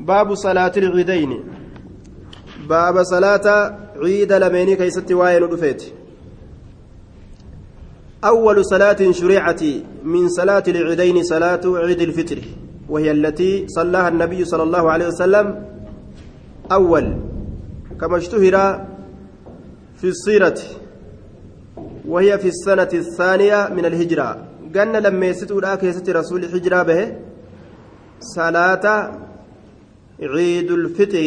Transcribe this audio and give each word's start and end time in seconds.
باب 0.00 0.34
صلاة 0.34 0.72
العيدين. 0.76 1.30
باب 2.68 3.02
صلاة 3.02 3.46
عيد 3.96 4.32
لميني 4.32 4.76
كيست 4.76 5.12
واين 5.12 5.42
رفيت 5.42 5.82
أول 8.24 8.64
صلاة 8.64 9.00
شريعة 9.10 9.62
من 10.04 10.28
صلاة 10.28 10.62
العيدين 10.68 11.22
صلاة 11.22 11.60
عيد 11.64 12.00
الفطر 12.00 12.38
وهي 12.88 13.10
التي 13.10 13.66
صلاها 13.68 14.08
النبي 14.08 14.44
صلى 14.44 14.62
الله 14.62 14.90
عليه 14.90 15.06
وسلم. 15.06 15.46
أول 16.72 17.16
كما 18.00 18.16
اشتهر 18.16 18.86
في 19.96 20.04
السيرة 20.04 20.58
وهي 22.08 22.38
في 22.38 22.48
السنة 22.48 22.88
الثانية 22.94 23.68
من 23.76 23.84
الهجرة. 23.84 24.46
قلنا 24.74 24.98
لما 24.98 25.26
يستو 25.26 25.60
لا 25.60 25.74
كيست 25.74 26.10
رسول 26.10 26.44
الهجرة 26.44 26.82
به 26.82 27.16
صلاة 28.20 28.86
عيد 30.21 30.71
الفطر 30.71 31.25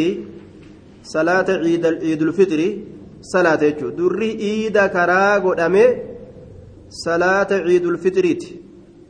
صلاة 1.14 1.48
عيد 1.64 1.87
عيد 1.87 2.23
الفطر 2.23 2.60
صلاة 3.20 3.62
دري 3.98 4.30
عيد 4.42 4.78
كراغو 4.95 5.55
دمه 5.55 5.87
صلاة 7.05 7.50
عيد 7.66 7.87
الفطريت 7.92 8.42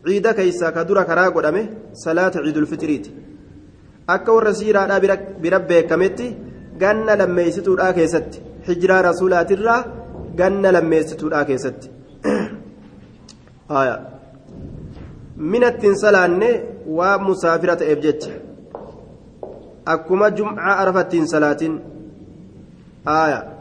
عيد 0.06 0.27
كيسا 0.38 0.70
كدر 0.70 1.02
كراغو 1.02 1.40
دمه 1.40 1.64
صلاة 2.04 2.34
عيد 2.45 2.56
الفطريت 2.56 3.06
akka 4.14 4.32
warra 4.36 4.52
siiraadhaa 4.58 5.00
bira 5.45 5.58
beekametti 5.70 6.27
ganna 6.82 7.16
lammeessituudhaa 7.20 7.92
keessatti 7.98 8.42
hijiraa 8.68 9.00
rasuulaatirraa 9.08 9.80
ganna 10.40 10.72
lammeessituudhaa 10.77 11.45
keessatti 11.50 11.90
minattiin 15.54 15.98
salaanne 16.04 16.50
waa 17.00 17.16
musaafira 17.27 17.77
ta'eef 17.82 18.00
jecha 18.06 18.32
Akkuma 19.85 20.31
jumcaa 20.31 20.77
arafattiin 20.81 21.27
salaatiin. 21.27 21.81
Aaya. 23.05 23.53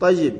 طيب 0.00 0.34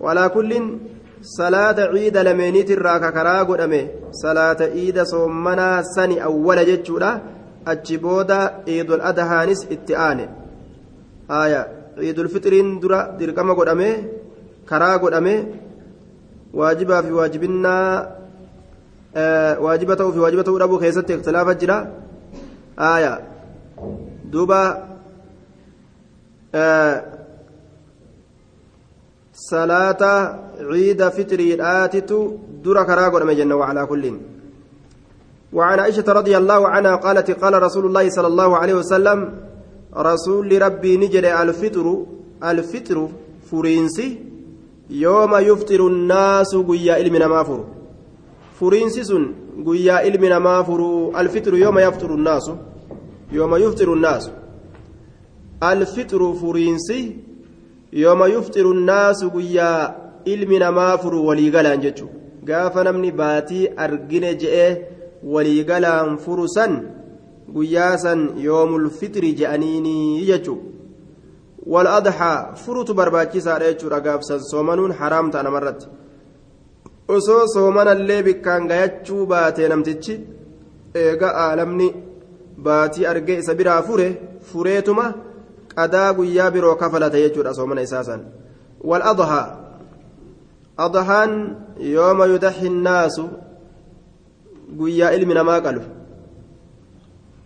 ولا 0.00 0.26
كل 0.26 0.78
صلاة 1.22 1.78
عيد 1.80 2.16
لمينيت 2.16 2.70
الراكا 2.70 3.10
كرا 3.10 3.42
قدامي 3.42 3.88
صلاة 4.12 4.60
عيد 4.60 5.02
صومنا 5.02 5.82
سني 5.82 6.24
أول 6.24 6.58
جتشورا 6.66 7.20
أجبودا 7.66 8.40
عيد 8.68 8.90
الأدهانس 8.90 9.66
اتآني 9.72 10.26
آية 11.30 11.60
عيد 11.98 12.18
الفطرين 12.18 12.80
درا 12.80 13.16
درقم 13.18 13.52
قدامي 13.52 13.90
كرا 14.68 14.96
قدامي 14.96 15.36
واجبا 16.54 17.00
في 17.02 17.12
واجبنا 17.12 17.74
آه 19.16 19.60
واجبته 19.60 20.10
في 20.10 20.18
واجبته 20.18 20.58
ربو 20.58 20.78
خيست 20.78 21.10
اختلاف 21.10 21.48
جرا 21.48 21.78
آية 22.78 23.20
دوبا 23.78 24.13
آه 26.54 27.04
صلاة 29.34 30.02
عيد 30.60 31.08
فطري 31.08 31.54
آتت 31.60 32.10
در 32.64 32.84
كراغ 32.84 33.32
جنة 33.32 33.54
وعلى 33.54 33.86
كل. 33.86 34.04
وعن 35.52 35.78
عائشة 35.78 36.04
رضي 36.08 36.36
الله 36.36 36.68
عنها 36.68 36.96
قالت 36.96 37.30
قال 37.30 37.62
رسول 37.62 37.86
الله 37.86 38.10
صلى 38.10 38.26
الله 38.26 38.56
عليه 38.56 38.74
وسلم 38.74 39.18
رسول 39.96 40.62
ربي 40.62 40.96
نجري 40.96 41.42
الفطر 41.42 41.86
الفطر 42.44 43.08
فرينسي 43.50 44.08
يوم 44.90 45.34
يفطر 45.34 45.86
الناس 45.86 46.56
قيا 46.56 47.00
إلمنا 47.00 47.26
ما 47.26 47.42
فرو 47.42 47.64
فرينسي 48.60 49.04
سن 49.04 49.24
قيا 49.66 50.06
إلمنا 50.06 50.38
ما 50.38 50.62
فرو 50.62 51.18
الفطر 51.20 51.54
يوم 51.54 51.78
يفطر 51.78 52.14
الناس. 52.14 52.50
يوم 53.33 53.55
يفطر 53.55 53.93
الناس 53.93 54.31
الفطر 55.63 56.33
فرينسي 56.33 57.29
yooma 57.93 58.27
yufxiru 58.27 58.73
nnaasu 58.73 59.29
guyyaa 59.29 59.93
ilmi 60.25 60.59
namaa 60.59 60.97
furu 60.97 61.27
waliigalaan 61.27 61.81
jechu 61.81 62.09
gaafa 62.43 62.83
namni 62.83 63.11
baatii 63.11 63.69
argine 63.77 64.35
je'ee 64.41 64.77
waliigalaan 65.23 66.17
furu 66.17 66.47
san 66.47 66.73
guyyaa 67.53 67.97
san 67.97 68.19
yoomul 68.47 68.89
fixri 68.89 69.33
je'aniinii 69.39 70.25
jechu 70.27 70.57
wal 71.65 71.87
adxaa 71.87 72.55
furutu 72.65 72.93
barbaachisaadha 72.93 73.71
jechuudha 73.71 73.99
gaafsan 74.07 74.39
soomanuun 74.51 74.91
haraam 74.99 75.31
ta'a 75.31 75.43
namarratti 75.43 75.87
osoo 77.07 77.43
soomanallee 77.53 78.23
bikkaan 78.23 78.67
gayachuu 78.67 79.25
baatee 79.25 79.67
namtichi 79.67 80.19
eega 81.03 81.29
aalamni 81.45 81.87
baatii 82.58 83.06
argee 83.06 83.38
isa 83.38 83.54
biraa 83.54 83.82
fure 83.82 84.08
fureetuma 84.52 85.12
qadaa 85.74 86.12
guyyaa 86.14 86.50
biroo 86.50 86.74
kafalata 86.76 87.18
jechuudha 87.18 87.54
soomana 87.54 87.82
isaa 87.82 88.04
san 88.04 88.20
waladhaa 88.90 89.46
adhaan 90.86 91.32
yooma 91.78 92.26
yudaxi 92.26 92.68
nnaasu 92.70 93.24
guyyaa 94.78 95.10
ilmi 95.16 95.34
namaa 95.34 95.60
qalu 95.66 95.82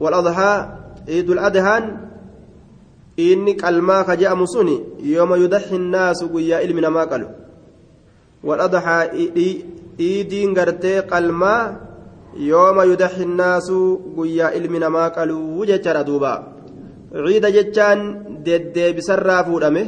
waladhaa 0.01 0.57
ciidul 1.07 1.41
adhaan 1.49 1.85
inni 3.17 3.57
qalmaa 3.57 4.05
ka 4.05 4.17
je'amu 4.17 4.47
suni 4.55 4.77
yooma 5.15 5.37
yudaxi 5.37 5.79
nnaasu 5.79 6.29
guyyaa 6.29 6.61
ilmi 6.67 6.81
namaa 6.81 7.07
qalu 7.13 7.29
waladhaa 8.45 9.03
iidiin 9.99 10.55
gartee 10.55 11.03
qalmaa 11.03 11.88
yooma 12.37 12.85
yudaxi 12.85 13.25
nnaasu 13.27 13.79
guyyaa 14.17 14.53
ilmi 14.59 14.79
namaa 14.79 15.11
qaluu 15.17 15.65
jechaadha 15.71 16.05
duubaa 16.09 16.39
ciida 17.13 17.51
jechaan 17.57 18.01
deddeebisarraa 18.45 19.45
fuudhame 19.49 19.83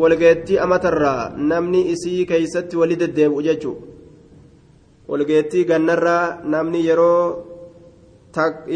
walgeettii 0.00 0.58
amatarraa 0.64 1.32
namni 1.50 1.80
isii 1.94 2.26
keeysatti 2.30 2.76
wali 2.80 2.96
deddeebi'u 3.02 3.42
jechuu 3.48 3.76
walgeettii 5.08 5.64
gannarraa 5.70 6.24
namni 6.54 6.86
yeroo 6.88 7.24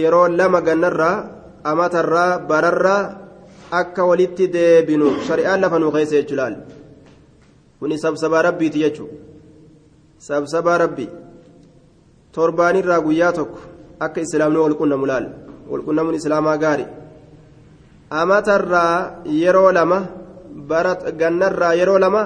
yeroo 0.03 0.27
lama 0.39 0.61
gannarraa 0.69 1.17
amatarraa 1.71 2.39
bararraa 2.51 3.03
akka 3.81 4.09
walitti 4.11 4.53
deebinu 4.57 5.15
shari'aan 5.29 5.61
lafa 5.61 5.79
nuu 5.79 5.93
keessa 5.97 6.17
jechuu 6.21 6.37
laal 6.41 6.57
kuni 7.81 7.99
sabsabaa 8.05 8.43
rabbiiti 8.49 8.85
jechuu 8.85 9.09
sabsabaa 10.29 10.79
rabbi 10.85 11.09
torbaanirraa 12.39 13.01
guyyaa 13.07 13.33
tokko 13.39 13.59
akka 14.07 14.21
islaamni 14.27 14.59
wal 14.65 14.77
qunnamu 14.81 15.07
laal 15.11 15.27
walqunnamuun 15.71 16.19
islaamaa 16.21 16.57
gaari 16.65 16.87
amatarraa 18.21 18.95
yeroo 19.41 19.71
lama 19.79 19.99
bara 20.71 20.95
gannarraa 21.21 21.75
yeroo 21.81 21.99
lama 22.05 22.23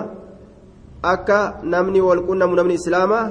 akka 1.15 1.39
namni 1.75 2.01
walqunnamu 2.09 2.55
namni 2.61 2.75
islaamaa 2.81 3.25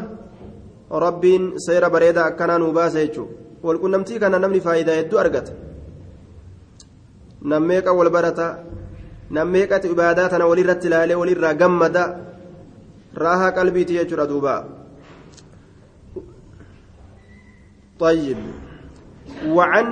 rabbiin 1.06 1.44
seera 1.66 1.90
bareedaa 1.90 2.26
akkanaa 2.32 2.60
nuu 2.64 2.74
baasa 2.80 3.00
jechuudha 3.04 3.34
walqunnamtii 3.64 4.20
kana 4.20 4.40
namni 4.40 4.62
faayidaa 4.68 4.98
hedduu 5.00 5.20
argata 5.24 5.54
nammeeqa 7.54 7.94
wal 8.00 8.10
barata 8.10 8.48
nammeeqati 9.38 9.88
ibaadaa 9.96 10.30
tana 10.34 10.50
walirratti 10.52 10.88
ilaalee 10.88 11.18
walirraa 11.22 11.54
gammada 11.62 12.04
raahaa 13.24 13.52
qalbiiti 13.58 13.98
jechuudha 14.00 14.30
duuba 14.32 14.56
طيب. 18.02 18.38
وعن 19.48 19.86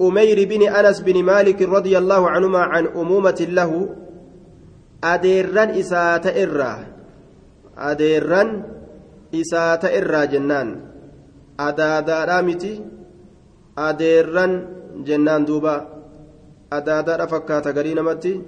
أمير 0.00 0.48
بن 0.48 0.62
أنس 0.68 1.00
بن 1.00 1.16
مالك 1.24 1.62
رضي 1.62 1.98
الله 1.98 2.30
عنهما 2.30 2.58
عن 2.58 2.86
أمومة 2.86 3.46
له 3.52 3.72
أديران 5.04 5.68
إساءة 5.68 6.24
إرّا. 6.42 6.72
أديران 7.78 8.48
إساءة 9.34 9.84
إرّا 9.98 10.24
جنان. 10.24 10.68
أدادا 11.60 12.24
رامتي 12.24 12.74
أديران 13.78 14.50
جنان 15.04 15.44
دوبا. 15.44 15.76
أدادا 16.72 17.26
فكاتا 17.26 17.70
قرين 17.76 18.02
متي 18.02 18.42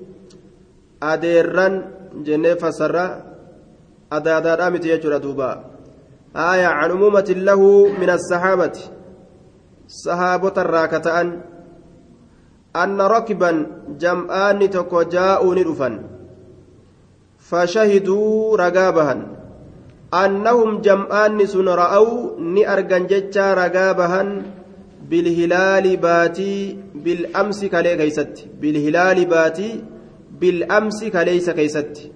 أديران 1.02 1.72
جنة 2.25 2.54
فسرة 2.54 3.06
أدادا 4.12 4.66
يجرى 4.88 5.19
دوبا. 5.19 5.52
آية 6.37 6.66
عن 6.66 6.90
أمومة 6.90 7.28
له 7.37 7.62
من 8.00 8.10
الصحابة. 8.10 9.01
Sahaabota 9.92 10.64
irraa 10.66 10.88
ka 10.92 11.00
ta'an 11.06 11.28
anna 12.82 13.08
rakban 13.14 13.56
jam'aanni 14.04 14.68
tokko 14.76 15.04
jaa'uu 15.14 15.52
ni 15.58 15.64
dhufan 15.68 16.00
fashahiduu 17.50 18.56
ragaa 18.62 18.92
bahan 18.98 19.20
annahum 20.22 20.80
jam'aanni 20.86 21.50
sun 21.54 21.68
ra'aw 21.82 22.06
ni 22.54 22.64
argan 22.74 23.08
jechaa 23.12 23.52
ragaa 23.62 23.92
bahan 24.00 24.30
bilhilaali 25.10 25.92
baatii 26.06 26.58
bil'amsi 27.04 27.68
kalee 27.74 27.96
keeysatti 28.00 28.48
bilhilaali 28.62 29.28
baatii 29.34 29.72
bil'amsi 30.40 31.12
kaleeysa 31.16 31.52
keeysatti 31.58 32.10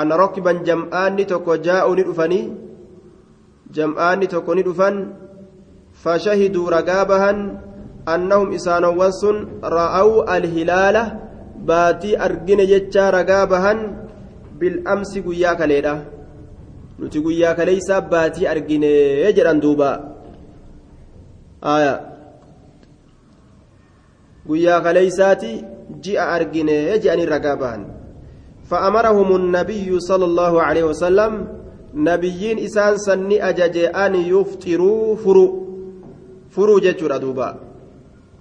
anna 0.00 0.20
rakban 0.22 0.62
jam'aanni 0.68 1.30
tokko 1.32 1.56
jaa'uu 1.66 1.94
ni 1.98 2.06
dhufanii 2.08 2.44
jam'aanni 3.78 4.32
tokko 4.34 4.54
ni 4.54 4.62
dhufan 4.68 4.96
فشهدوا 6.04 6.70
رقابها 6.70 7.32
isaanowwan 8.56 9.12
sun 9.12 9.36
ra'aw 9.62 10.24
alhilaala 10.26 11.02
baatii 11.68 12.16
argine 12.16 12.66
jechaa 12.66 13.10
ragaa 13.12 13.46
bahan 13.46 13.78
bil'amsi 14.58 15.22
guyyaa 15.22 15.54
kaleedha 15.60 15.94
nuti 16.98 17.20
guyyaa 17.20 17.54
kaleeysaa 17.54 18.00
baatii 18.00 18.48
argine 18.48 18.90
jedhan 19.36 19.60
duuba 19.60 19.90
guyyaa 24.48 24.80
kaleeysaati 24.80 25.52
ji'a 26.04 26.24
argine 26.36 26.76
jedhanii 26.98 27.32
ragaa 27.36 27.56
bahan 27.56 27.84
فأمرهم 28.70 29.36
النبي 29.36 29.90
صلى 29.98 30.24
الله 30.24 30.62
عليه 30.62 30.84
وسلم 30.84 31.32
نبيين 31.94 32.58
إسان 32.58 33.02
سني 33.02 33.48
أجج 33.48 33.76
أن 33.90 34.14
يفطروا 34.14 35.16
فرو 35.16 35.69
فرو 36.50 36.78
جتشور 36.78 37.14
أدوبا 37.14 37.48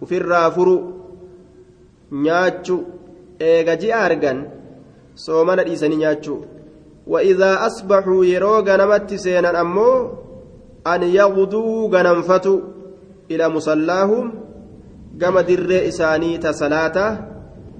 وفرا 0.01 0.49
فرو 0.49 0.75
نياتشو 2.11 2.77
إيغا 3.41 3.73
جي 3.73 3.93
أرغن 3.93 4.39
soomana 5.19 5.63
dhiisanii 5.63 5.95
nyaachuu 5.95 6.45
وإذا 7.07 7.65
أصبحوا 7.67 8.25
يروغ 8.25 8.75
نمت 8.75 9.13
سينا 9.13 9.61
أمو 9.61 10.09
أن 10.87 11.03
يغدوا 11.03 11.89
غنمفتوا 11.93 12.59
إلى 13.31 13.49
مصلاهم 13.49 14.33
قام 15.21 15.39
در 15.39 15.87
إساني 15.87 16.37
تسلاة 16.37 16.97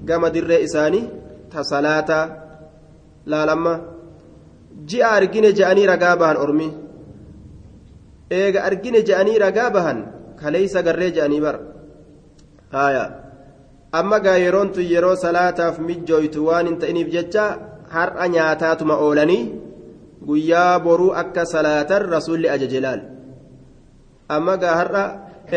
قام 0.08 0.26
در 0.26 0.64
إساني 0.64 1.02
تسلاة 1.50 2.10
لا 3.26 3.46
لما 3.46 3.80
جاء 4.86 5.16
أرجين 5.16 5.52
جاني 5.54 5.86
رقابهن 5.86 6.36
أرمي 6.36 6.70
إيغا 8.32 8.66
أرجين 8.66 9.04
جاني 9.04 9.38
رقابهن 9.38 10.06
kaleeysa 10.40 10.82
garree 10.82 11.10
jedhanii 11.16 11.40
bar 11.40 11.56
haaya. 12.72 13.04
Amma 13.92 14.20
gaa 14.24 14.38
yeroon 14.44 14.70
tun 14.74 14.86
yeroo 14.92 15.16
salaataaf 15.16 15.78
mijjooytu 15.88 16.46
waan 16.46 16.66
hin 16.66 16.78
ta'iniif 16.82 17.08
jecha 17.14 17.44
har'a 17.94 18.28
nyaataatuma 18.34 18.94
oolanii 19.06 19.42
guyyaa 20.26 20.80
boruu 20.84 21.10
akka 21.22 21.44
salaatan 21.54 22.06
rasuulli 22.14 22.48
ajaje 22.54 22.80
laal 22.84 23.00
amma 24.36 24.54
gaa 24.62 24.76
har'a 24.80 25.04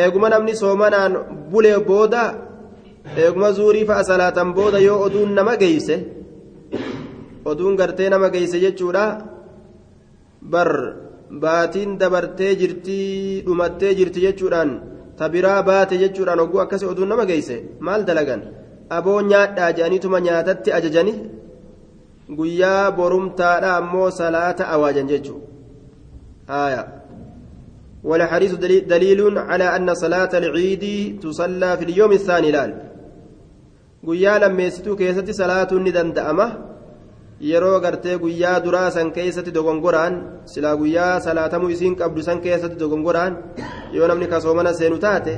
eeguma 0.01 0.29
namni 0.33 0.55
soomanaan 0.61 1.13
bulee 1.51 1.77
booda 1.89 2.23
eeguma 3.25 3.51
zuurii 3.59 3.85
fa'a 3.89 4.03
salaatan 4.11 4.53
booda 4.57 4.79
yoo 4.87 4.99
oduun 5.05 5.35
nama 5.37 5.55
geeyse 5.63 5.95
oduun 7.45 7.75
gartee 7.75 8.09
nama 8.09 8.29
geeyse 8.29 8.59
jechuudha. 8.59 9.05
Bar. 10.41 11.02
baatiin 11.42 11.98
dabartee 12.02 12.52
jirtii 12.60 13.42
dhumattee 13.46 13.92
jirti 13.98 14.24
jechuudhaan 14.26 14.72
tabiraa 15.18 15.60
baate 15.70 16.00
jechuudhaan 16.04 16.42
hogguu 16.42 16.62
akkasii 16.64 16.90
oduun 16.92 17.12
nama 17.14 17.28
geeyse 17.32 17.56
maal 17.88 18.06
dalagan 18.08 18.46
aboo 18.98 19.20
nyaadhaa 19.32 19.74
jedhaniituma 19.76 20.24
nyaatatti 20.28 20.76
ajajani 20.78 21.14
guyyaa 22.38 22.86
borumtaadha 22.98 23.76
ammoo 23.82 24.08
salaata 24.22 24.70
awaajan 24.76 25.12
jechuu 25.12 25.40
آية 26.50 26.88
والحديث 28.04 28.54
دليل 28.94 29.38
على 29.38 29.76
أن 29.76 29.94
صلاة 29.94 30.38
العيد 30.38 30.84
تصلى 31.20 31.76
في 31.76 31.84
اليوم 31.84 32.12
الثاني 32.12 32.50
لال 32.50 32.74
guyyaa 34.06 34.38
lammeessituu 34.40 34.96
keessatti 34.96 35.34
salaatuun 35.34 35.82
ni 35.84 35.92
danda'ama 35.94 36.46
yeroo 37.51 37.79
gartee 37.85 38.17
guyyaa 38.23 38.59
duraa 38.65 38.89
san 38.95 39.11
keessatti 39.17 39.51
dogongoraan 39.57 40.13
silaa 40.53 40.75
guyyaa 40.81 41.19
salaatamuu 41.25 41.69
isiin 41.75 41.95
qabdu 42.01 42.21
san 42.27 42.41
keessatti 42.45 42.79
dogongoraan 42.83 43.37
yoo 43.97 44.07
namni 44.11 44.27
ka 44.33 44.41
soomana 44.45 44.73
seenu 44.79 44.97
taate 45.05 45.35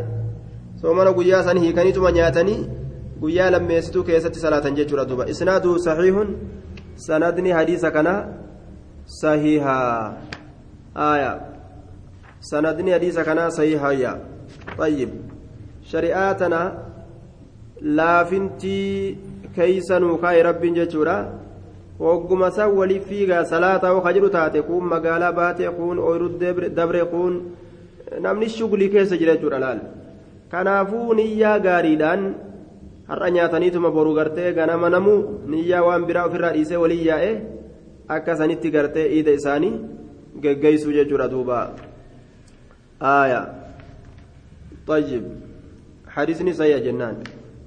soomana 0.82 1.14
guyyaa 1.18 1.44
san 1.48 1.58
hiikaniituma 1.64 2.12
nyaatanii 2.18 2.60
guyyaa 3.22 3.50
lammeessituu 3.56 4.04
keessatti 4.12 4.40
salaatan 4.46 4.78
jechuudha 4.82 5.06
duuba 5.10 5.26
isnaadu 5.34 5.80
saxiihun 5.88 6.30
sanadni 7.08 7.52
hadiisa 7.58 7.92
kana 7.98 8.14
sahihaa 9.22 10.14
aya 11.10 11.34
sanadni 12.52 12.92
hadiisa 12.98 13.24
kana 13.32 13.52
sahihayya 13.60 14.14
طيب 14.78 15.10
شريعتنا 15.92 16.62
laafintii 17.82 19.18
keeysanuu 19.56 20.18
kaa'e 20.24 20.44
rabbiin 20.48 20.76
jechuudha 20.80 21.16
hogguma 21.99 22.51
san 22.59 22.71
walii 22.81 23.01
fiigaa 23.09 23.45
salaataa 23.53 23.93
oo 23.97 24.13
jiru 24.17 24.31
taate 24.37 24.63
kun 24.69 24.85
magaalaa 24.93 25.33
baate 25.41 25.71
kun 25.79 25.99
ooyiruu 25.99 26.31
dabre 26.79 27.05
kun 27.13 27.35
namni 28.27 28.49
shugulii 28.57 28.91
keessa 28.95 29.21
jira 29.21 29.35
jechuudha 29.37 29.59
laal 29.65 29.81
kanaafuu 30.53 31.15
niyyaa 31.21 31.59
gaariidhaan 31.67 32.27
har'a 33.11 33.31
nyaataniituma 33.37 33.91
boru 33.97 34.15
gartee 34.19 34.53
ganama 34.59 34.91
namu 34.97 35.15
niyyaa 35.53 35.87
waan 35.89 36.07
biraa 36.11 36.27
ofirraa 36.31 36.53
dhiisee 36.57 36.83
walii 36.85 37.07
yaa'e 37.07 37.31
akka 38.17 38.37
sanitti 38.43 38.75
gartee 38.77 39.07
iida 39.17 39.39
isaanii 39.41 39.75
geggeessuu 40.43 40.99
jechuudha 40.99 41.33
duuba 41.37 41.63
aaya 43.15 43.43
طيب 44.91 45.25
حديثني 46.09 46.53
سيئ 46.53 46.81
جنان 46.87 47.17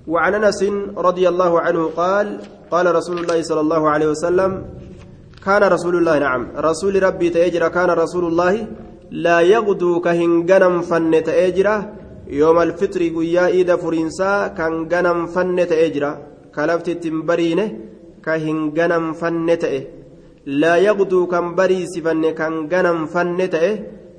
وعن 0.08 0.34
أنس 0.34 0.64
رضي 0.96 1.28
الله 1.28 1.60
عنه 1.60 1.82
قال 1.96 2.26
قال 2.70 2.94
رسول 2.94 3.16
الله 3.18 3.42
صلى 3.42 3.60
الله 3.60 3.82
عليه 3.90 4.08
وسلم 4.14 4.50
كان 5.44 5.62
رسول 5.62 5.94
الله. 5.96 6.18
نعم. 6.18 6.42
رسول 6.56 7.02
ربي 7.02 7.28
تأجر. 7.30 7.68
كان 7.68 7.90
رسول 7.90 8.24
الله. 8.24 8.54
لا 9.10 9.40
يغدو 9.40 10.00
كهنغنم 10.00 10.74
فن 10.88 11.12
تأجر 11.28 11.68
يوم 12.40 12.58
الفطر 12.66 13.00
قيا 13.16 13.46
إيدا 13.46 13.76
فرنسا 13.76 14.32
كان 14.58 14.74
غنم 14.92 15.18
فن 15.26 15.58
تأجر 15.68 16.04
كلفت 16.56 16.88
تنبرينه. 16.90 17.68
كهنغنم 18.24 19.04
فن 19.20 19.48
تأه. 19.62 19.82
لا 20.62 20.74
يغدو 20.76 21.26
كان 21.32 21.54
بريس 21.54 21.94
فن 22.04 22.24
كان 22.38 22.54
غنم 22.72 22.98
فن 23.12 23.38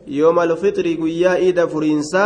يوم 0.07 0.39
الفطر 0.39 0.85
قيا 1.01 1.35
إيدا 1.35 1.65
فرنسا 1.65 2.25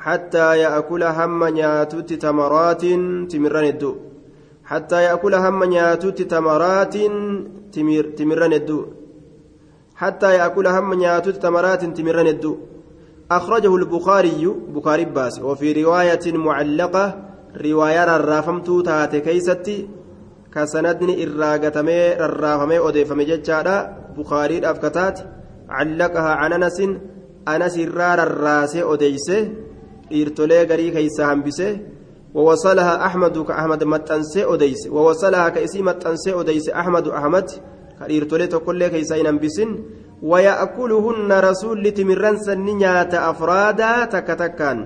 حتى 0.00 0.58
يأكل 0.58 1.02
هم 1.02 1.44
نياتوت 1.44 2.12
تمرات 2.12 2.82
تمرن 3.32 3.64
الدو 3.72 3.92
حتى 4.64 5.02
يأكل 5.02 5.34
هم 5.34 5.64
نياتوت 5.64 6.22
تمرات 6.22 6.96
تمر 7.72 8.04
تمرن 8.18 8.52
الدو 8.52 8.80
حتى 9.96 10.34
يأكل 10.34 10.66
هم 10.66 10.94
نياتوت 10.94 11.36
تمرات 11.44 11.84
تمرن 11.84 12.26
الدو 12.26 12.56
أخرجه 13.30 13.76
البخاري 13.76 14.54
بخاري 14.74 15.04
باس 15.04 15.40
وفي 15.40 15.82
رواية 15.82 16.24
معلقة 16.26 17.04
رواية 17.64 18.16
الرافمتو 18.16 18.80
تاتي 18.80 19.20
كيستي 19.20 19.88
كسندني 20.54 21.24
إراغتمي 21.24 22.24
الرافمي 22.24 22.78
أديفمي 22.78 23.24
جتشادا 23.24 23.76
بخاري 24.16 24.58
الأفكتات 24.58 25.18
علقها 25.68 26.32
عن 26.40 26.52
أنس 26.52 26.78
أنس 27.48 27.78
الرار 27.78 28.22
الراسي 28.22 28.82
أديسه 28.82 29.48
dhiirtolee 30.13 30.65
garii 30.71 30.91
keeysa 30.91 31.31
hambise 31.31 31.67
ووصلها 32.35 33.05
أحمد 33.05 33.37
كأحمد 33.47 33.83
متنسي 33.83 34.43
أديس 34.45 34.87
ووصلها 34.87 35.49
كإسي 35.49 35.81
متنسي 35.81 36.31
أديس 36.39 36.69
أحمد 36.69 37.07
أحمد 37.07 37.47
كإرتولي 37.99 38.47
تقول 38.47 38.87
كيسا 38.87 39.15
ينبسن 39.15 39.69
ويأكلهن 40.23 41.31
رسول 41.31 41.91
تمرن 41.91 42.37
سنيات 42.47 43.13
أفرادا 43.13 44.05
تكتكان 44.05 44.77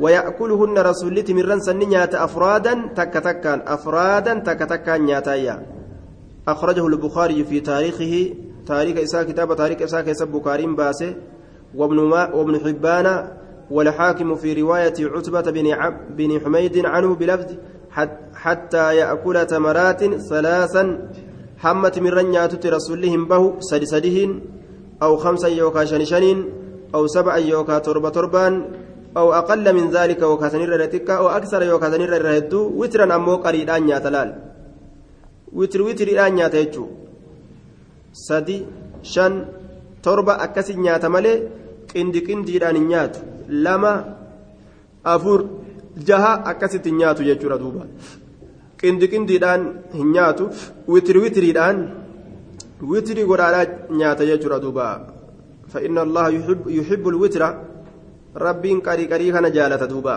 ويأكلهن 0.00 0.78
رسول 0.78 1.22
تمرن 1.22 1.60
سنيات 1.60 2.14
أفرادا 2.14 2.74
تكتكان 2.96 3.58
أفرادا 3.66 4.34
تكتكان 4.48 5.00
نياتايا 5.04 5.56
أخرجه 6.48 6.86
البخاري 6.86 7.44
في 7.44 7.60
تاريخه 7.60 8.34
تاريخ 8.66 8.96
إساء 8.96 9.22
كتاب 9.22 9.56
تاريخ 9.56 9.82
إساء 9.82 10.00
كيسب 10.02 10.28
بكارين 10.28 10.76
باسه 10.76 11.14
وابن, 11.74 11.98
وابن 12.36 12.54
حبان 12.64 13.06
والحاكم 13.70 14.34
في 14.34 14.62
رواية 14.62 14.94
عتبة 15.00 15.50
بن, 15.50 15.66
عب 15.72 16.16
بن 16.16 16.40
حميد 16.40 16.86
عنه 16.86 17.14
بلفظ 17.14 17.54
حتى 18.34 18.96
يأكل 18.96 19.46
تمرات 19.46 20.04
ثلاثا 20.30 20.84
حمت 21.58 21.98
من 21.98 22.10
رنيات 22.10 22.66
رسولهم 22.66 23.28
به 23.28 23.60
سدسدهن 23.60 24.40
أو 25.02 25.16
خمسا 25.16 25.48
يوكا 25.48 25.84
شنشنين 25.84 26.38
أو 26.94 27.06
سبعا 27.06 27.36
يوكا 27.36 27.78
تربة 27.78 28.08
تربان 28.08 28.64
أو 29.16 29.32
أقل 29.32 29.72
من 29.72 29.90
ذلك 29.90 30.20
يوكا 30.22 30.48
سنير 30.48 30.80
رتكا 30.80 31.14
أو 31.14 31.28
أكثر 31.28 31.62
يوكا 31.62 31.90
سنير 31.90 32.22
رهدو 32.22 32.72
وترا 32.80 33.14
أمو 33.14 33.36
قريدان 33.36 33.88
ياتلال. 33.88 34.28
وتر 35.52 35.82
وتر 35.82 36.08
الآن 36.08 36.38
ياتيجو. 36.38 36.86
سدي 38.12 38.66
شن 39.02 39.44
تربة 40.02 40.34
أكسي 40.44 40.74
ياتمالي 40.86 41.34
qindi 41.90 42.22
qindiidhaan 42.26 42.76
hin 42.78 42.86
nyaatu 42.92 43.20
lama 43.50 43.92
afur 45.14 45.40
jaha 46.08 46.32
akkasitti 46.50 46.96
nyaatu 47.00 47.28
jechuudha 47.28 47.58
duuba 47.62 47.86
qindi 48.80 49.08
qindiidhaan 49.12 49.62
hin 50.00 50.12
nyaatu 50.16 50.50
witiri 50.92 51.24
witiriidhaan 51.24 51.78
witiri 52.92 53.24
godhaadhaa 53.30 53.96
nyaata 54.02 54.28
jechuudha 54.32 54.62
duuba 54.66 54.86
يحب 55.74 56.62
يحب 56.66 57.08
الوتر 57.08 57.42
ربين 58.36 58.80
قري 58.80 59.06
قري 59.06 59.32
كان 59.32 59.52
جالة 59.52 59.86
دوبا 59.86 60.16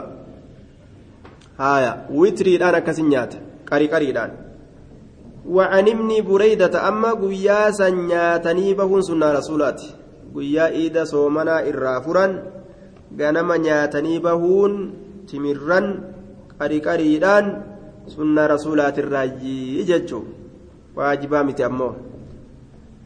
haaya 1.58 2.10
witiriidhaan 2.10 2.76
akkasin 2.76 3.10
nyaata 3.14 3.38
qariqariidhaan 3.70 4.32
وعن 5.46 5.88
ابن 5.88 6.10
بريدة 6.24 6.88
أما 6.88 7.14
قياسا 7.14 7.90
نياتني 7.90 8.74
بهن 8.74 9.02
سنة 9.02 9.32
رسولات 9.32 9.82
قيا 10.36 10.68
إيدا 10.68 11.04
صومنا 11.04 11.68
إرافرا 11.70 12.26
غنما 13.20 13.58
نياتني 13.58 14.20
بهن 14.20 14.74
تمرا 15.30 15.80
قريقريدان 16.62 17.46
سنة 18.08 18.46
رسولات 18.46 19.00
الراجي 19.00 19.84
ججو 19.84 20.22
واجبا 20.96 21.42
متأمو 21.42 21.92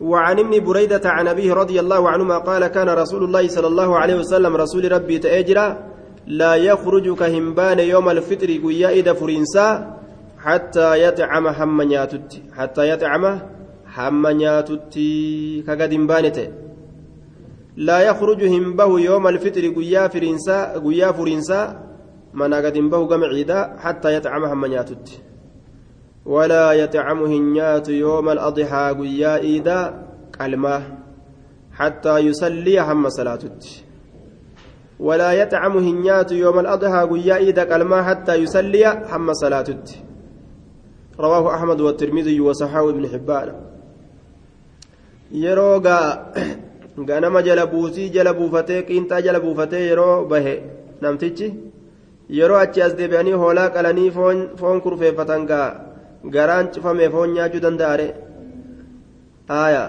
وعن 0.01 0.39
ابن 0.39 0.53
بريدة 0.65 1.01
عن 1.05 1.27
أبيه 1.27 1.53
رضي 1.53 1.79
الله 1.79 2.09
عنهما 2.09 2.37
قال 2.37 2.67
كان 2.67 2.89
رسول 2.89 3.23
الله 3.23 3.47
صلى 3.47 3.67
الله 3.67 3.97
عليه 3.97 4.15
وسلم 4.15 4.55
رسول 4.55 4.91
ربي 4.91 5.19
تأجرا 5.19 5.67
لا 6.27 6.55
يخرج 6.55 7.15
كهمبان 7.15 7.79
يوم 7.79 8.09
الفطر 8.09 8.47
قيا 8.63 8.89
إيدا 8.89 9.13
فرنسا 9.13 9.97
حتى 10.39 11.03
يطعم 11.03 11.81
نياتت 11.81 12.41
حتى 12.57 12.89
يطعم 12.89 13.23
نياتت 14.27 14.93
كقد 15.67 15.93
بانته 15.93 16.47
لا 17.77 17.99
يخرج 17.99 18.43
همبه 18.43 18.99
يوم 18.99 19.27
الفطر 19.27 19.67
قيا 19.77 20.07
فرنسا 20.07 20.77
قيا 20.85 21.11
فرنسا 21.11 21.61
من 22.33 22.53
قد 22.53 22.77
به 22.77 23.05
قمع 23.05 23.29
حتى 23.77 24.13
يطعم 24.15 24.43
هم 24.45 24.65
نياتت 24.65 25.21
ولا 26.25 26.71
يطعم 26.71 27.23
هنيات 27.23 27.89
يوم 27.89 28.29
الأضحى 28.29 28.95
قيا 28.99 29.37
إيدا 29.37 30.07
كلمة 30.39 30.97
حتى 31.71 32.17
يصلي 32.17 32.79
هم 32.79 33.09
صلاتت. 33.09 33.83
ولا 34.99 35.31
يطعم 35.31 35.77
هنيات 35.77 36.31
يوم 36.31 36.59
الأضحى 36.59 37.07
قيا 37.11 37.35
إيدا 37.35 37.63
كلمة 37.63 38.03
حتى 38.03 38.35
يصلي 38.35 39.05
هم 39.11 39.33
صلاتت. 39.33 39.95
رواه 41.19 41.55
أحمد 41.55 41.81
والترمذي 41.81 42.39
وصححه 42.39 42.89
ابن 42.89 43.07
حبان. 43.07 43.53
yeroo 45.31 45.79
ganama 47.05 47.41
jala 47.47 47.65
buusii 47.67 48.09
jala 48.09 48.33
buufatee 48.33 48.81
qiinxaa 48.89 49.21
jala 49.21 49.39
buufatee 49.39 49.83
yeroo 49.87 50.25
bahe. 50.25 50.55
Namtichi 51.01 51.47
yeroo 52.29 52.57
achi 52.63 52.81
as 52.81 52.93
deebi'anii 52.99 53.39
hoolaa 53.43 53.69
qalanii 53.69 54.11
foon 54.59 54.81
kurfeeffatan 54.85 55.45
gaa 55.51 55.69
garaan 56.35 56.71
cufamee 56.73 57.09
foon 57.15 57.33
nyaachuu 57.33 57.61
danda'are 57.65 58.07
haaya 59.49 59.83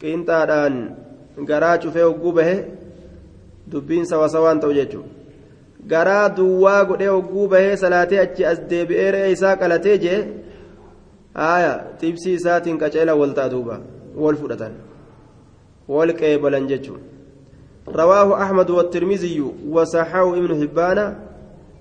qiinxaadhaan 0.00 0.76
garaa 1.50 1.78
cufee 1.82 2.06
hogguu 2.08 2.32
bahe 2.38 2.56
dubbiin 3.72 4.06
sawasawaan 4.12 4.60
ta'u 4.60 4.78
jechuudha. 4.78 5.22
garaa 5.86 6.28
duwwaa 6.36 6.84
godhee 6.84 7.08
hogguu 7.08 7.48
bahee 7.48 7.76
salaatee 7.76 8.18
achi 8.24 8.44
as 8.50 8.60
deebi'ee 8.70 9.10
re'ee 9.14 9.32
isaa 9.36 9.56
qalatee 9.62 9.96
jee 10.04 10.18
haaya 11.40 11.72
xibsii 12.00 12.34
isaatiin 12.40 12.78
qaceela 12.82 13.14
wal 13.20 13.32
taatuuba 13.38 13.78
wal 14.24 14.36
fudhatan 14.42 14.76
qeebalan 15.88 16.66
jechuun 16.68 17.02
رواه 17.88 18.42
أحمد 18.42 18.70
والترمذي 18.70 19.42
وصححه 19.68 20.38
ابن 20.38 20.50
حبان. 20.60 20.98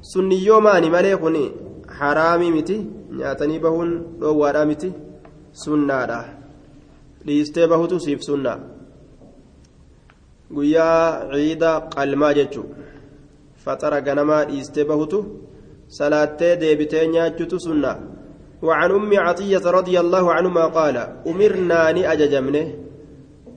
سنيو 0.02 0.60
ماني 0.60 0.90
مالي 0.90 1.18
كوني 1.18 1.52
حرامي 1.98 2.52
متي 2.52 2.78
نياتني 3.12 3.60
بهون 3.60 4.18
روارا 4.22 4.64
متي 4.66 4.92
سنة 5.54 6.26
ليستي 7.26 7.68
بهوتو 7.68 7.98
سيف 8.00 8.24
سنة. 8.24 8.54
قيا 10.56 10.90
عيدا 11.32 11.74
قلما 11.94 12.32
جتشو 12.32 12.64
فطر 13.64 13.94
غنما 14.06 14.44
ديستي 14.44 14.84
بهوتو. 14.84 15.22
صلاتي 15.90 16.56
ديبتي 16.56 17.08
نياتشتو 17.08 17.58
سنة. 17.58 17.94
وعن 18.62 18.92
أم 18.92 19.12
عطية 19.26 19.66
رضي 19.78 20.00
الله 20.00 20.34
عنهما 20.34 20.66
قال 20.66 20.98
أمرنا 21.28 21.90
أججمنه. 22.14 22.68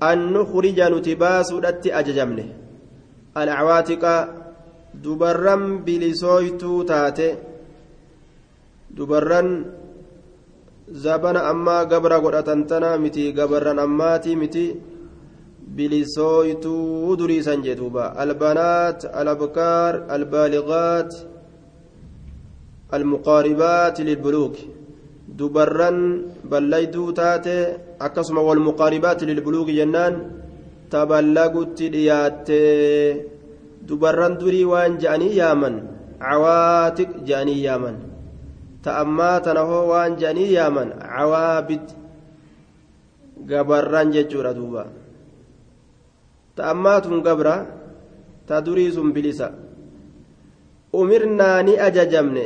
أن 0.02 0.32
نخرج 0.32 0.80
نتباس 0.80 1.52
ودت 1.52 1.86
أججمنه 1.86 2.48
الأعواتق 3.36 4.04
دبرم 5.04 5.62
بلسويتو 5.84 6.82
تاتي 6.82 7.34
دبرن 8.96 9.48
زبنا 10.88 11.50
أما 11.50 11.78
قبر 11.90 12.12
قرأتن 12.24 12.66
تنا 12.66 12.96
متي 12.96 13.32
قبرن 13.32 13.78
أماتي 13.78 14.36
متي 14.36 14.66
bilisooytuu 15.76 17.16
duriisan 17.18 17.62
jedhuuba 17.66 18.04
albanaat 18.24 19.06
alabkaar 19.20 19.94
albaaligaat 20.16 21.10
almuqaaribaat 22.96 23.96
lilbuluuki 24.08 24.68
dubarran 25.38 25.98
ballayduu 26.50 27.08
taate 27.20 27.58
akkasuma 27.98 28.42
walmuqaaribaat 28.42 29.22
lilbuluuki 29.22 29.76
jennaan 29.78 30.14
taballagutti 30.90 31.90
dhiyaatte 31.94 32.60
dubarran 33.86 34.38
durii 34.40 34.64
waan 34.72 34.98
je'anii 35.02 35.36
yaaman 35.40 35.74
cawaatiq 36.18 37.10
je'anii 37.28 37.60
yaaman 37.66 37.96
ta'ammaa 38.84 39.40
tana 39.44 39.62
hoo 39.68 39.84
waan 39.92 40.16
je'anii 40.20 40.50
yaaman 40.56 40.88
cawaabid 40.98 41.84
gabarran 43.50 44.12
jechuudha 44.14 44.52
duuba 44.58 44.84
ta'ammaatun 46.56 47.22
gabra 47.26 47.56
ta 48.48 48.60
durii 48.66 48.92
sun 48.92 49.12
bilisa 49.12 49.52
umirnaa 51.00 51.62
ni 51.66 51.74
ajajamne 51.86 52.44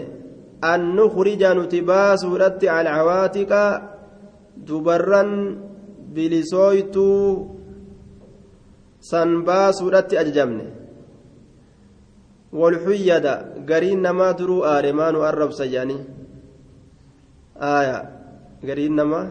an 0.63 0.81
nukrija 0.97 1.55
nuti 1.55 1.83
baasuudhatti 1.91 2.69
alcawaatiqa 2.79 3.63
dubarran 4.67 5.31
bilisooytuu 6.15 7.57
san 9.01 9.45
baasuudhatti 9.45 10.19
ajajamne. 10.19 10.67
Walxuyyada 12.53 13.63
gariin 13.69 14.01
namaa 14.03 14.33
duruu 14.39 14.63
aare 14.65 14.93
maanu 14.93 15.23
arrabsa 15.31 15.67
jedhanii 15.67 16.01
aya 17.61 17.99
gariin 18.67 18.97
namaa 18.97 19.27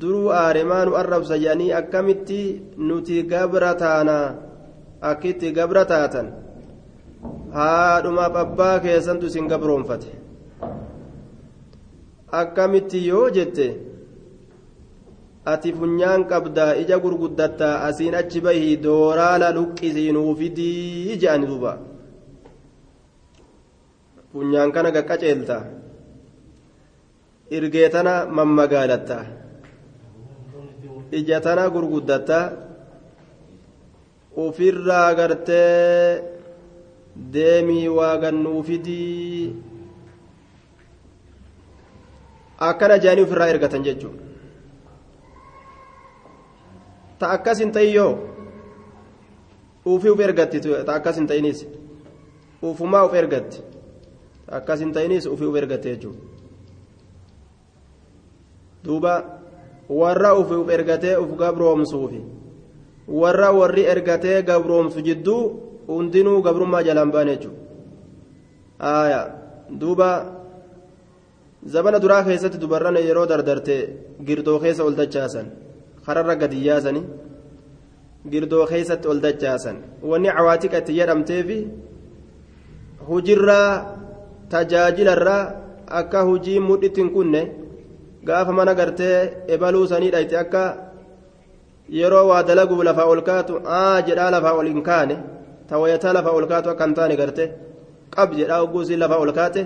duruu 0.00 0.28
aaremaanu 0.32 0.96
arrabsa 0.96 1.38
jedhanii 1.38 1.72
akkamitti 1.80 2.40
nuti 2.76 3.22
gabra 3.32 3.74
taana 3.82 4.16
akkitti 5.00 5.52
gabra 5.52 5.84
taatan? 5.84 6.28
Haadhumaaf 7.56 8.36
abbaa 8.44 8.80
keessantu 8.80 9.26
isin 9.26 9.48
gabroonfate. 9.52 10.10
Akkamitti 12.32 13.06
yoo 13.08 13.28
jette 13.30 13.66
ati 15.52 15.72
funyaan 15.78 16.22
qabdaa 16.30 16.72
ija 16.82 16.96
gurguddattaa 17.04 17.74
asiin 17.88 18.14
achi 18.20 18.40
bahii 18.46 18.76
dooraala 18.86 19.48
luqqisiinuu 19.58 20.30
fidii 20.40 21.16
jedhani 21.22 21.46
duuba. 21.50 21.72
Funyaan 24.32 24.70
kana 24.74 24.90
gaqqaceelta 24.96 25.56
irgee 27.56 27.88
tana 27.94 28.14
mammagaalatta. 28.36 29.18
Ija 31.18 31.38
tana 31.46 31.64
gurguddatta. 31.74 32.38
Ufirraa 34.44 35.10
gartee 35.18 36.22
deemii 37.34 37.88
waa 37.98 38.16
gannuu 38.22 38.60
fidii 38.68 39.54
akkana 42.68 42.96
jedhanii 43.02 43.24
ofirraa 43.26 43.48
ergatan 43.54 43.84
jechuudha 43.86 44.23
ta 47.24 47.30
akkas 47.32 47.58
hin 47.64 47.72
ta'iyyoo 47.72 48.12
ufii 49.92 50.10
uf 50.12 50.20
ergatti 50.20 50.60
ta 50.60 50.94
akkas 50.94 51.16
hin 51.16 51.26
ta'inis 51.30 51.64
ufumaa 52.70 53.04
uf 53.08 53.14
ergatti 53.20 53.62
ta 54.46 54.56
akkas 54.60 54.80
hin 54.84 54.92
ta'inis 54.92 55.24
ufii 55.26 55.48
uf 55.48 55.56
ergatte 55.56 55.94
jechuudha. 55.94 56.20
Duuba 58.84 59.14
warra 59.88 60.34
ufii 60.42 60.60
uf 60.66 60.70
ergatee 60.76 61.16
uf 61.16 61.32
gabroomsuufi. 61.38 62.20
Warra 63.08 63.52
warri 63.52 63.82
ergatee 63.96 64.42
gabroomsu 64.42 65.00
jidduu 65.08 65.42
hundinuu 65.88 66.42
gabrummaa 66.42 66.82
jalaan 66.82 67.10
ba'an 67.12 67.28
jechuudha. 67.28 67.60
Duuba. 69.80 70.10
zabana 71.66 71.98
duraa 72.00 72.24
keessatti 72.24 72.58
dubarran 72.60 72.96
yeroo 72.96 73.26
dardarte 73.26 73.76
girdoo 74.26 74.58
keessa 74.60 74.84
ol 74.84 74.96
dachaasan 74.96 75.46
kararra 76.06 76.34
gadi 76.42 76.66
yaasani 76.68 77.02
girdoo 78.32 78.64
keessatti 78.70 79.08
ol 79.12 79.20
dachaasan 79.26 79.76
wanni 80.10 80.28
cawaatiqa 80.36 80.76
itti 80.82 80.92
jedhamteefi 80.98 81.58
hujirraa 83.08 83.70
tajaajilarraa 84.52 85.42
akka 86.00 86.20
hujii 86.28 86.60
mudhitti 86.68 87.00
hin 87.02 87.10
kunne 87.16 87.42
gaafa 88.28 88.52
mana 88.58 88.74
gartee 88.80 89.18
ebaluu 89.54 89.86
saniidha 89.92 90.24
itti 90.24 90.36
akka 90.42 90.62
yeroo 91.98 92.24
waa 92.30 92.42
dalaguuf 92.48 92.82
lafaa 92.88 93.08
ol 93.14 93.22
kaatu 93.30 93.60
aa 93.78 94.02
jedhaa 94.08 94.30
lafaa 94.36 94.54
ol 94.60 94.68
hin 94.72 94.82
kaane 94.90 95.16
tawayataa 95.68 96.16
lafaa 96.18 96.36
ol 96.38 96.46
kaatu 96.52 96.70
akka 96.72 96.84
hin 96.86 96.94
taane 96.98 97.16
garte 97.22 97.44
qab 98.14 98.28
jedhaa 98.38 98.60
hogguu 98.62 98.82
isiin 98.86 99.00
lafaa 99.04 99.22
ol 99.24 99.32
kaate 99.38 99.62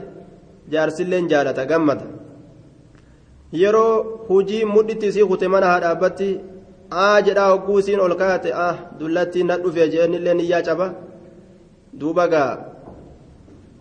jaarsilleen 0.73 1.28
jaalata 1.33 1.71
gammada 1.73 2.18
yeroo 3.52 4.25
hujii 4.28 4.64
mudhitti 4.75 5.07
isii 5.07 5.25
kute 5.31 5.49
mana 5.49 5.67
haa 5.67 5.81
dhaabbatti 5.85 6.28
aa 7.02 7.21
jedhaa 7.26 7.50
hogguu 7.52 7.78
isiin 7.83 8.00
ol 8.07 8.14
kaate 8.23 8.50
ah 8.67 8.76
dullattiin 8.99 9.47
na 9.50 9.57
dhufee 9.62 9.88
jeenillee 9.95 10.35
niyyaa 10.40 10.62
caba 10.69 10.87
duuba 12.00 12.26
gaa 12.35 12.52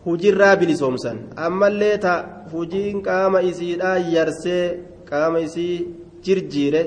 hujirraa 0.05 0.55
bilisoomsan 0.61 1.17
ammallee 1.47 1.97
ta 2.05 2.13
hujiin 2.53 3.01
qaama 3.07 3.41
isiidhaa 3.49 3.97
yarsee 4.15 4.63
qaama 5.09 5.39
isii 5.47 5.75
jirjiire 6.25 6.81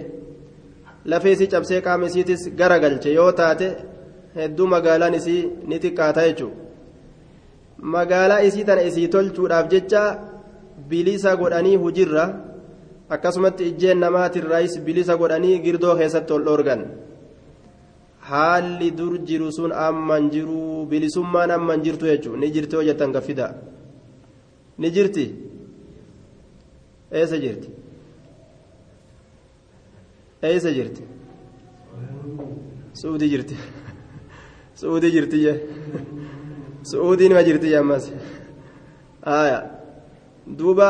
lafee 1.11 1.33
isii 1.37 1.47
cabsee 1.55 1.81
qaama 1.87 2.07
isiitis 2.11 2.43
gara 2.59 2.79
galche 2.85 3.15
yoo 3.19 3.31
taate 3.41 3.69
hedduu 4.39 4.67
magaalaan 4.75 5.15
isii 5.21 5.43
ni 5.69 5.77
xiqqaata 5.83 6.27
jechuudha 6.29 6.57
magaalaa 7.95 8.43
isii 8.49 8.65
tana 8.69 8.83
isii 8.91 9.09
tolchuudhaaf 9.15 9.67
jecha 9.75 10.03
bilisa 10.91 11.37
godhanii 11.41 11.77
hujirra 11.85 12.25
akkasumatti 13.15 13.63
ijjeen 13.71 13.99
namaatirraayis 14.05 14.75
bilisa 14.87 15.17
godhanii 15.21 15.57
girdoo 15.67 15.95
keessatti 16.01 16.33
ol 16.37 16.45
dhoorgan 16.49 16.83
haalli 18.31 18.89
dur 18.99 19.15
jiru 19.29 19.49
sun 19.59 19.73
amman 19.89 20.31
jiru 20.35 20.87
bilisummaan 20.91 21.51
amman 21.57 21.83
jirtu 21.85 22.05
jechuudha 22.11 22.39
ni 22.43 22.49
jirti 22.55 22.75
yoo 22.77 22.85
jettan 22.89 23.13
gaffida 23.17 23.47
ni 24.81 24.89
jirti 24.97 25.25
eessa 27.19 27.37
jirti 27.45 27.69
eessa 30.51 30.71
jirti 30.79 31.03
suudii 33.01 33.31
jirti 33.33 33.57
suudii 34.81 35.11
jirti 35.17 35.39
jee 35.45 35.57
suudii 36.91 37.29
nima 37.29 37.43
jirti 37.49 37.67
jee 37.73 37.81
ammas 37.85 38.05
duuba 40.59 40.89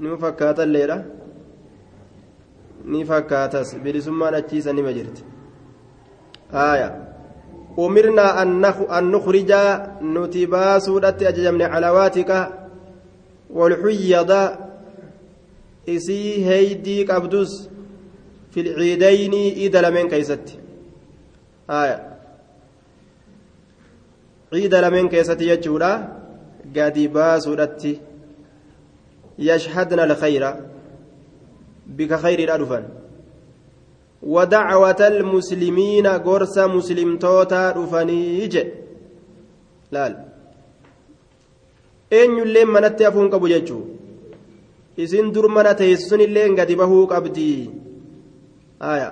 nima 0.00 0.16
fakkaatelleedha 0.24 0.98
ni 2.84 3.04
fakkaatas 3.04 3.76
bilisummaan 3.84 4.34
achiisa 4.40 4.72
nima 4.72 4.92
jirti 4.98 5.22
aya 6.52 6.88
umirnaa 7.76 8.32
an 8.98 9.04
nukhrija 9.14 9.60
nuti 10.14 10.46
baasuudhatti 10.46 11.26
ajajamne 11.30 11.66
calawaatika 11.72 12.38
walxuyyada 13.58 14.40
isii 15.94 16.44
heeydii 16.48 17.04
qabdus 17.10 17.52
في 18.50 18.60
العيدين 18.60 19.34
إذا 19.56 19.80
لمن 19.80 20.08
كيست 20.08 20.58
آية 21.70 22.18
عيد 24.52 24.74
لمن 24.74 25.08
كيست 25.08 25.40
يجولا 25.42 25.92
قد 26.76 26.98
باسودت 26.98 28.00
يشهدن 29.38 30.00
الخير 30.00 30.54
بك 31.86 32.14
خير 32.14 32.38
الألفان 32.38 32.84
ودعوة 34.22 35.00
المسلمين 35.08 36.06
قرص 36.06 36.58
مسلم 36.58 37.18
توتا 37.18 37.70
رفنيج 37.70 38.54
laal 39.92 40.14
eenyullee 42.18 42.64
manatti 42.74 43.04
hafuun 43.06 43.30
qabu 43.32 43.48
jechuu 43.52 43.82
isin 45.04 45.32
dur 45.34 45.46
mana 45.56 45.72
teessunillee 45.80 46.48
gadi 46.58 46.76
bahuu 46.80 47.06
qabdi 47.12 47.48
aya 48.92 49.08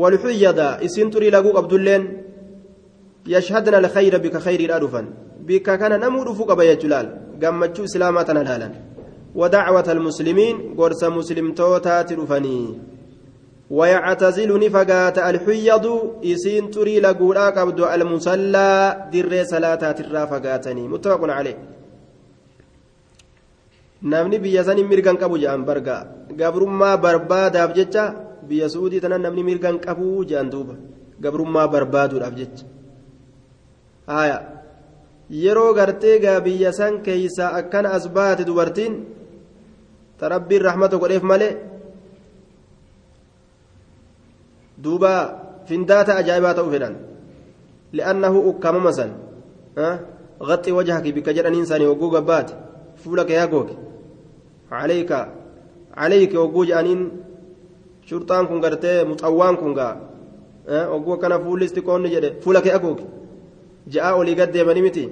walxuyyada 0.00 0.68
isin 0.86 1.10
turii 1.12 1.34
laguu 1.36 1.52
qabdulleen 1.58 2.02
yashhadna 3.34 3.76
alkhayra 3.82 4.18
bika 4.24 4.38
khayriidha 4.46 4.80
dhufan 4.82 5.06
bika 5.48 5.78
kana 5.80 5.96
namuu 6.04 6.24
dhufuu 6.28 6.48
qaba 6.50 6.68
jechuu 6.70 6.92
laal 6.94 7.08
gammachuu 7.42 7.84
islaamaa 7.90 8.24
tana 8.28 8.42
laalan 8.48 8.72
ودعوة 9.34 9.92
المسلمين 9.92 10.74
قرص 10.78 11.04
مسلم 11.04 11.52
توتات 11.52 12.12
رفني 12.12 12.78
ويعتزل 13.70 14.50
نفقات 14.64 15.18
الحيض 15.18 15.86
إسين 16.24 16.70
تري 16.70 17.00
لقولا 17.00 17.46
قبد 17.50 17.80
المصلى 17.80 18.70
در 19.12 19.44
صلاة 19.44 19.82
ترى 19.92 20.22
فقاتني 20.30 20.88
متفق 20.88 21.22
عليه 21.38 21.58
namni 24.02 24.42
biyya 24.42 24.66
sanii 24.66 24.82
mirgan 24.82 25.14
qabu 25.14 25.38
jedhan 25.38 25.62
barga 25.62 25.96
gabrummaa 26.40 26.98
barbaadaaf 27.04 27.70
jecha 27.78 28.04
biyya 28.48 28.66
suudii 28.74 29.00
tana 29.00 29.18
namni 29.18 29.42
mirgan 29.46 29.78
qabu 29.78 30.26
jedhan 30.26 30.50
duuba 30.50 30.74
gabrummaa 31.24 31.68
barbaaduudhaaf 31.74 32.34
jecha 32.40 32.64
haya 34.10 34.38
yeroo 35.42 35.70
gartee 35.78 36.18
gaa 36.24 36.40
biyya 36.46 36.72
san 36.78 36.98
keeysa 37.06 37.54
akkana 37.60 37.94
as 37.96 38.04
baate 38.16 38.42
dubartiin 38.48 38.94
ta 40.22 40.30
rabbiin 40.30 40.62
rahmata 40.62 41.02
godheef 41.02 41.24
malee 41.26 41.52
duuba 44.78 45.12
findaata 45.66 46.14
ajaa'ibaa 46.20 46.54
ta'uu 46.58 46.70
fedhan 46.74 46.94
li'annahu 47.98 48.38
ukkamama 48.50 48.92
san 48.94 49.10
غطي 50.42 50.72
وجهك 50.72 51.06
بك 51.14 51.28
جرانين 51.28 51.62
إنسان 51.62 51.82
وقوق 51.86 52.18
بات. 52.18 52.50
فولك 53.04 53.30
يا 53.30 53.44
قوق 53.46 53.70
عليك. 54.70 55.12
عليك 55.94 56.34
وقوج 56.34 56.70
أنين. 56.70 57.10
شرطان 58.06 58.46
كن 58.46 58.60
قرتي 58.60 59.04
مطوان 59.04 59.56
كن 59.56 59.74
قا 59.78 59.88
وقوق 60.68 61.22
كان 61.22 61.38
فول 61.42 61.62
استقون 61.62 62.10
جده 62.10 62.40
فولك 62.40 62.66
يا 62.66 62.76
قوق 62.76 63.00
جاء 63.86 64.18
ولي 64.18 64.34
قد 64.34 64.56
يمني 64.56 64.82
متي. 64.82 65.08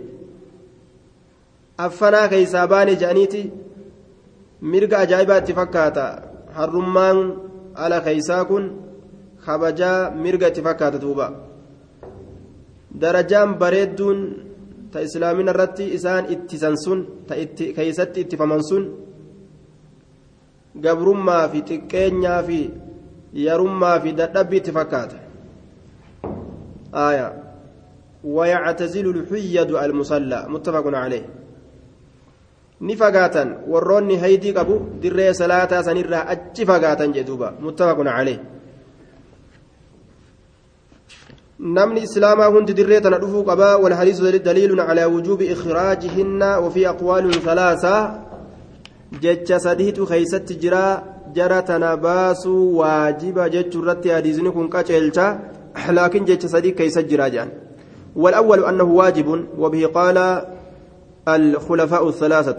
أفنا 1.81 2.27
كيساباني 2.27 2.95
جانيتي. 2.95 3.51
Mirga 4.63 4.99
ajaa'ibaatti 5.05 5.53
fakkaata 5.61 6.05
harrummaan 6.59 7.19
ala 7.85 8.01
keeysaa 8.07 8.45
kun 8.51 8.65
kabajaa 9.47 10.11
mirga 10.23 10.49
itti 10.53 10.63
fakkaata 10.69 10.99
duuba 11.05 11.27
darajaan 13.01 13.55
bareedduun 13.63 14.21
ta 14.93 15.01
islaamina 15.07 15.53
irratti 15.55 15.85
isaan 15.97 16.25
ittisan 16.35 16.77
sun 16.85 17.01
ta 17.29 17.35
keeysatti 17.77 18.21
ittifaman 18.25 18.63
sun 18.71 18.85
gabrummaa 20.85 21.49
fi 21.53 21.59
xiqqeenyaa 21.71 22.43
fi 22.49 22.61
yarummaa 23.47 23.97
fi 24.03 24.13
dadhabbii 24.21 24.61
itti 24.63 24.73
fakkaata 24.79 25.19
آية 26.95 27.43
ويعتزل 28.25 29.11
الحيد 29.11 29.71
المصلى 29.77 30.47
متفق 30.49 30.87
عليه 30.87 31.40
ni 32.81 32.97
fagaatan 32.97 33.49
warroonni 33.73 34.17
haydii 34.17 34.53
qabu 34.59 34.75
dirree 35.03 35.33
salaataa 35.41 35.83
sanirraa 35.89 36.25
achi 36.35 36.67
fagaatan 36.71 37.13
jedhuuba 37.17 37.53
muttafaqun 37.67 38.09
calee 38.17 38.39
namni 41.79 42.03
islaamaa 42.09 42.51
hundi 42.55 42.75
dirree 42.81 43.01
tana 43.07 43.19
dhufuu 43.23 43.45
qabaa 43.51 43.77
walhadiisu 43.85 44.33
daliilun 44.49 44.83
calaa 44.89 45.09
wujuubi 45.15 45.51
ikhraajihinna 45.55 46.51
wafii 46.65 46.87
aqwaalun 46.95 47.41
salaasaa 47.49 48.03
jecha 49.23 49.61
sadiitu 49.67 50.07
keeysatti 50.13 50.61
jira 50.63 50.85
jara 51.33 51.63
tana 51.63 51.97
baasuu 51.97 52.77
waajiba 52.79 53.51
jechuu 53.57 53.83
irratti 53.83 54.15
hadiisni 54.17 54.51
kun 54.57 54.71
qaceelcha 54.75 55.27
laakiin 55.97 56.25
jecha 56.31 56.49
sadii 56.49 56.73
keeysa 56.73 57.03
jira 57.03 57.31
jedhan 57.35 57.51
والأول 58.17 58.65
أنه 58.65 58.85
واجب 58.85 59.47
وبه 59.59 59.87
قال 59.87 60.43
الخلفاء 61.29 62.09
الثلاثة 62.09 62.57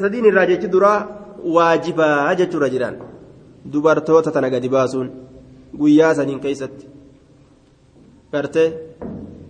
sadiin 0.00 0.24
irraa 0.26 0.46
jechi 0.50 0.68
duraa 0.72 1.06
waajibaa 1.56 2.34
jechuudha 2.34 2.68
jiran 2.74 2.96
dubartoota 3.72 4.30
tana 4.34 4.50
gadi 4.50 4.68
baasuun 4.68 5.08
guyyaa 5.80 6.14
saniin 6.18 6.40
keeysatti 6.44 6.86
gartee 8.32 8.68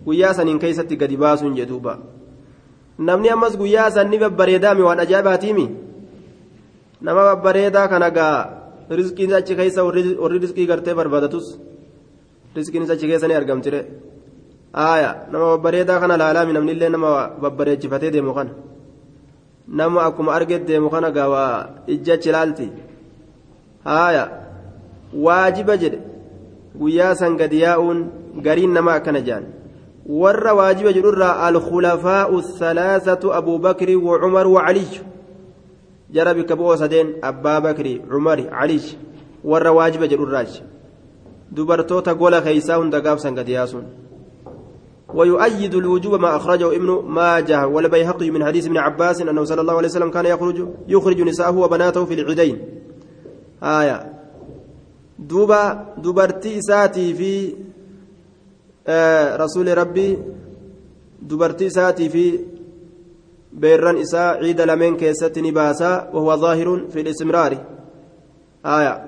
guyyaa 0.04 0.34
saniin 0.34 0.58
keeysatti 0.58 0.96
gadi 1.02 1.16
baasuun 1.16 1.56
jedhuuba 1.60 1.94
namni 2.98 3.30
ammas 3.36 3.56
guyyaa 3.62 3.90
sanni 3.96 4.18
babbareedaami 4.24 4.82
waan 4.88 5.00
ajaa'ibaatiimi 5.06 5.66
nama 7.00 7.22
babbareedaa 7.30 7.88
kana 7.88 8.10
gaa 8.18 8.36
rizqiin 8.98 9.34
achi 9.40 9.56
keessa 9.60 9.84
warri 9.84 10.38
rizqii 10.44 10.66
gartee 10.72 10.94
barbaadatus 11.00 11.46
rizqiin 12.56 12.90
achi 12.94 13.06
keessa 13.10 13.28
ni 13.28 13.34
argamtire 13.40 13.80
aaya 14.74 15.26
nama 15.32 15.44
babbareedaa 15.56 16.00
kana 16.00 16.16
laalaami 16.16 16.52
namnillee 16.52 16.88
nama 16.88 17.30
babbareechifatee 17.42 18.10
deemu 18.10 18.34
kana 18.34 18.50
nama 19.68 20.02
akkuma 20.02 20.34
arget 20.34 20.66
deemu 20.66 20.90
kana 20.90 21.10
gawaa 21.10 21.66
ijjachi 21.86 22.28
ilaalti 22.28 22.68
haaya 23.84 24.24
waajiba 25.26 25.76
jedhe 25.76 25.98
guyyaa 26.80 27.14
san 27.14 27.36
gadi 27.36 27.62
yaa'uun 27.62 28.04
gariin 28.46 28.72
nama 28.72 28.94
akkana 28.94 29.20
jedhan 29.20 29.46
warra 30.22 30.54
waajiba 30.54 30.92
jedhurraa 30.92 31.34
alkhulafaa'u 31.46 32.42
thalaasatu 32.58 33.34
abuu 33.34 33.58
bakri 33.58 33.96
wa 33.96 34.18
cumar 34.18 34.46
wa 34.46 34.62
caliy 34.66 35.00
jara 36.10 36.34
bikka 36.34 36.56
bu'oo 36.56 36.76
sadeen 36.76 37.14
abbaa 37.22 37.60
bakri 37.60 37.98
cumari 38.10 38.44
caliy 38.44 38.84
warra 39.44 39.72
waajiba 39.72 40.06
jedhurraachi 40.12 40.62
dubartoota 41.50 42.14
gola 42.14 42.40
keeysaa 42.42 42.78
hunda 42.78 43.00
gaafsan 43.00 43.34
gadi 43.34 43.52
yaasuun 43.58 43.84
ويؤيد 45.14 45.74
الوجوب 45.74 46.14
ما 46.14 46.36
أخرجه 46.36 46.76
ابن 46.76 47.02
ماجه 47.06 47.66
والبيهقي 47.66 48.30
من 48.30 48.44
حديث 48.44 48.66
ابن 48.66 48.78
عباس 48.78 49.20
أنه 49.20 49.44
صلى 49.44 49.60
الله 49.60 49.76
عليه 49.76 49.88
وسلم 49.88 50.10
كان 50.10 50.26
يخرج 50.26 50.68
يخرج 50.88 51.20
نساءه 51.20 51.58
وبناته 51.58 52.04
في 52.04 52.14
العيدين. 52.14 52.58
آية. 53.62 54.12
دوبا 55.18 55.94
دبرتي 55.98 56.60
ساتي 56.60 57.14
في 57.14 57.54
آه 58.86 59.36
رسول 59.36 59.78
ربي. 59.78 60.18
دبرتي 61.22 61.70
ساتي 61.70 62.08
في 62.08 62.40
بيران 63.52 63.96
إساء 63.96 64.36
عيد 64.44 64.60
لمن 64.60 64.96
كيست 64.96 65.38
نباسا 65.38 66.10
وهو 66.12 66.36
ظاهر 66.36 66.86
في 66.92 67.00
الاستمرار. 67.00 67.58
آية. 68.66 69.04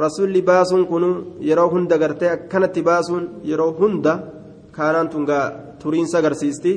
رسول 0.00 0.40
باس 0.40 0.74
كنو 0.74 1.24
يرو 1.40 1.68
هند 1.68 1.94
كانت 2.50 2.78
باس 2.78 3.12
يرو 3.44 3.70
هند 3.70 4.33
kaanaan 4.76 5.08
tun 5.12 5.24
gaa 5.30 5.46
turiinsa 5.82 6.18
agarsiisti 6.18 6.72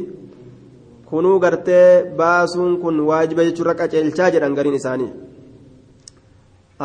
kunuu 1.09 1.39
gartee 1.39 2.03
baasuun 2.19 2.73
kun 2.81 2.99
waajiba 3.09 3.45
jechuudha 3.47 3.73
qaceelchaa 3.79 4.29
jedhan 4.35 4.55
gariin 4.57 4.75
isaanii. 4.79 5.11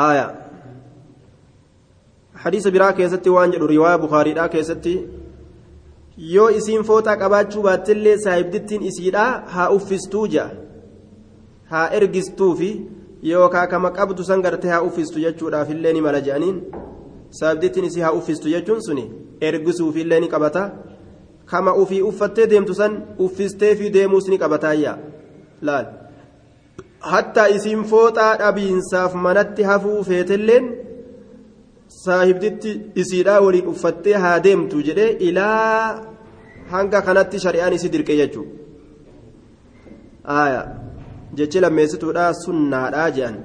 Aaya. 0.05 0.27
Hadiisa 2.43 2.71
biraa 2.75 2.93
keessatti 2.99 3.31
waan 3.37 3.53
jedhu 3.55 3.67
riwaayaa 3.73 4.03
bukaariidhaa 4.05 4.49
keessatti 4.55 4.95
yoo 6.35 6.49
isiin 6.61 6.85
fooxaa 6.91 7.17
qabaachuu 7.23 7.63
baattillee 7.67 8.17
saahibdittiin 8.25 8.83
isiidhaa 8.91 9.31
haa 9.57 9.69
uffistuu 9.77 10.27
ja'a. 10.37 10.51
Haa 11.73 11.89
ergistuu 11.99 12.55
fi 12.63 12.71
yookaan 13.33 13.69
kama 13.75 13.91
qabdu 13.99 14.25
san 14.31 14.43
gartee 14.47 14.71
haa 14.75 14.83
uffistu 14.89 15.27
jechuudhaaf 15.27 15.71
illee 15.75 15.93
ni 15.93 16.01
mala 16.07 16.21
jedhaniin. 16.29 16.57
Saahibdittiin 17.41 17.85
isii 17.91 18.01
haa 18.07 18.17
uffistu 18.23 18.49
jechuun 18.55 18.83
suni 18.87 19.05
ergisuuf 19.41 19.97
illee 19.97 20.21
ni 20.21 20.29
qabata. 20.35 20.65
Kama 21.53 21.75
ufii 21.83 22.03
uffattee 22.11 22.47
deemtu 22.53 22.75
san 22.81 22.95
uffistee 23.27 23.75
fi 23.81 23.91
deemuus 23.97 24.29
ni 24.29 24.39
qabataayyaa 24.45 24.97
laal. 25.71 25.87
Hattaa 27.13 27.49
isiin 27.57 27.85
fooxaa 27.91 28.33
dhabiinsaaf 28.45 29.15
manatti 29.27 29.63
hafuu 29.73 30.01
feetelleen. 30.11 30.67
saahibditti 32.05 32.71
isiidhaa 33.01 33.41
waliin 33.45 33.67
uffattee 33.73 34.15
haa 34.23 34.37
deemtu 34.45 34.79
jedhee 34.87 35.11
ilaa 35.29 36.05
hanga 36.71 37.01
kanatti 37.09 37.41
shari'aan 37.45 37.75
isii 37.79 37.93
dirqee 37.95 38.17
jechuudha 38.21 38.53
haaya. 40.31 40.63
Jechi 41.39 41.61
lammeessituudha 41.65 42.25
sunnaadhaa 42.45 43.11
jedhan 43.17 43.37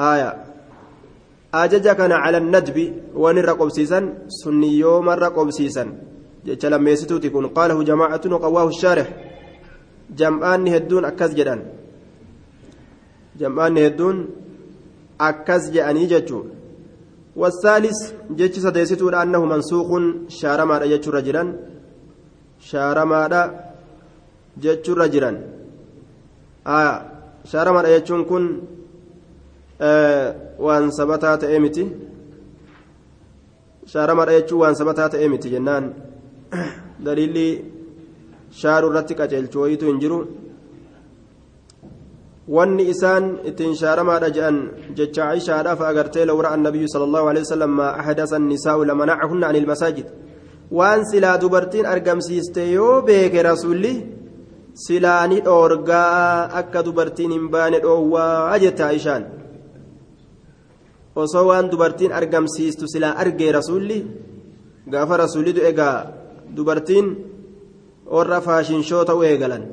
haaya. 0.00 0.30
Ajaja 1.62 1.94
kana 2.00 2.22
cala 2.24 2.40
nadbi 2.54 2.84
waan 3.22 3.38
irra 3.42 3.54
qobsiisan 3.60 4.04
sunniyoomarra 4.40 5.28
qobsiisan 5.38 5.88
jecha 6.46 6.70
lammeessituuti 6.70 7.30
kun 7.30 7.46
qaalahu 7.56 7.84
jamaacatun 7.84 8.32
waqawwaahu 8.36 8.72
shaarix 8.82 9.08
jam'aanni 10.20 10.70
hedduun 10.74 11.04
akkas 11.10 11.32
jedhan 11.38 11.60
jam'aanni 13.40 13.80
hedduun 13.86 14.16
akkas 15.18 15.62
jedhanii 15.74 16.10
jechuudha 16.14 16.62
والثالث 17.36 17.98
جيتش 18.38 18.58
سديستو 18.64 19.08
أنه 19.08 19.44
منسوخ 19.52 19.88
شارما 20.28 20.76
جيتش 20.92 21.08
رجلا 21.16 21.44
شارما 22.60 23.20
جيتش 24.62 24.90
رجلا 24.90 25.30
آه 26.66 26.96
شارما 27.52 27.80
جيتشون 27.88 28.24
كن 28.30 28.44
آه 29.80 30.28
وان 30.58 30.90
سبتا 30.90 31.36
تأمتي 31.36 31.84
شارما 33.92 34.24
جيتشو 34.24 34.56
وان 34.62 34.74
سبتا 34.74 35.06
تأمتي 36.52 36.60
جنان 36.60 36.70
دليلي 37.00 37.64
شارو 38.50 38.88
رتك 38.88 39.20
أجلتويتو 39.20 39.90
انجرو 39.90 40.26
wanni 42.48 42.84
isaan 42.90 43.24
ittiin 43.48 43.74
shaaramaadha 43.80 44.28
jedhan 44.36 44.56
jecha 44.98 45.22
aishaadhaaf 45.32 45.80
agartee 45.90 46.24
lawra 46.30 46.48
annabiyyu 46.54 46.88
sala 46.92 47.04
allahu 47.08 47.26
alehi 47.30 47.44
wasalam 47.46 47.72
maa 47.80 47.92
ahdasa 48.02 48.36
annisaa'u 48.40 48.86
lamanacahunna 48.90 49.46
ani 49.48 49.58
ilmasaajid 49.62 50.06
waan 50.78 51.04
silaa 51.10 51.36
dubartiin 51.42 51.86
argamsiiste 51.86 52.62
yoo 52.72 52.96
beeke 53.08 53.42
rasulli 53.50 53.92
silaa 54.86 55.26
ni 55.30 55.38
dhoorgaa 55.46 56.48
akka 56.60 56.84
dubartiin 56.86 57.32
hin 57.36 57.46
baane 57.54 57.78
dhoowwaa 57.84 58.58
jette 58.64 58.84
aishaan 58.90 59.24
osoo 61.22 61.46
waan 61.50 61.70
dubartiin 61.72 62.12
argamsiistu 62.20 62.88
silaa 62.94 63.14
argee 63.22 63.52
rasulli 63.58 63.98
gaafa 64.92 65.16
rasulli 65.24 65.52
du'e 65.58 65.72
gaa 65.80 65.98
dubartiin 66.56 67.06
warra 68.06 68.40
faashinshoo 68.40 69.04
ta'uu 69.04 69.22
eegalan. 69.22 69.64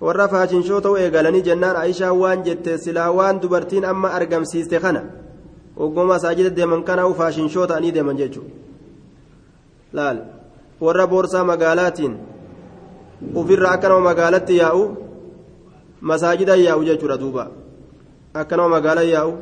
Warra 0.00 0.28
faashinshoo 0.28 0.80
ta'uu 0.80 0.96
eegalanii 0.96 1.42
jennaan 1.48 1.76
aishaa 1.76 2.12
waan 2.12 2.44
jette 2.44 2.78
silaa 2.78 3.10
waan 3.18 3.40
dubartiin 3.42 3.84
amma 3.84 4.08
argamsiiste 4.18 4.80
kana 4.80 5.02
oggoma 5.76 6.14
masaajida 6.14 6.50
deeman 6.56 6.84
kana 6.84 7.08
faashinshoo 7.20 7.66
ta'anii 7.66 7.92
deeman 7.94 8.16
jechuudha. 8.16 8.54
Laal 9.92 10.18
warra 10.80 11.06
boorsaa 11.06 11.44
magaalaatiin 11.44 12.14
ofirra 13.34 13.70
akka 13.70 13.88
nama 13.88 14.08
magaalatti 14.10 14.56
yaa'u 14.56 14.84
masaajida 16.00 16.56
yaa'u 16.56 16.84
jechuudha 16.84 17.20
duuba. 17.20 17.50
Akka 18.34 18.56
nama 18.56 18.68
magaalaa 18.76 19.10
yaa'u 19.14 19.32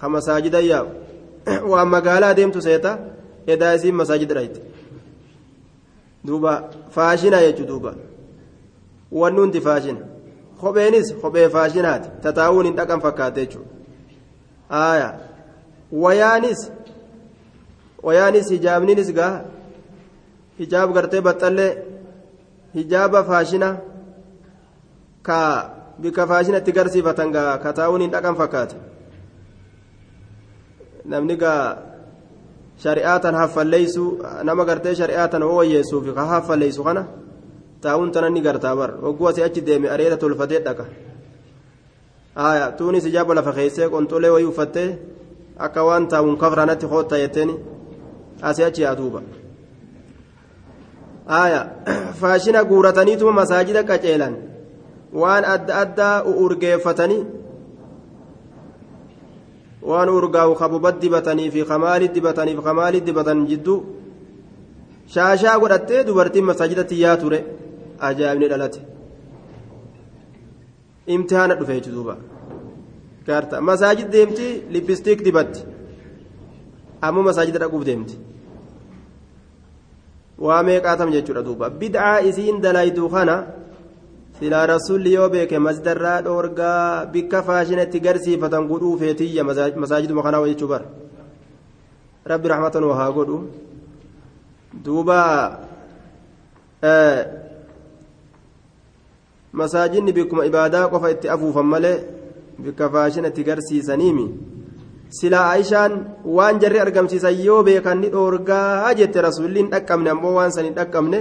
ka 0.00 0.08
masaajida 0.08 0.60
yaa'u. 0.60 0.88
Waan 1.70 1.88
magaalaa 1.88 2.34
deemtu 2.36 2.60
seeta 2.60 2.98
edaa 3.46 3.72
isiin 3.74 3.94
masaajida 3.94 4.34
dhayte 4.34 4.71
duuba 6.24 6.70
faashina 6.90 7.40
jechuudha 7.40 7.68
duuba. 7.72 7.94
wanni 9.12 9.40
hundi 9.40 9.60
faashina 9.60 10.00
kopheenis 10.60 11.14
kophee 11.22 11.48
faashinaati 11.48 12.08
tataa'uun 12.22 12.66
hin 12.66 12.76
dhaqan 12.76 13.00
fakkaate 13.06 13.40
jechuudha 13.46 13.70
aaya 14.82 15.08
wayaanis 16.04 16.60
wayaanis 18.02 18.48
hijaabninis 18.54 19.12
gaa 19.18 19.34
hijaab 20.60 20.94
gartee 20.96 21.20
baxxallee 21.28 21.72
hijaaba 22.74 23.24
faashina 23.30 23.68
ka 25.22 25.38
bika 25.98 26.26
faashina 26.26 26.58
itti 26.64 26.72
garsiifatan 26.78 27.32
gaa 27.36 27.58
ka 27.64 27.72
taa'uun 27.80 28.00
hin 28.06 28.12
dhaqan 28.16 28.36
fakkaate 28.40 28.76
namni 31.14 31.36
gaa 31.44 31.91
shari'aatan 32.82 33.34
haffalleeysu 33.40 34.04
nama 34.48 34.64
gartee 34.68 34.94
shari'aatan 35.00 35.42
wayyeessuuf 35.58 36.04
ka 36.16 36.22
haffalleeysu 36.32 36.82
kana. 36.88 37.02
taa'uun 37.82 38.10
tana 38.14 38.28
ni 38.30 38.40
gartaa 38.46 38.74
bar 38.80 38.90
hogguu 39.04 39.26
asii 39.28 39.42
achi 39.48 39.60
deeme 39.66 39.88
areeda 39.94 40.16
tolfatee 40.22 40.60
dhaqa 40.66 40.84
aya 42.48 42.66
tuunis 42.78 43.04
ijaaba 43.10 43.34
lafa 43.38 43.52
keessee 43.56 43.88
qonxolee 43.94 44.30
wayii 44.34 44.48
uffattee 44.52 44.88
akka 45.66 45.80
waan 45.88 46.04
taa'uun 46.12 46.36
kafranatti 46.42 46.86
hoottaa 46.92 47.18
jetteeni 47.22 47.54
asii 48.50 48.64
achi 48.68 48.82
yaa 48.86 48.94
duuba 49.00 49.20
aya 51.42 51.60
faashina 52.20 52.60
guurataniituma 52.70 53.32
masaajida 53.40 53.82
qaceelan 53.90 54.34
waan 55.22 55.44
adda 55.54 55.72
addaa 55.82 56.16
urgeeffatanii 56.44 57.20
waan 59.90 60.08
urgaa'u 60.08 60.54
kabubat 60.60 60.96
dibatanii 61.02 61.50
fi 61.54 61.64
kamaalit 61.70 62.12
dibatanii 62.16 62.56
fi 62.58 62.62
kamaalit 62.68 63.04
dibatan 63.08 63.46
jidduu 63.50 63.78
shaashaa 65.14 65.58
godhattee 65.62 66.04
dubartiin 66.08 66.44
masaajidatti 66.50 67.00
yaa 67.04 67.16
ture 67.22 67.38
ajaa'ibni 68.08 68.48
dhalate 68.52 68.80
imtihaana 71.14 71.54
dhufe 71.60 71.72
jechuudha 71.78 71.96
duuba 71.96 72.16
gaarta 73.26 73.60
masaajid 73.70 74.08
deemti 74.14 74.46
lippistiik 74.74 75.24
dibatti 75.26 75.60
ammoo 77.06 77.24
masaajida 77.28 77.58
dhaquuf 77.62 77.84
deemti 77.88 78.16
waa 80.46 80.62
meeqaatam 80.68 81.10
jechuudha 81.16 81.42
duuba 81.48 81.66
bid'aa 81.80 82.16
isiin 82.28 82.62
dalayduu 82.64 83.08
kana 83.14 83.36
silaa 84.42 84.66
rasuulli 84.66 85.14
yoo 85.14 85.28
beeke 85.34 85.58
masdarraa 85.66 86.20
dhoorgaa 86.26 87.06
bikka 87.14 87.42
faashina 87.48 87.82
itti 87.86 88.00
garsiifatan 88.06 88.66
godhuu 88.70 88.96
feetiyya 89.02 89.44
masaajiduma 89.82 90.22
kanaa 90.26 90.46
jechuu 90.50 90.68
bar 90.72 90.82
rabbi 92.30 92.48
raxmatan 92.52 92.84
waa 92.90 93.10
godhu 93.18 93.36
duuba 94.84 95.18
masaajidni 99.60 100.12
bikkuma 100.16 100.48
ibaadaa 100.50 100.88
qofa 100.94 101.12
itti 101.14 101.32
afuufan 101.34 101.66
malee 101.74 101.98
bikka 102.64 102.90
faashina 102.96 103.30
itti 103.32 103.46
garsiisaniimi 103.50 104.26
silaa 105.20 105.46
aishaan 105.54 105.92
waan 106.36 106.58
jarri 106.62 106.82
argamsiisan 106.86 107.38
yoo 107.46 107.62
beekan 107.62 108.00
ni 108.02 108.10
dhoorgaa 108.16 108.94
jette 108.98 109.22
rasuulli 109.28 109.62
hin 109.62 109.72
dhaqqabne 109.76 110.10
ammoo 110.16 110.34
waan 110.38 110.52
san 110.58 110.64
hin 110.68 110.74
dhaqqabne 110.80 111.18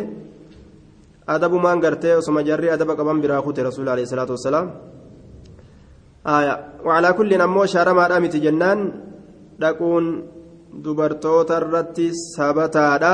adabumaan 1.35 1.79
gartee 1.85 2.15
osoma 2.21 2.41
jarri 2.49 2.69
adaba 2.75 2.93
qaban 2.99 3.21
biraa 3.23 3.41
kute 3.45 3.61
rasuul 3.67 3.87
alayhi 3.93 4.09
salaatu 4.13 4.33
wassalaam 4.37 4.67
wacalaa 6.87 7.13
kulliin 7.19 7.41
ammoo 7.47 7.65
shaaramaadha 7.73 8.19
miti 8.23 8.39
jennaan 8.45 8.79
dhaquun 9.61 10.05
dubartoota 10.83 11.57
irratti 11.61 12.07
sabataadha 12.35 13.13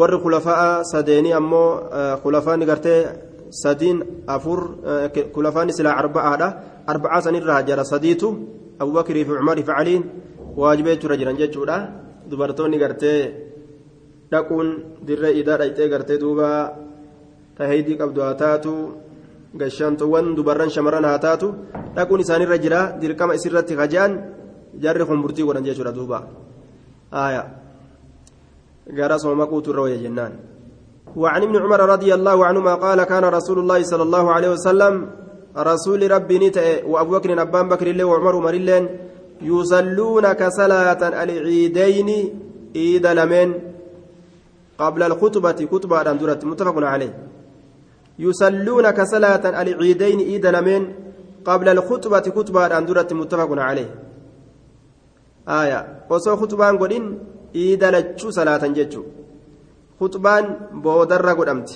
warri 0.00 0.18
kulafaa 0.24 0.84
sadeenii 0.92 1.32
ammoo 1.40 1.68
kulafaani 2.22 2.64
gartee 2.70 3.00
sadiin 3.62 3.98
afur 4.26 4.60
kulafaani 5.34 5.72
silaa 5.78 5.96
arba'aadha 6.02 6.48
arba'aa 6.92 7.20
sanirraa 7.26 7.62
jara 7.68 7.84
sadiitu 7.92 8.28
abubakirii 8.82 9.24
fi 9.28 9.32
cumarii 9.40 9.64
fi 9.68 9.72
caliin 9.78 10.02
waajibee 10.60 10.96
jira 11.02 11.16
jiran 11.20 11.36
jechuudha 11.42 11.76
dubartoonni 12.30 12.78
gartee 12.82 13.20
dhaquun 14.32 14.66
dirree 15.06 15.38
idaa 15.40 15.58
dhayxee 15.60 15.88
gartee 15.92 16.18
duuba 16.22 16.48
taheydii 17.58 17.98
qabdu 18.00 18.20
haa 18.24 18.34
taatu 18.42 18.74
gashaantuwwan 19.60 20.34
dubarran 20.36 20.70
shamarran 20.70 21.04
haa 21.04 21.18
taatu 21.26 21.54
dhaquun 21.96 22.22
isaanirra 22.24 22.58
jira 22.64 22.80
dirqama 23.00 23.36
isirratti 23.38 23.74
kajaan 23.80 24.12
jarri 24.82 25.04
kun 25.08 25.22
burtii 25.22 25.46
godhan 25.48 25.66
jechuudha 25.68 25.92
duuba 25.98 26.18
aayaa 27.12 27.48
gara 28.98 29.18
soomaquutu 29.18 29.70
irra 29.74 29.98
jennaan 30.06 30.34
وعن 31.16 31.42
ابن 31.42 31.56
عمر 31.56 31.80
رضي 31.80 32.14
الله 32.14 32.38
عنهما 32.46 32.74
قال 32.74 33.02
كان 33.04 33.24
رسول 33.24 33.58
الله 33.58 33.82
صلى 33.82 34.02
الله 34.02 34.24
عليه 34.32 34.50
وسلم 34.54 34.94
رسول 35.58 36.10
ربي 36.10 36.38
نتأ 36.38 36.86
وأبو 36.86 37.10
بكر 37.18 37.42
أبان 37.42 37.66
بكر 37.68 37.86
الله 37.90 38.04
وعمر 38.04 38.34
عمر 38.46 38.88
يصلون 39.42 40.32
كصلاة 40.32 41.02
العيدين 41.08 42.08
عيد 42.76 43.06
لمن 43.06 43.69
قبل 44.80 45.02
الخطبة 45.02 45.68
خطبة 45.72 46.10
أندرت 46.10 46.44
متفق 46.44 46.76
عليه. 46.92 47.12
يصلون 48.18 48.90
كصلاة 48.90 49.44
العيدين 49.62 50.18
عيد 50.20 50.46
لمن 50.46 50.82
قبل 51.44 51.68
الخطبة 51.68 52.26
خطبة 52.36 52.78
أندرت 52.78 53.12
متفق 53.12 53.50
عليه. 53.68 53.90
آية. 55.48 55.80
وصو 56.10 56.36
خطبان 56.36 56.78
قلين 56.78 57.04
عيد 57.54 57.84
لجو 57.84 58.30
صلاة 58.30 58.66
ججو 58.66 59.02
خطبان 60.00 60.44
بودر 60.84 61.26
قدمت 61.38 61.70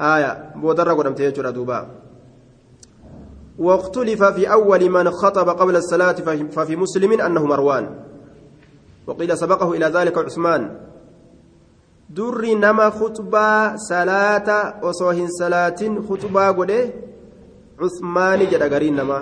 آية. 0.00 0.32
بودر 0.62 0.88
قدمت 0.98 1.20
يجو 1.20 1.50
دوبا. 1.50 1.80
واختلف 3.58 4.24
في 4.24 4.52
أول 4.52 4.90
من 4.90 5.10
خطب 5.10 5.48
قبل 5.48 5.76
الصلاة 5.76 6.12
ففي 6.56 6.76
مسلم 6.76 7.20
أنه 7.20 7.46
مروان. 7.46 7.84
وقيل 9.06 9.38
سبقه 9.38 9.72
إلى 9.72 9.86
ذلك 9.86 10.18
عثمان. 10.18 10.62
دري 12.10 12.54
نما 12.54 12.90
خطبة 12.90 13.76
صلاة 13.76 14.48
وصوهن 14.84 15.28
صلاة 15.40 15.80
خطبة 16.08 16.50
قده 16.50 16.90
عثمان 17.80 18.40
جد 18.50 18.62
قرين 18.74 18.96
نما 18.96 19.20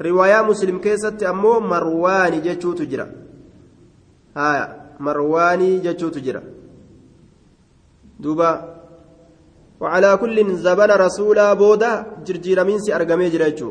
رواية 0.00 0.42
مسلم 0.42 0.78
كيست 0.78 1.22
أمو 1.22 1.60
مروان 1.60 2.42
جتشو 2.42 2.72
تجرى 2.72 3.06
هايا 4.36 4.64
مرواني 5.00 5.78
جتشو 5.78 6.08
تجرى 6.08 6.42
دوبا 8.20 8.50
وعلى 9.80 10.16
كل 10.16 10.56
زبن 10.56 10.90
رسولا 10.90 11.54
بودا 11.54 11.92
جرجير 12.26 12.64
من 12.64 12.78
سي 12.78 12.96
أرقمي 12.96 13.28
جريتشو 13.28 13.70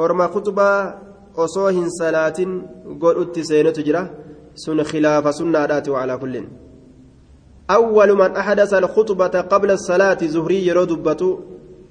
أرما 0.00 0.26
خطبة 0.26 0.68
أصوهن 1.36 1.88
صلاة 2.00 2.38
قول 3.00 3.14
أتسين 3.22 3.72
تجرى 3.72 4.02
سن 4.54 4.82
خلاف 4.82 5.34
سنة 5.34 5.82
وعلى 5.88 6.16
كل. 6.16 6.44
أول 7.70 8.12
من 8.16 8.36
أحدث 8.36 8.74
الخطبة 8.74 9.40
قبل 9.40 9.70
الصلاة 9.70 10.18
زهري 10.22 10.66
يرو 10.66 10.84
دبتو. 10.84 11.38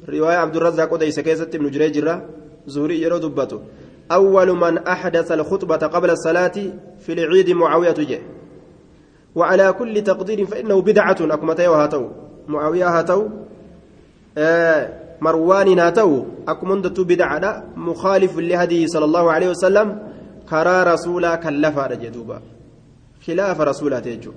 رواية 0.10 0.38
عبد 0.38 0.56
الرزاق 0.56 0.94
وديس 0.94 1.20
كيست 1.20 1.56
بن 1.56 1.70
جريجرة 1.72 2.26
زهري 2.68 3.02
يرو 3.02 3.18
دبتو. 3.18 3.60
أول 4.12 4.58
من 4.58 4.78
أحدث 4.78 5.32
الخطبة 5.32 5.76
قبل 5.78 6.10
الصلاة 6.10 6.58
في 7.00 7.14
العيد 7.14 7.50
معاوية 7.50 7.92
جه 7.92 8.22
وعلى 9.36 9.74
كل 9.74 10.02
تقدير 10.02 10.46
فإنه 10.46 10.82
بدعة. 10.82 11.18
أكمتي 11.22 11.68
وهاتو 11.68 12.04
معاوية 12.48 13.00
هاتو. 13.00 13.28
آه 14.38 14.94
مروان 15.22 15.80
هاتو. 15.80 16.26
أكمندت 16.48 17.00
بدعة. 17.00 17.64
مخالف 17.76 18.38
لهديه 18.38 18.88
صلى 18.88 19.06
الله 19.06 19.32
عليه 19.32 19.50
وسلم. 19.50 20.00
كرا 20.50 20.84
رسولا 20.94 21.36
كلفا 21.36 21.84
رجدوبا 21.92 22.38
خلاف 23.26 23.62
رسولا 23.62 24.00
تيجو 24.00 24.34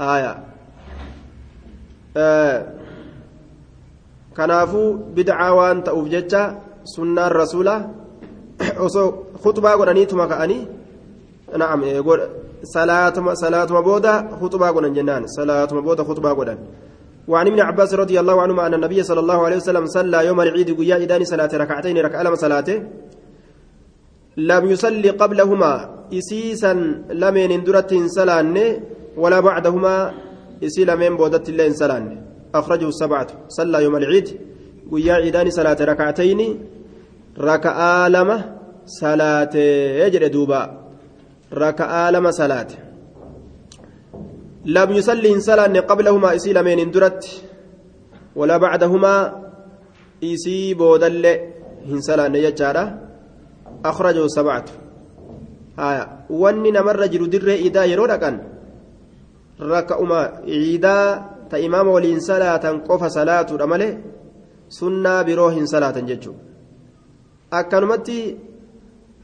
آية 0.00 0.32
آه 2.16 2.58
كنافو 4.36 4.82
بدعة 5.16 5.52
وان 5.52 5.84
تأوف 5.84 6.08
جتة 6.08 6.42
سنة 6.84 7.26
الرسولة 7.26 7.76
osoo 8.78 9.08
khutbaa 9.42 9.76
godhaniituma 9.76 10.26
ka'anii 10.30 10.66
naam 11.58 11.80
salaatuma 12.62 13.34
salaatuma 13.36 13.82
booda 13.82 14.22
khutbaa 14.40 14.72
godhan 14.72 14.94
jennaan. 14.94 15.26
Salaatuma 15.26 15.82
booda 15.82 16.04
khutbaa 16.04 16.34
godhan. 16.34 16.58
وعن 17.28 17.46
ابن 17.46 17.60
عباس 17.60 17.94
رضي 17.94 18.20
الله 18.20 18.42
عنهما 18.42 18.66
أن 18.66 18.74
النبي 18.74 19.02
صلى 19.02 19.20
الله 19.20 19.44
عليه 19.46 19.56
وسلم 19.56 19.86
صلى 19.86 20.26
يوم 20.26 20.40
العيد 20.40 20.74
قيا 20.78 20.96
إداني 21.02 21.24
صلاة 21.24 21.50
ركعتين 21.54 21.98
ركعة 21.98 22.22
لما 22.22 22.34
صلاته 22.34 22.82
لم 24.36 24.70
يصلي 24.70 25.10
قبلهما 25.10 25.72
إسيسا 26.12 26.72
لمن 27.10 27.50
اندرت 27.52 27.94
سلان 28.06 28.56
ولا 29.16 29.40
بعدهما 29.40 30.12
إسي 30.64 30.84
لمن 30.84 31.16
بودت 31.16 31.48
الله 31.48 31.68
سلان 31.72 32.04
أخرجه 32.54 32.88
السبعة 32.88 33.26
صلى 33.48 33.82
يوم 33.84 33.96
العيد 33.96 34.28
قيا 34.92 35.28
إداني 35.28 35.50
صلاة 35.50 35.76
ركعتين 35.80 36.40
raka'aa 37.36 38.08
lama 38.12 38.36
salaatee 38.84 40.10
jedhe 40.12 40.28
duuba 40.30 40.60
raka'aa 41.50 42.10
lama 42.12 42.32
salaate 42.32 42.76
lam 44.64 44.92
yusalli 44.92 45.28
hin 45.32 45.40
salaanne 45.40 45.82
qablahumaa 45.90 46.34
isii 46.38 46.52
lameen 46.52 46.78
hin 46.84 46.92
duratti 46.92 47.40
walaa 48.36 48.58
bacdahumaa 48.58 49.32
isii 50.20 50.74
boodallee 50.74 51.36
wanni 56.42 56.70
namarra 56.72 57.08
jiru 57.08 57.26
dirree 57.26 57.58
idaa 57.68 57.86
yeroo 57.92 58.06
dhaqan 58.12 58.36
raka'uma 59.74 60.44
iidaa 60.46 61.06
ta 61.50 61.58
imaama 61.58 61.90
waliin 61.96 62.20
salaatan 62.20 62.80
qofa 62.88 63.08
salaatuudha 63.10 63.66
malee 63.66 63.92
sunnaa 64.78 65.24
biroo 65.24 65.50
hin 65.56 65.66
salaatan 65.72 66.06
jechuudha 66.10 66.40
akkanumatti 67.60 68.18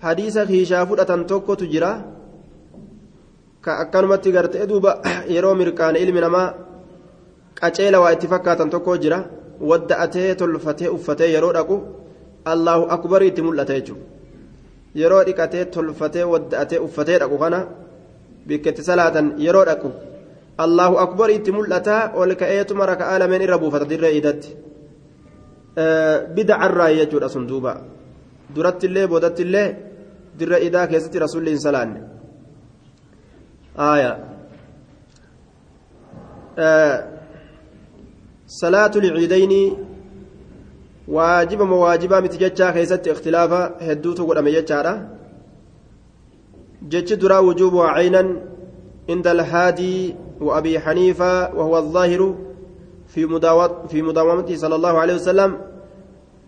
hadiisa 0.04 0.46
kiishaa 0.50 0.86
fudhatan 0.86 1.24
tokkotu 1.30 1.66
jira 1.72 1.90
ka 3.60 3.78
akkanumatti 3.82 4.32
gartee 4.36 4.66
duuba 4.70 4.92
yeroo 5.34 5.54
mirqaane 5.60 5.98
ilmi 6.04 6.20
namaa 6.26 6.48
qaceela 7.60 8.00
waa 8.02 8.12
itti 8.16 8.30
fakkaatan 8.34 8.70
tokko 8.74 8.96
jira 9.04 9.18
wadda'atee 9.70 10.34
tolfatee 10.40 10.94
uffatee 10.96 11.32
yeroo 11.34 11.52
dhaqu 11.58 11.76
allahu 12.52 12.84
akbarii 12.96 13.30
itti 13.32 13.42
mul'ata 13.48 13.78
jechuudha 13.78 14.17
yeroo 15.00 15.22
dhiqatee 15.28 15.64
tolfatee 15.74 16.24
wadda'atee 16.32 16.80
uffatee 16.86 17.18
dhaqu 17.22 17.36
kana 17.42 17.60
bikkeetti 18.48 18.82
salaatan 18.90 19.26
yeroo 19.46 19.64
dhaqu 19.70 19.88
allahu 20.64 20.94
akbarii 21.04 21.38
itti 21.40 21.56
mul'ata 21.58 21.96
ol 22.20 22.30
ka'eetuma 22.40 22.90
raka'aa 22.92 23.18
lameen 23.22 23.42
irra 23.46 23.58
buufata 23.62 23.90
dirree 23.92 24.14
idatti 24.20 24.50
bidacarraa 26.34 26.90
jechuudha 26.98 27.28
sun 27.34 27.46
duuba. 27.50 27.72
durattillee 28.54 29.06
boodattillee 29.08 29.66
dirra 30.38 30.58
idaa 30.68 30.86
keessatti 30.86 31.18
rasuulli 31.24 31.50
hin 31.50 31.60
salaanne 31.66 32.00
aaya 33.88 34.12
salaatu 38.60 39.02
lciidayni 39.04 39.60
waajiba 41.16 41.64
moo 41.64 41.80
waajibaa 41.80 42.20
miti 42.20 42.38
jechaa 42.38 42.72
keessatti 42.72 43.10
ikhtilaafa 43.10 43.60
hedduutu 43.86 44.26
godhame 44.26 44.52
jechaadha. 44.52 44.94
Jechi 46.88 47.16
duraa 47.16 47.40
wujuubuhaa 47.40 47.94
caynan 47.94 48.28
عند 49.10 49.26
الهادي 49.26 50.14
وأبي 50.40 50.80
حنيفة 50.80 51.54
وهو 51.54 51.78
الظاهر 51.78 52.34
في 53.08 53.40
في 53.88 54.02
مداومته 54.02 54.56
صلى 54.56 54.74
الله 54.74 54.98
عليه 54.98 55.14
وسلم 55.14 55.56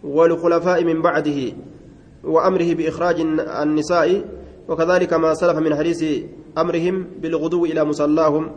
والخلفاء 0.05 0.85
من 0.85 1.03
بعده 1.03 1.53
وأمره 2.25 2.75
بإخراج 2.75 3.21
النساء 3.63 4.25
وكذلك 4.69 5.13
ما 5.13 5.35
سلف 5.35 5.59
من 5.59 5.77
حديث 5.77 6.25
أمرهم 6.59 7.07
بالغدو 7.23 7.65
إلى 7.65 7.85
مصلاهم 7.85 8.51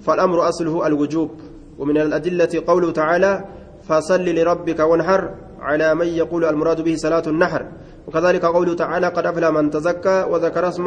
فالأمر 0.00 0.48
أصله 0.48 0.86
الوجوب 0.86 1.30
ومن 1.78 1.96
الأدلة 1.96 2.62
قوله 2.66 2.90
تعالى 2.90 3.44
فصل 3.88 4.24
لربك 4.24 4.78
وانحر 4.78 5.30
على 5.60 5.94
من 5.94 6.06
يقول 6.06 6.44
المراد 6.44 6.80
به 6.80 6.94
صلاة 6.96 7.26
النحر. 7.26 7.62
وكذلك 8.06 8.44
قوله 8.44 8.74
تعالى 8.74 9.06
قد 9.06 9.26
أفلى 9.26 9.50
من 9.50 9.70
تزكى 9.70 10.24
وذكر 10.30 10.68
اسم 10.68 10.86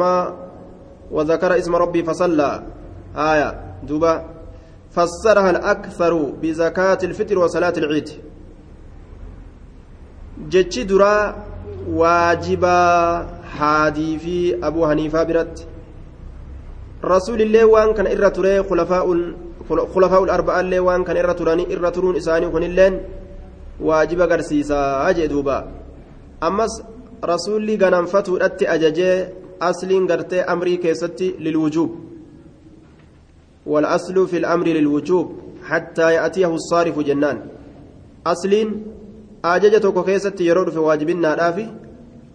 وذكر 1.10 1.58
اسم 1.58 1.76
ربي 1.76 2.02
فصلى. 2.02 2.62
آية. 3.16 3.50
دوبا 3.88 4.24
فسرها 4.90 5.50
الأكثر 5.50 6.12
بزكاة 6.42 6.98
الفطر 7.02 7.38
وصلاة 7.38 7.76
العيد. 7.76 8.08
جتشي 10.50 10.82
درا 10.84 11.34
واجبا 11.88 12.80
haadii 13.58 14.18
fi 14.18 14.36
abuu 14.68 14.84
haniifaa 14.90 15.24
biratti 15.24 15.66
rasuulillee 17.12 17.64
waan 17.74 17.94
kana 17.94 18.10
irra 18.14 18.30
turee 18.36 18.62
khulafaa'ul 18.62 20.30
arba'allee 20.36 20.82
waan 20.88 21.04
kana 21.04 21.20
irra 21.22 21.34
turanii 21.40 21.66
irra 21.74 21.90
turuun 21.96 22.16
isaanii 22.20 22.50
kunilleen 22.54 22.94
waajiba 23.80 24.24
agarsiisaa 24.24 25.12
jee 25.18 25.28
duuba 25.28 25.56
ammas 26.40 26.74
rasuulli 27.32 27.76
gananfatuudhatti 27.76 28.68
ajajee 28.74 29.16
asliin 29.60 30.06
gartee 30.06 30.42
amrii 30.54 30.78
keessatti 30.78 31.34
lilwujuub 31.38 31.90
والأصل 33.66 34.28
في 34.28 34.36
الأمر 34.36 34.66
للوجوب 34.66 35.26
حتى 35.64 36.14
يأتيه 36.14 36.54
الصارف 36.54 36.98
جنان 36.98 37.38
أصلين 38.26 38.68
أججتك 39.44 40.04
كيست 40.04 40.40
يرود 40.40 40.70
في 40.70 40.78
واجبنا 40.78 41.30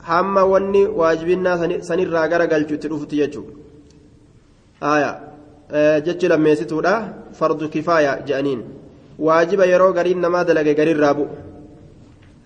hamma 0.09 0.43
wanni 0.45 0.85
waajibinaa 0.99 1.57
sanirraa 1.87 2.27
gara 2.27 2.47
galchuutti 2.47 2.87
dhufutti 2.91 3.15
jechuudha 3.21 3.53
aayaa 4.91 5.99
jechi 6.05 6.27
lammeessituudha 6.31 6.93
fardu 7.39 7.69
kifaaya 7.73 8.13
jedhaniin 8.27 8.61
waajiba 9.27 9.65
yeroo 9.71 9.91
gariin 9.97 10.21
namaa 10.25 10.43
dalage 10.49 10.73
gariirraa 10.79 11.13
bu'u 11.19 11.27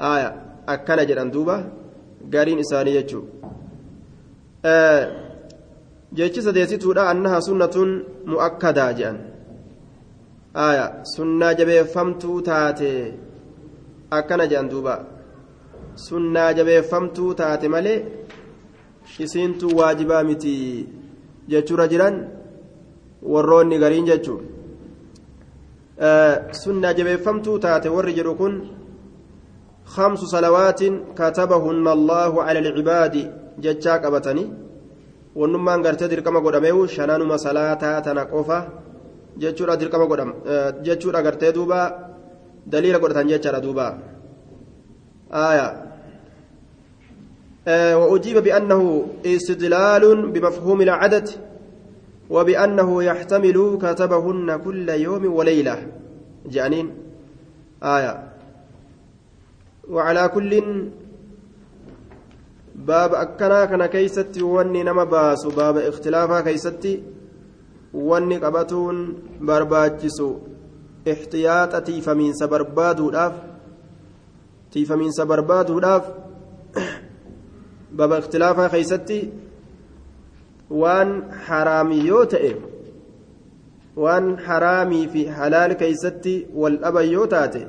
aayaa 0.10 0.34
akkana 0.74 1.04
jedhan 1.10 1.34
duuba 1.36 1.56
gariin 2.36 2.64
isaanii 2.66 2.96
jechuudha 3.00 3.32
jechi 6.18 6.42
sadeessituudha 6.48 7.10
annaha 7.14 7.42
sunnatun 7.48 7.90
mu'akkadaa 8.34 8.92
jedhan 9.00 9.18
aayaa 10.66 10.90
sunnaa 11.16 11.54
jabeeffamtuu 11.60 12.38
taate 12.50 12.92
akkana 14.20 14.46
jedhan 14.52 14.70
duuba. 14.74 14.96
sunnaa 15.96 16.54
jabeeffamtuu 16.58 17.34
taate 17.40 17.68
malee 17.74 18.06
isiintu 19.26 19.68
waajibaa 19.78 20.24
miti 20.30 20.54
jechuudha 21.52 21.88
jiran 21.92 22.16
warroonni 23.34 23.78
gariin 23.84 24.06
jechuun 24.12 24.42
sunnaa 26.64 26.94
jabeeffamtuu 26.94 27.60
taate 27.60 27.90
warri 27.90 28.14
jedhu 28.14 28.36
kun 28.36 28.56
خمس 29.86 30.20
صلوات 30.20 30.82
كتبهن 31.20 31.88
الله 31.88 32.44
على 32.44 32.60
العباد 32.60 33.16
جتشا 33.60 33.94
قبتني 34.04 34.46
ونمان 35.36 35.80
غرتي 35.86 36.08
دركما 36.08 36.40
غدميو 36.40 36.86
شنانما 36.88 37.38
صلاة 37.38 38.00
تنقوفا 38.00 38.60
جتشورا 39.38 39.76
دركما 39.76 40.06
غدم 40.12 40.30
جتشورا 40.86 41.20
غرتي 41.20 41.52
دوبا 41.52 41.82
دليل 42.68 42.96
غدتان 42.96 43.28
جتشا 43.28 43.60
دوبا. 43.60 43.88
آية. 45.34 45.68
آه 47.68 47.98
وأجيب 47.98 48.38
بأنه 48.38 49.06
استدلال 49.26 50.32
بمفهوم 50.32 50.82
العدد. 50.82 51.30
وبأنه 52.30 53.04
يحتمل 53.04 53.78
كتبهن 53.82 54.58
كل 54.58 54.90
يوم 54.90 55.34
وليلة. 55.34 55.88
جانين. 56.46 56.92
آية. 57.84 58.34
وعلى 59.90 60.28
كل 60.28 60.52
باب 62.76 63.14
أكنا 63.14 63.66
كان 63.66 63.86
كيستي 63.86 64.44
واني 64.44 64.84
نما 64.84 65.04
باسو. 65.04 65.50
باب 65.50 65.78
اختلافا 65.78 66.42
كيستي. 66.42 67.04
واني 67.94 68.38
قبتون 68.38 69.18
برباجسو. 69.42 70.38
احتياطتي 71.12 72.02
فمن 72.02 72.34
سبربادو 72.34 73.10
الأف 73.10 73.34
tiifamiinsa 74.74 75.26
barbaaduudhaaf 75.30 76.06
baba 77.98 78.18
ikhtilaafaa 78.22 78.70
keeysatti 78.74 79.18
waan 80.82 81.10
haraamii 81.48 82.04
yoo 82.10 82.26
ta'e 82.34 82.52
waan 84.04 84.28
haraamii 84.48 85.06
fi 85.14 85.22
halaal 85.38 85.74
keeysatti 85.82 86.36
wal 86.62 86.78
dhaban 86.84 87.08
yoo 87.16 87.26
taate 87.34 87.62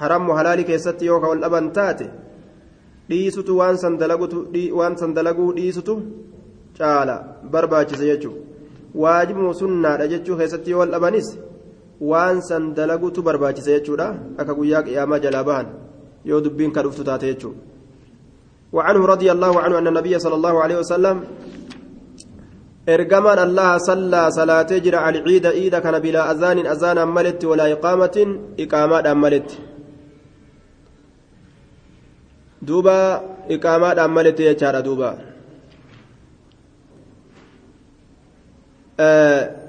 harammu 0.00 0.32
halaali 0.38 0.64
keessatti 0.70 1.06
yoo 1.10 1.18
ka 1.22 1.28
wal 1.32 1.40
dhaban 1.44 1.66
taate 1.78 2.06
dhiisutu 3.10 3.58
waan 3.60 3.76
san 3.82 3.98
dalagutu 4.02 4.38
waan 4.78 4.96
san 5.02 5.14
dalaguu 5.18 5.50
dhiisutu 5.58 5.94
caala 6.78 7.16
barbaachisa 7.52 8.04
jechuu 8.10 8.34
waajibu 9.02 9.52
sunnaadha 9.60 10.08
jechuu 10.14 10.36
keessatti 10.40 10.70
yoo 10.74 10.80
wal 10.82 10.90
dhabanis 10.96 11.28
waan 12.12 12.42
san 12.48 12.64
dalagutu 12.78 13.22
barbaachisa 13.28 13.70
jechuudha 13.76 14.08
akka 14.40 14.54
guyyaa 14.58 14.82
qiyaamaa 14.88 15.22
jalaa 15.26 15.44
bahan 15.50 15.68
yoo 16.30 16.40
dubbiin 16.46 16.72
ka 16.76 16.82
dhuftu 16.86 17.04
taate 17.10 17.26
jechuudha 17.32 17.73
وعنه 18.74 19.06
رضي 19.06 19.28
الله 19.32 19.60
عنه 19.60 19.78
أن 19.78 19.86
النبي 19.86 20.18
صلى 20.18 20.34
الله 20.34 20.54
عليه 20.62 20.76
وسلم 20.82 21.16
إرجمان 22.88 23.38
الله 23.38 23.70
صلى 23.78 24.22
صلاة 24.30 24.70
جرى 24.84 24.96
على 24.96 25.18
عيد 25.56 25.76
كان 25.84 25.96
بلا 26.04 26.22
أذان 26.32 26.58
أذان 26.66 26.98
ملت 27.08 27.40
ولا 27.44 27.72
إقامة 27.72 28.16
إقامة 28.60 29.14
ملت. 29.14 29.50
دوبا 32.62 33.00
إقامة 33.50 34.06
ملت 34.06 34.38
يا 34.40 34.80
دوبا 34.80 35.10
آه 39.00 39.64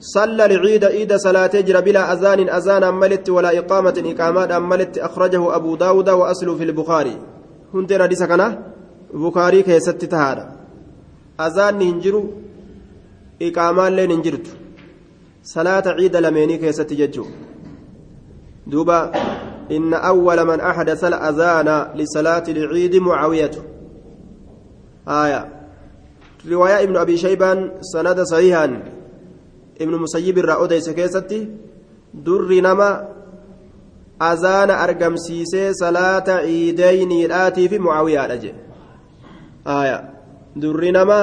صلى 0.00 0.44
العيد 0.44 0.84
عيد 0.84 1.16
صلاة 1.16 1.50
جرى 1.60 1.80
بلا 1.80 2.12
أذان 2.12 2.48
أذان 2.48 2.94
ملت 2.94 3.30
ولا 3.30 3.58
إقامة 3.58 4.02
إقامات 4.06 4.52
ملت 4.52 4.98
أخرجه 4.98 5.56
أبو 5.56 5.76
داود 5.76 6.08
وأصله 6.10 6.54
في 6.54 6.64
البخاري. 6.64 7.18
هنت 7.74 7.92
رديس 7.92 8.22
كنا 8.22 8.62
بخاري 9.14 9.62
كيست 9.62 10.04
تهارا 10.04 10.52
أذان 11.40 11.78
ننجرو 11.78 12.24
إقامان 13.42 13.96
لين 13.96 14.10
ننجرت. 14.10 14.46
صلاة 15.42 15.82
عيد 15.86 16.16
لميني 16.16 16.56
كيست 16.58 16.92
ججو. 16.92 17.26
دوبا 18.66 19.12
إن 19.70 19.94
أول 19.94 20.44
من 20.44 20.60
أحدث 20.60 21.04
الأذان 21.04 21.88
لصلاة 21.94 22.44
العيد 22.48 22.96
معاوية. 22.96 23.50
آية. 25.08 25.48
رواية 26.48 26.82
ابن 26.82 26.96
أبي 26.96 27.16
شيبان 27.16 27.70
سند 27.80 28.22
صحيحا. 28.22 28.97
ابن 29.80 29.94
مسيب 29.94 30.36
irraa 30.38 30.58
odeyse 30.64 30.92
keessatti 30.94 31.38
durri 32.26 32.60
nama 32.60 32.88
azaana 34.30 34.74
argamsiisee 34.86 35.68
salaata 35.82 36.42
ciideyniidhaatii 36.46 37.68
fi 37.68 37.78
mucaawiyaadha 37.78 38.36
jedhe 38.44 38.60
aya 39.78 39.98
durri 40.62 40.90
nama 40.92 41.18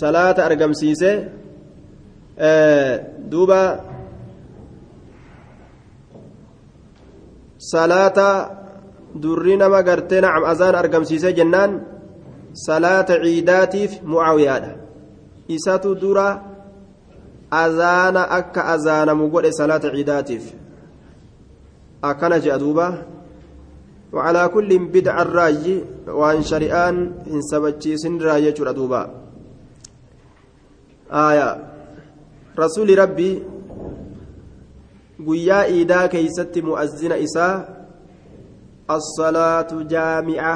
salaata 0.00 0.44
argamsiisee 0.48 1.16
duuba 3.30 3.62
salaata 7.72 8.28
durri 9.22 9.56
nama 9.56 9.82
gartee 9.88 10.20
nacam 10.20 10.44
azaana 10.52 10.78
argamsiisee 10.78 11.32
jennaan 11.38 11.72
salaata 12.66 13.14
ciidaatiif 13.24 13.92
mucaawiyaadha 14.12 14.72
isatu 15.56 15.94
dura 16.02 16.28
azaana 17.50 18.30
akka 18.38 18.64
azaanamu 18.74 19.28
godhe 19.28 19.52
salaata 19.52 19.90
ciidaatiif 19.90 20.44
akkana 22.02 22.40
jedha 22.40 22.58
duuba 22.58 22.86
وعلى 24.12 24.48
كل 24.48 24.70
بدع 24.88 25.22
الراي 25.22 25.84
وان 26.08 26.42
شريان 26.42 26.96
ان 27.28 27.40
سبتشيسن 27.42 28.18
راي 28.24 28.50
دوبا 28.52 29.02
آية 31.12 31.48
رسول 32.58 32.88
ربي 32.98 33.42
guyyaa 35.18 35.66
iidaa 35.66 36.08
keeysatti 36.08 36.62
mu'azzina 36.62 37.16
isaa 37.18 37.54
assalaatu 38.96 39.82
jaami'a 39.92 40.52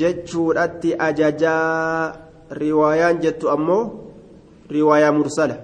jechuudhatti 0.00 0.94
ajajaa 1.06 2.14
riwaayaan 2.60 3.18
jettu 3.24 3.50
ammoo 3.54 3.82
riwaayaa 4.76 5.10
mursala 5.16 5.56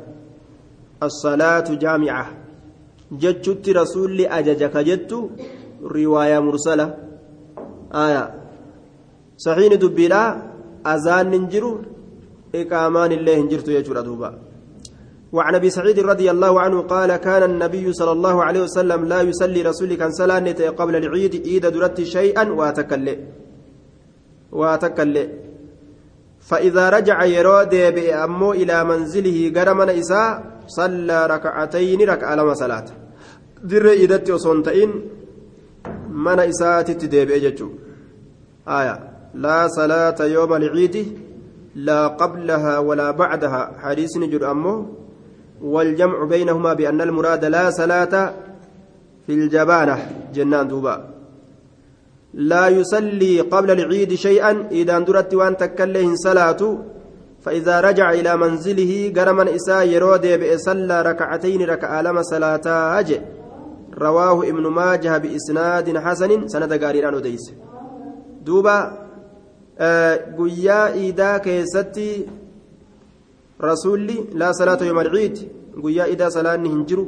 rasuulli 3.73 4.27
ajaja 4.27 4.69
ka 4.69 4.83
jettu 4.85 5.31
riwaayaa 5.85 6.41
mursala 6.41 6.97
aya 7.91 8.35
saxiini 9.37 9.77
dubbiidha 9.77 10.23
azaan 10.85 11.33
hin 11.33 11.47
jiru 11.49 11.73
iqaamaan 12.53 13.13
illee 13.13 13.37
hin 13.37 13.49
jirtu 13.49 13.71
jechuudha 13.77 14.03
duuba 14.03 14.33
وعن 15.35 15.55
أبي 15.55 15.71
سعيد 15.71 15.99
رضي 15.99 16.31
الله 16.31 16.61
عنه 16.61 16.87
قال 16.87 17.11
كان 17.17 17.43
النبي 17.43 17.93
صلى 17.93 18.13
الله 18.13 18.45
عليه 18.45 18.63
وسلم 18.71 19.05
لا 19.11 19.21
يصلي 19.27 19.63
رسولك 19.67 19.99
كان 19.99 20.15
سلانة 20.15 20.71
قبل 20.79 20.95
العيد 20.97 21.43
عيد 21.43 21.67
درت 21.67 22.07
شيئا 22.07 22.45
واتكلي. 22.55 23.19
واتكلي. 24.55 25.25
فإذا 26.39 26.85
رجع 26.91 27.25
يرود 27.25 27.75
بأمو 27.75 28.53
إلى 28.53 28.85
منزله 28.85 29.53
قرمنا 29.57 29.99
إساء 29.99 30.54
صلى 30.67 31.27
ركعتين 31.27 32.01
ركع 32.11 32.35
لما 32.35 32.55
صلاة 32.55 32.85
در 33.65 33.91
إيدتي 33.91 34.33
وصنتين 34.33 34.91
من 36.09 36.41
إساء 36.41 36.83
تتديب 36.83 37.31
إججو 37.31 37.69
آية 38.69 38.97
لا 39.35 39.69
صلاة 39.69 40.19
يوم 40.21 40.55
العيد 40.55 41.19
لا 41.75 42.07
قبلها 42.07 42.79
ولا 42.79 43.11
بعدها 43.11 43.73
حديث 43.79 44.17
نجر 44.17 44.51
أمه 44.51 44.87
والجمع 45.62 46.25
بينهما 46.25 46.73
بأن 46.73 47.01
المراد 47.01 47.45
لا 47.45 47.71
صلاة 47.71 48.35
في 49.27 49.33
الجبانة 49.33 49.97
جنان 50.35 50.69
دوبا 50.69 51.15
لا 52.35 52.69
يصلي 52.69 53.41
قبل 53.41 53.71
العيد 53.71 54.15
شيئا 54.15 54.69
إذا 54.71 54.99
درت 54.99 55.35
وأن 55.35 55.57
تكله 55.57 56.15
صلاة 56.15 56.79
فإذا 57.45 57.81
رجع 57.81 58.11
إلى 58.11 58.37
منزله 58.37 59.13
قرما 59.17 59.45
إساء 59.55 59.89
يرود 59.89 60.27
بإصلى 60.27 61.03
ركعتين 61.03 61.63
ركع 61.63 62.01
لما 62.01 62.23
صلاة 62.23 62.67
أجئ 63.01 63.21
رواه 63.99 64.49
ابن 64.51 64.65
ماجه 64.67 65.19
بإسناد 65.19 65.99
حسن 65.99 66.49
سند 66.49 66.73
قاريران 66.85 67.15
وديس 67.15 67.45
دوبا 68.47 69.05
iidaa 69.81 71.39
keessatti 71.47 72.07
rasuulli 73.59 74.17
laa 74.41 74.53
salaata 74.59 74.87
yooma 74.87 75.01
alciid 75.01 75.37
guyyaa 75.83 76.07
iidaa 76.13 76.31
salaanni 76.31 76.69
hin 76.75 76.85
jiru 76.91 77.05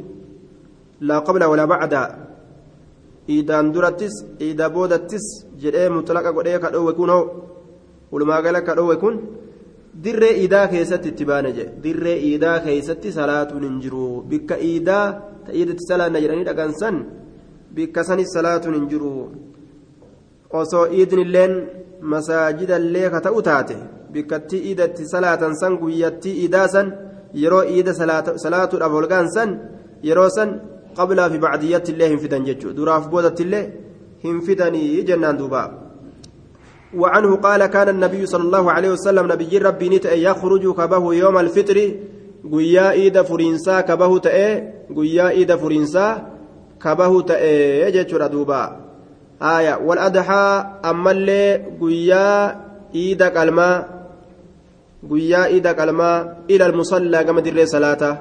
laa 1.00 1.20
qabla 1.28 1.48
walaa 1.52 1.66
bacdaa 1.72 2.08
iidaan 3.34 3.72
durattis 3.74 4.14
iida 4.40 4.70
boodattis 4.70 5.26
jedhee 5.62 5.88
mutlaqa 5.96 6.32
godhee 6.32 6.58
ka 6.58 6.70
dhoowwe 6.74 6.92
kun 6.98 7.10
hoo 7.14 7.24
walumaagala 8.12 8.60
ka 8.66 8.74
dhoowwe 8.78 8.96
kun 9.02 9.14
dirree 10.04 10.34
iidaa 10.42 10.66
keessatti 10.72 11.08
itti 11.12 11.24
baana 11.30 11.50
jedhe 11.56 11.72
dirree 11.84 12.18
iidaa 12.28 12.58
keessatti 12.66 13.12
salaatuun 13.18 13.64
hin 13.68 13.78
jiru 13.84 14.06
bikka 14.30 14.56
iidaa 14.70 15.06
ta 15.46 15.52
iidatti 15.60 15.84
salaanna 15.90 16.20
jedhanii 16.24 16.44
dhagansan 16.50 16.96
bikka 17.76 18.04
sanis 18.08 18.32
salaatuun 18.36 18.74
hin 18.78 18.86
jiru 18.92 19.12
osoo 20.60 20.86
iidnilleen 20.98 21.54
masaajidallee 22.12 23.08
ka 23.14 23.20
ta'u 23.26 23.42
taate 23.48 23.76
bikkattii 24.12 24.62
iidatti 24.70 25.08
salaatan 25.14 25.54
san 25.60 25.78
guyyattii 25.82 26.36
iidaa 26.42 26.68
san 26.74 26.92
yeroo 27.42 27.64
iida 27.76 27.94
salaatuudhaaf 27.94 28.92
holgaan 28.98 29.28
san 29.36 29.50
yeroo 30.08 30.28
san 30.36 30.50
qablaa 30.98 31.30
fi 31.32 31.38
bacdiyyatti 31.44 31.92
illee 31.92 32.08
hin 32.12 32.18
fidan 32.24 32.46
jechuudha 32.48 32.76
duraaf 32.78 33.08
boodatti 33.12 33.42
illee 33.46 33.64
hin 34.24 34.38
fidanii 34.46 35.02
jennaan 35.08 35.38
duuba 35.40 35.62
وعنه 36.96 37.36
قال 37.36 37.66
كان 37.66 37.88
النبي 37.88 38.26
صلى 38.26 38.42
الله 38.42 38.72
عليه 38.72 38.90
وسلم 38.90 39.32
نبي 39.32 39.58
ربي 39.58 39.88
نتأ 39.88 40.14
يخرج 40.14 40.74
كبه 40.74 41.14
يوم 41.14 41.38
الفطر 41.38 41.90
قيا 42.52 42.90
إيد 42.90 43.22
فرنسا 43.22 43.80
كبه 43.80 44.18
تأ 44.18 44.36
قيا 44.96 45.28
إيد 45.28 45.54
فرنسا 45.54 46.26
كبه 46.82 47.22
تأ 47.22 47.44
يجتر 47.88 48.26
دوبا 48.26 48.76
آية 49.42 49.74
والأضحى 49.84 50.66
أما 50.84 51.10
اللي 51.10 51.64
قيا 51.80 52.56
إيد 52.94 53.22
كلمة 53.24 53.84
قيا 55.10 55.46
إيد 55.46 55.68
كلمة 55.68 56.32
إلى 56.50 56.66
المصلى 56.66 57.24
كما 57.24 57.40
در 57.40 57.64
صلاته. 57.64 58.16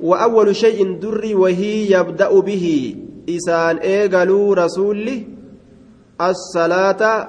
وأول 0.00 0.56
شيء 0.56 0.98
دري 0.98 1.34
وهي 1.34 1.90
يبدأ 1.92 2.40
به 2.40 2.94
إسان 3.28 3.76
إيقلوا 3.76 4.54
رسولي 4.54 5.26
الصلاة 6.20 7.28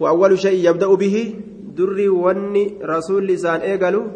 وأول 0.00 0.38
شيء 0.38 0.68
يبدأ 0.68 0.94
به 0.94 1.34
دري 1.76 2.08
وني 2.08 2.78
رسول 2.82 3.30
إسان 3.30 3.60
إيقلوا 3.60 4.06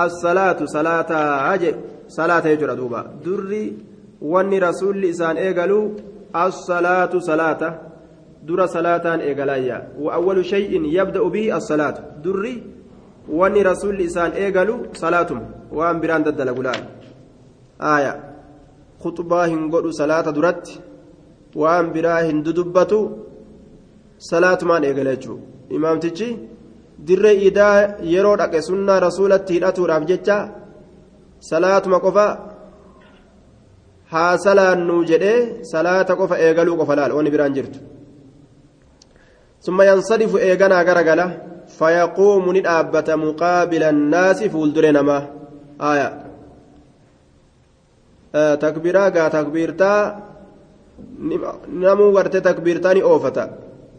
الصلاة 0.00 0.64
صلاة 0.64 1.10
أجي 1.54 1.74
صلاة 2.08 2.44
يجرى 2.46 2.74
دوبا. 2.76 3.00
دري 3.24 3.76
وني 4.22 4.58
رسول 4.58 5.04
إسان 5.04 5.36
إيقلوا 5.36 5.90
الصلاة 6.36 7.18
صلاة. 7.18 7.62
در 8.42 8.66
صلاة 8.66 9.06
إيقلايا 9.20 9.78
وأول 9.98 10.44
شيء 10.44 10.72
يبدأ 10.98 11.22
به 11.28 11.56
الصلاة. 11.56 11.96
دري 12.24 12.62
isaan 13.28 14.32
eegalu 14.34 14.90
salaatuma 14.92 15.42
waan 15.70 16.00
biraan 16.00 16.24
daddalagu 16.24 16.62
laal 16.62 16.82
aaya 17.78 18.12
khuxbaa 19.02 19.46
hin 19.46 19.70
godhu 19.70 19.92
salaata 19.92 20.32
duratti 20.32 20.80
waan 21.54 21.92
biraa 21.92 22.20
hin 22.26 22.42
dudubbatu 22.42 22.98
salaatumaan 24.30 24.84
eegala 24.88 25.14
jechuudha 25.16 25.44
imaamtichi 25.76 26.28
dirree 27.06 27.36
iidaa 27.44 27.76
yeroo 28.14 28.36
dhaqe 28.40 28.58
sunnaa 28.68 29.00
rasuulatti 29.06 29.52
hidhatuudhaaf 29.56 30.04
jecha 30.10 30.36
salaatuma 31.50 31.98
qofa 32.04 32.26
haa 34.12 34.32
salaannu 34.46 34.96
jedhee 35.10 35.38
salaata 35.72 36.18
qofa 36.20 36.36
eegaluu 36.46 36.76
qofa 36.80 36.94
laal 36.98 37.12
waan 37.16 37.30
biraan 37.34 37.54
jirtu. 37.56 37.78
Summa 39.64 39.82
yansadifu 39.90 40.36
eeganaa 40.48 40.84
garagala 40.88 41.26
fayaquumu 41.78 42.52
ni 42.52 42.60
dhaabbata 42.66 43.20
muqaabila 43.24 43.86
annaasi 43.94 44.50
fuuldure 44.52 44.90
namaa 44.98 45.22
aayaa 45.88 46.12
takbiraa 48.64 49.08
gaa 49.16 49.28
takbiirtaa 49.36 50.00
namuu 51.84 52.10
gartee 52.16 52.42
takbiirtaa 52.48 52.94
ni 52.94 53.02
oofata. 53.12 53.44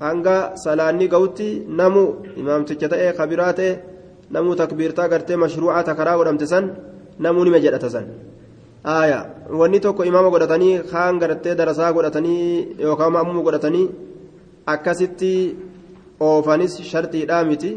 Hanga 0.03 0.35
salaanni 0.63 1.07
ga'utti 1.13 1.49
namu 1.79 2.03
imaamticha 2.41 2.87
ta'e 2.93 3.07
kabiraa 3.19 3.53
ta'e 3.59 3.71
namuu 4.35 4.55
takbiirtaa 4.61 5.07
gartee 5.13 5.37
mashruucaa 5.43 5.83
takaraa 5.89 6.17
godhamte 6.19 6.47
san 6.53 6.65
namuu 7.25 7.45
nima 7.47 7.59
jedhata 7.65 7.89
san 7.95 8.05
aaya 8.95 9.19
wanni 9.59 9.79
tokko 9.85 10.07
imaama 10.09 10.33
godhatanii 10.35 10.73
kaan 10.91 11.19
gartee 11.21 11.55
darasaa 11.59 11.93
godhatanii 11.97 12.47
yookaan 12.85 13.13
ma'amuma 13.15 13.45
godhatanii 13.47 13.87
akkasitti 14.73 15.31
oofanis 16.27 16.75
shartiidhaa 16.91 17.43
miti 17.49 17.71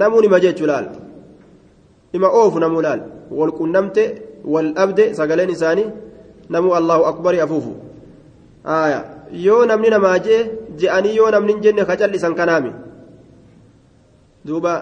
namuu 0.00 0.20
nima 0.24 0.42
jechuu 0.44 0.68
laal 0.72 0.86
ima 2.16 2.28
oofu 2.40 2.58
namuu 2.64 2.82
laal 2.86 3.00
wal 3.38 3.52
qunnamte 3.60 4.04
wal 4.54 4.68
dhabde 4.78 5.04
sagaleen 5.18 5.50
isaanii 5.56 5.88
namuu 6.54 6.74
allahu 6.80 7.08
akbari 7.12 7.40
afuufu 7.46 7.72
aaya 8.76 9.00
yoo 9.46 9.64
namni 9.66 9.90
namaa 9.94 10.18
jee 10.26 10.40
je'anii 10.80 11.16
yoo 11.16 11.30
namni 11.30 11.60
jenne 11.64 11.84
ka 11.88 11.96
callisan 11.96 12.34
kanaami. 12.34 12.72
Duuba. 14.46 14.74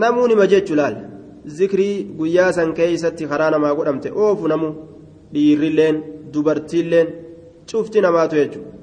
Namuu 0.00 0.26
nima 0.28 0.46
jechuu 0.52 0.76
laal. 0.80 0.96
Zikrii 1.58 2.04
guyyaa 2.18 2.52
san 2.52 2.74
keeysatti 2.78 3.26
karaa 3.30 3.50
namaa 3.50 3.74
godhamte 3.74 4.08
oofu 4.10 4.48
namu. 4.48 4.68
Dhiirrilleen 5.32 5.96
dubartiilleen 6.32 7.08
cufti 7.70 8.00
namaatu 8.00 8.34
jechuudha 8.40 8.76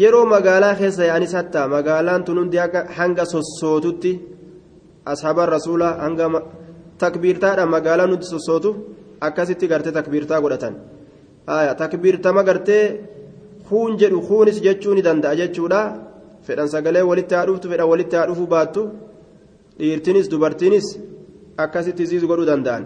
yeroo 0.00 0.24
magaalaa 0.34 0.74
keessa 0.80 1.04
yaa'anis 1.08 1.34
hatta 1.38 1.68
magaalaan 1.74 2.24
tun 2.26 2.38
hundi 2.40 2.58
hanga 2.98 3.24
sossootutti 3.32 4.12
ashaabaan 5.12 5.48
rasuulaa 5.56 5.92
hanga 6.04 6.26
takbiirtaadhaan 7.02 7.70
magaalaan 7.76 8.10
nuti 8.12 8.26
sossootu 8.32 8.70
akkasitti 9.26 9.68
gartee 9.72 9.92
takbiirtaa 9.98 10.40
godhatan. 10.44 10.74
Takbiirtama 11.82 12.42
gartee 12.48 12.84
kuun 13.72 13.92
jedhu 14.00 14.20
kuunis 14.28 14.58
jechuu 14.66 14.94
ni 14.96 15.02
danda'a 15.08 15.38
jechuudha. 15.40 15.82
Fedhan 16.46 16.68
sagalee 16.74 17.04
walitti 17.10 17.34
haa 17.36 17.46
dhuftu 17.48 17.70
fedhan 17.72 17.88
walitti 17.92 18.16
haa 18.18 18.26
dhufuu 18.30 18.48
baattu. 18.54 18.82
Dhiirtinis 19.78 20.26
dubartiinis 20.32 20.86
akkasitti 21.64 22.10
ziizu 22.10 22.26
godhuu 22.32 22.50
danda'an. 22.52 22.84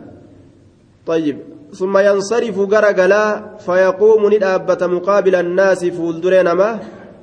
طيب 1.06 1.36
ثم 1.72 1.98
ينصرف 1.98 2.58
غرغلا 2.58 3.24
فيقوم 3.58 4.34
ندابة 4.34 4.86
مقابل 4.86 5.34
الناس 5.34 5.84
فولدرين 5.84 6.52
ما 6.52 6.78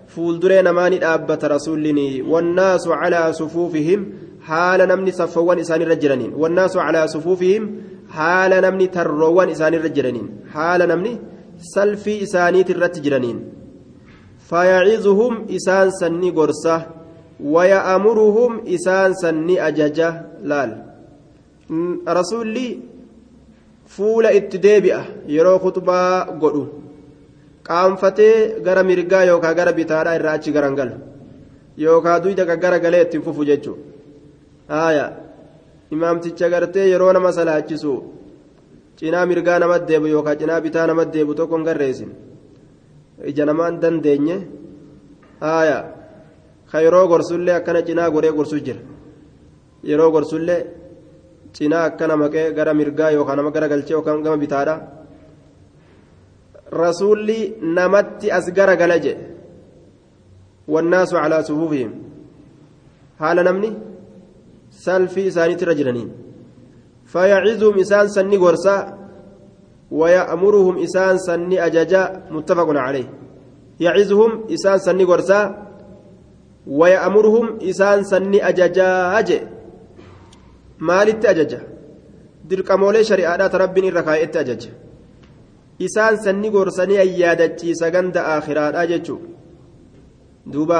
فولدرين 0.07 0.69
ما 0.69 0.89
ندابة 0.89 1.39
رسولني 1.43 2.21
والناس 2.21 2.87
على 2.87 3.33
صفوفهم 3.33 3.99
حال 4.41 4.79
نمني 4.87 5.11
صفوان 5.11 5.59
إسان 5.59 5.81
الرجلين 5.81 6.31
والناس 6.33 6.77
على 6.77 7.07
صفوفهم 7.07 7.63
حال 8.09 8.51
نمني 8.65 8.87
تروان 8.87 9.49
إسان 9.49 9.73
الرجلين 9.73 10.27
حال 10.53 10.81
نمني 10.89 11.13
salfii 11.73 12.19
isaaniiti 12.25 12.71
irratti 12.75 13.03
jiraniin 13.05 13.39
fayacizuhum 14.49 15.33
isaan 15.57 15.91
sanni 15.99 16.31
gorsa 16.37 16.75
waya'amuruhum 17.55 18.61
isaan 18.77 19.15
sanni 19.21 19.55
ajaja 19.67 20.09
laal 20.51 20.71
rasuulli 22.17 22.67
fuula 23.95 24.35
itti 24.39 24.63
deebi'a 24.65 25.01
yeroo 25.35 25.57
kutubaa 25.65 26.37
godhu 26.41 26.63
qaanfatee 27.67 28.35
gara 28.65 28.83
mirgaa 28.89 29.23
yookaa 29.31 29.53
gara 29.59 29.73
bitaadhaa 29.79 30.15
irraa 30.19 30.37
achi 30.39 30.55
garangalu 30.57 30.95
yookaa 31.85 32.19
duyda 32.23 32.45
gara 32.63 32.79
galee 32.85 33.03
ittiin 33.05 33.23
fufu 33.27 33.45
jechuudha 33.51 35.05
imaamticha 35.93 36.49
gartee 36.49 36.89
yeroo 36.89 37.13
nama 37.13 37.31
salaachisu. 37.31 37.93
Cinaa 39.03 39.25
mirgaa 39.29 39.59
nama 39.59 39.77
deebu 39.89 40.07
yookaan 40.15 40.37
cinaa 40.41 40.61
bitaa 40.65 40.87
nama 40.87 41.03
deebu 41.13 41.35
tokko 41.39 41.55
hin 41.57 41.65
garreessin. 41.67 42.11
Ija 43.29 43.45
namaan 43.45 43.81
dandeenye 43.81 44.35
haaya 45.45 45.79
ka 46.71 46.77
yeroo 46.85 47.07
gorsullee 47.11 47.55
akkana 47.59 47.81
cinaa 47.87 48.09
goree 48.15 48.31
gorsu 48.37 48.57
jira. 48.65 48.79
Yeroo 49.89 50.11
gorsullee. 50.15 50.61
cinaa 51.57 51.83
akkana 51.89 52.15
maqee 52.17 52.45
gara 52.57 52.73
mirgaa 52.79 53.11
yookaan 53.15 53.37
nama 53.39 53.51
gara 53.55 53.67
galchee 53.71 53.93
yookaan 53.97 54.23
gama 54.25 54.37
bitaadha 54.43 54.75
rasuulli 56.81 57.37
namatti 57.77 58.31
as 58.37 58.45
gara 58.57 58.75
gala 58.81 58.97
jedhe 59.05 59.23
wannaasu 60.73 61.13
calaa 61.21 61.43
sufuufihim. 61.49 61.91
Haala 63.21 63.41
namni 63.47 63.69
salfii 64.85 65.27
isaaniitti 65.31 65.63
irra 65.65 65.75
jiraniin 65.79 66.09
fayacizuhum 67.13 67.75
isaan 67.83 68.09
sanni 68.15 68.37
gorsa 68.43 68.75
ويأمرهم 69.99 70.75
إسان 70.83 71.17
سني 71.17 71.65
أججا 71.65 72.03
متفق 72.31 72.69
عليه 72.85 73.07
يعزهم 73.79 74.31
إسان 74.53 74.77
سني 74.77 75.03
غرسا 75.03 75.41
ويأمرهم 76.67 77.45
إسان 77.69 78.03
سني 78.03 78.39
أججا 78.49 79.19
أجي 79.19 79.39
ajaja 81.31 81.59
dirqamoolee 82.49 83.03
shari'aadhaata 83.09 83.61
rabbiin 83.63 83.85
irra 83.89 84.01
kaa'etti 84.07 84.37
ajaja 84.43 84.71
isaan 85.85 86.15
sanni 86.25 86.49
gorsanii 86.55 86.99
ayyaadachiisa 87.05 87.91
ganda 87.95 88.21
akhiraadhaa 88.35 88.89
jechuudha 88.91 89.29
duuba 90.53 90.79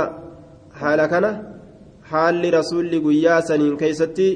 haala 0.82 1.06
kana 1.14 1.30
haalli 2.12 2.52
rasuulli 2.58 3.04
guyyaa 3.06 3.42
saniin 3.50 3.78
keessatti 3.82 4.28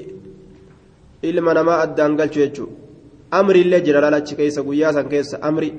ilma 1.21 1.53
namaa 1.53 1.81
addaan 1.85 2.15
galchu 2.15 2.39
jechuudha 2.39 2.75
amriillee 3.31 3.81
jira 3.81 4.01
lalachi 4.01 4.35
keessa 4.35 4.61
guyyaa 4.67 4.93
san 4.93 5.09
keessa 5.09 5.41
amri 5.41 5.73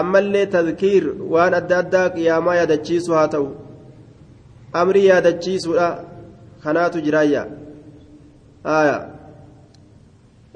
ammallee 0.00 0.46
tadkiir 0.46 1.04
waan 1.34 1.54
adda 1.54 1.78
addaa 1.78 2.08
qiyaamaa 2.16 2.54
yaadachiisu 2.60 3.12
haa 3.18 3.28
ta'u 3.34 3.48
amri 4.82 5.06
yaadachiisuudha 5.06 5.88
kanaatu 6.64 6.98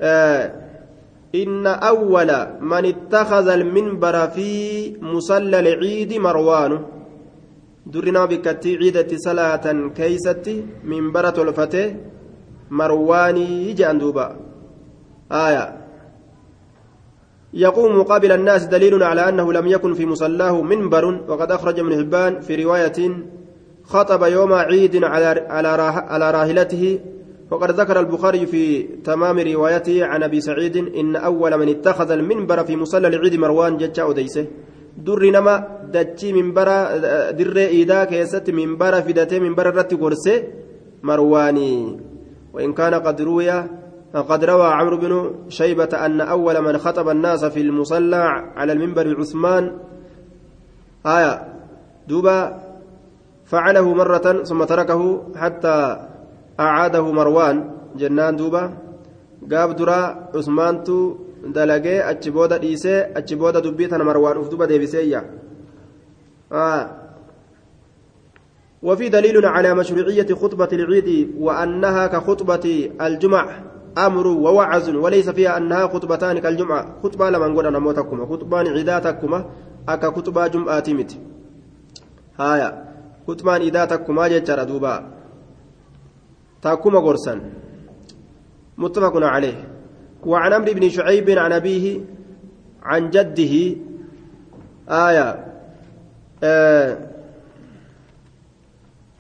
آه 0.01 0.53
إن 1.35 1.67
أول 1.67 2.31
من 2.61 2.85
اتخذ 2.85 3.49
المنبر 3.49 4.29
في 4.29 4.51
مصلى 5.01 5.59
العيد 5.59 6.13
مروان 6.15 6.83
درنا 7.87 8.25
بكتي 8.25 8.77
عيدة 8.77 9.17
صلاة 9.17 9.91
كيستي 9.97 10.65
منبرة 10.85 11.43
مرواني 12.71 13.73
جاندوبا 13.73 14.37
آية 15.33 15.77
يقوم 17.55 17.99
مقابل 17.99 18.33
الناس 18.33 18.65
دليل 18.65 19.03
على 19.03 19.29
أنه 19.29 19.53
لم 19.53 19.67
يكن 19.67 19.95
في 19.95 20.07
مصلاه 20.07 20.63
منبر 20.63 21.21
وقد 21.29 21.53
أخرج 21.53 21.81
ابن 21.81 21.97
حبان 21.99 22.41
في 22.41 22.65
رواية 22.65 23.27
خطب 23.85 24.23
يوم 24.23 24.53
عيد 24.53 25.05
على 25.05 25.47
على 25.49 25.69
على 26.09 26.31
راحلته 26.31 27.01
وقد 27.51 27.71
ذكر 27.71 28.01
البخاري 28.01 28.47
في 28.47 28.83
تمام 28.83 29.39
روايته 29.39 30.05
عن 30.05 30.23
ابي 30.23 30.41
سعيد 30.41 30.77
ان 30.77 31.17
اول 31.17 31.59
من 31.59 31.69
اتخذ 31.69 32.11
المنبر 32.11 32.65
في 32.65 32.77
مصلى 32.77 33.09
العيد 33.09 33.35
مروان 33.35 33.77
جتا 33.77 34.03
اوديسه 34.03 34.47
در 34.97 35.31
نما 35.31 35.55
دتشي 35.93 36.33
منبر 36.33 36.69
در 37.31 37.57
ايدا 37.57 38.05
كيست 38.05 38.51
منبر 38.51 39.01
فدته 39.01 39.39
منبر 39.39 39.67
رت 39.75 39.95
غرسه 39.95 40.43
مرواني 41.03 42.01
وإن 42.57 42.73
كان 42.73 42.95
قد 42.95 43.21
روي 43.21 43.51
قد 44.15 44.45
روى 44.45 44.67
عمرو 44.67 44.97
بن 44.97 45.13
شيبة 45.49 45.93
أن 46.07 46.21
أول 46.21 46.57
من 46.63 46.79
خطب 46.79 47.09
الناس 47.09 47.45
في 47.45 47.61
المصلى 47.61 48.25
على 48.57 48.73
المنبر 48.73 49.21
عثمان. 49.21 49.65
آية. 51.07 51.35
دوبا 52.09 52.39
فعله 53.45 53.95
مرة 53.95 54.43
ثم 54.43 54.65
تركه 54.65 55.23
حتى 55.37 56.07
أعاده 56.61 57.13
مروان. 57.13 57.71
جنان 57.97 58.37
دوبا. 58.37 58.65
قاب 59.53 59.77
درا 59.77 60.01
عثمانتو 60.35 61.17
dhiisee 62.59 63.07
achi 63.15 63.37
booda 63.37 63.61
dubbii 63.61 63.89
tana 63.89 64.05
marwaan 64.05 64.39
uf 64.39 64.49
duba 64.51 64.67
deebiseeyya 64.67 65.23
وفي 68.83 69.09
دليل 69.09 69.47
على 69.47 69.75
مشروعية 69.75 70.35
خطبة 70.35 70.69
العيد 70.73 71.35
وأنها 71.39 72.07
كخطبة 72.07 72.91
الجمع 73.01 73.63
أمر 73.99 74.27
ووعز 74.27 74.89
وليس 74.89 75.31
فيها 75.31 75.57
أنها 75.57 75.87
خطبتان 75.87 76.39
كالجمعة. 76.39 77.01
خطبة 77.03 77.31
لما 77.31 77.49
نقول 77.49 77.67
أنا 77.67 77.79
موتكما 77.79 78.27
خطبان 78.27 78.67
عيداتكما 78.67 79.51
أكا 79.89 80.11
خطبة 80.11 80.47
جمعة 80.47 80.81
تمت 80.81 81.19
هايا 82.41 82.85
خطبان 83.29 83.61
عيداتكما 83.61 84.29
جتر 84.29 84.65
دوبا. 84.65 85.11
تاكما 86.63 86.99
غرسا 86.99 87.41
متفق 88.79 89.17
عليه. 89.17 89.69
وعن 90.27 90.53
عمرو 90.53 90.73
بن 90.73 90.89
شعيب 90.89 91.31
عن 91.31 91.53
أبيه 91.53 92.01
عن 92.83 93.11
جده 93.11 93.77
آية 94.89 95.47
آه 96.43 97.16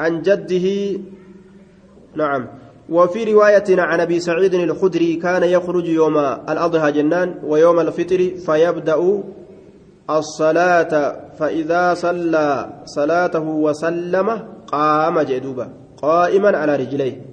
عن 0.00 0.22
جده 0.22 1.00
نعم. 2.16 2.46
وفي 2.88 3.32
رواية 3.32 3.64
عن 3.68 4.00
أبي 4.00 4.20
سعيد 4.20 4.54
الخدري 4.54 5.14
كان 5.16 5.42
يخرج 5.42 5.86
يوم 5.88 6.18
الأضحى 6.48 6.92
جنان 6.92 7.34
ويوم 7.44 7.80
الفطر 7.80 8.30
فيبدأ 8.46 9.22
الصلاة 10.10 11.16
فإذا 11.38 11.94
صلى 11.94 12.72
صلاته 12.84 13.40
وسلم 13.48 14.28
قام 14.66 15.20
جدوبا 15.20 15.68
قائما 15.96 16.56
على 16.58 16.76
رجليه. 16.76 17.26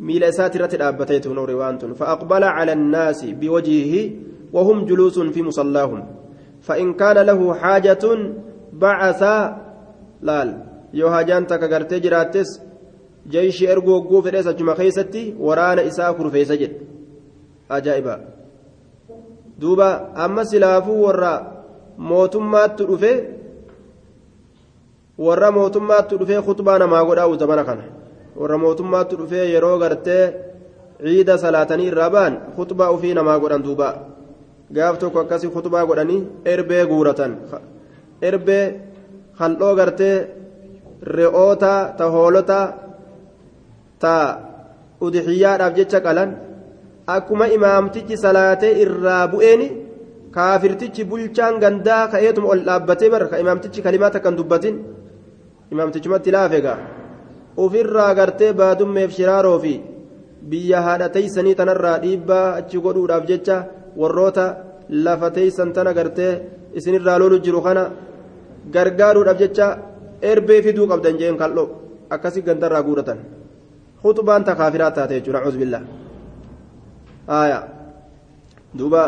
ميل 0.00 0.34
ساترة 0.34 0.70
الأبتيت 0.74 1.26
نور 1.26 1.50
وانتن. 1.50 1.92
فأقبل 1.92 2.44
على 2.44 2.72
الناس 2.72 3.24
بوجهه 3.24 4.10
وهم 4.52 4.84
جلوس 4.84 5.18
في 5.18 5.42
مصلاهم. 5.42 6.06
فإن 6.60 6.94
كان 6.94 7.18
له 7.18 7.54
حاجة 7.54 8.04
بعث 8.72 9.22
لال. 10.22 10.67
Yoo 10.92 11.10
hajaan 11.10 11.46
takka 11.46 11.68
gartee 11.68 12.00
jiraattis 12.00 12.50
jeeshii 13.32 13.70
erguu 13.74 13.94
hogguu 13.94 14.22
fedhees 14.22 14.46
achuma 14.46 14.74
keessatti 14.80 15.22
waraana 15.46 15.82
isaa 15.90 16.12
kurfeessa 16.18 16.56
jedhe 16.62 16.80
ajaa'iba 17.76 18.14
duuba 19.60 19.88
amma 20.24 20.44
silaafuu 20.50 21.00
warra 21.06 21.32
mootummaatti 22.10 22.88
dhufe 22.90 23.12
warra 25.26 25.50
mootummaatti 25.58 26.18
dhufee 26.20 26.42
khutbaa 26.48 26.78
namaa 26.78 27.04
godhaa 27.04 27.36
zamana 27.42 27.64
kana 27.68 27.84
warra 28.40 28.58
mootummaatti 28.64 29.16
dhufee 29.20 29.46
yeroo 29.54 29.78
gartee 29.82 30.24
ciida 31.02 31.38
salaatanii 31.44 31.88
irraa 31.92 32.10
ba'an 32.16 32.34
khutbaa 32.56 32.90
ofii 32.96 33.14
namaa 33.18 33.38
godhan 33.42 33.64
duuba 33.66 33.88
gaaf 34.76 34.98
tokko 34.98 35.20
akkasii 35.20 35.50
khutbaa 35.56 35.86
godhanii 35.90 36.26
erbee 36.52 36.84
guuratan 36.90 37.32
erbee 38.30 38.64
haldhoo 39.40 39.74
gartee 39.80 40.16
re'oota 41.02 41.94
ta 41.98 42.04
hoolota 42.14 42.60
ta 44.02 44.14
udixiyyaadhaaf 45.00 45.72
jecha 45.78 46.00
qalan 46.06 46.30
akkuma 47.06 47.46
imaamtichi 47.56 48.16
salaatee 48.24 48.78
irraa 48.84 49.24
bu'een 49.32 49.62
kaafirtichi 50.36 51.08
bulchaan 51.10 51.54
gandaa 51.62 52.08
ka'eetuma 52.12 52.48
ol 52.52 52.60
dhaabbatee 52.68 53.10
bara 53.10 53.26
ka 53.30 53.36
imaamtichi 53.42 53.82
kalimaa 53.86 54.10
takkan 54.14 54.36
dubbatin 54.38 54.74
imaamtichumatti 55.72 56.30
laafegaa 56.36 56.78
ofirraa 57.62 58.12
gartee 58.18 58.52
baadummeef 58.60 59.10
shiraaroo 59.18 59.58
fi 59.64 59.74
biyya 60.50 60.78
haadha 60.86 61.08
teeysanii 61.16 61.54
tanarraa 61.60 61.98
dhiibbaa 62.04 62.46
achi 62.60 62.78
godhuudhaaf 62.84 63.24
jecha 63.30 63.56
warroota 64.00 64.44
lafa 65.04 65.28
teeysan 65.36 65.72
tana 65.76 65.92
gartee 65.98 66.32
isinirraa 66.78 67.18
lolu 67.22 67.38
jiru 67.44 67.60
kana 67.66 67.84
gargaaruudhaaf 68.74 69.38
jecha 69.42 69.66
erbee 70.22 70.62
fiduu 70.62 70.86
qabdan 70.90 71.18
jeen 71.20 71.36
kal'oo 71.36 71.68
akkasii 72.10 72.42
gandarraa 72.42 72.82
guuratan 72.82 73.18
khutbaan 74.02 74.44
ta 74.44 74.54
kaafiraa 74.60 74.90
taate 74.90 75.14
jechuudha 75.18 75.40
cuzbillaa 75.46 75.82
aayaa 77.38 77.64
duuba 78.78 79.02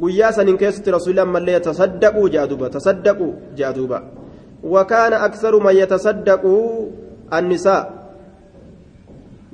guyyaa 0.00 0.32
saniin 0.32 0.58
keessatti 0.62 0.90
rasuulli 0.96 1.20
ammallee 1.20 1.60
tasaddaquu 1.68 2.28
jea 2.34 2.46
duuba 2.50 2.70
tasaddaquu 2.76 3.28
jea 3.58 3.72
duuba 3.76 4.02
wakaana 4.74 5.20
aksaru 5.26 5.60
man 5.66 5.76
yatasaddaquu 5.76 6.54
annisaa 7.38 7.82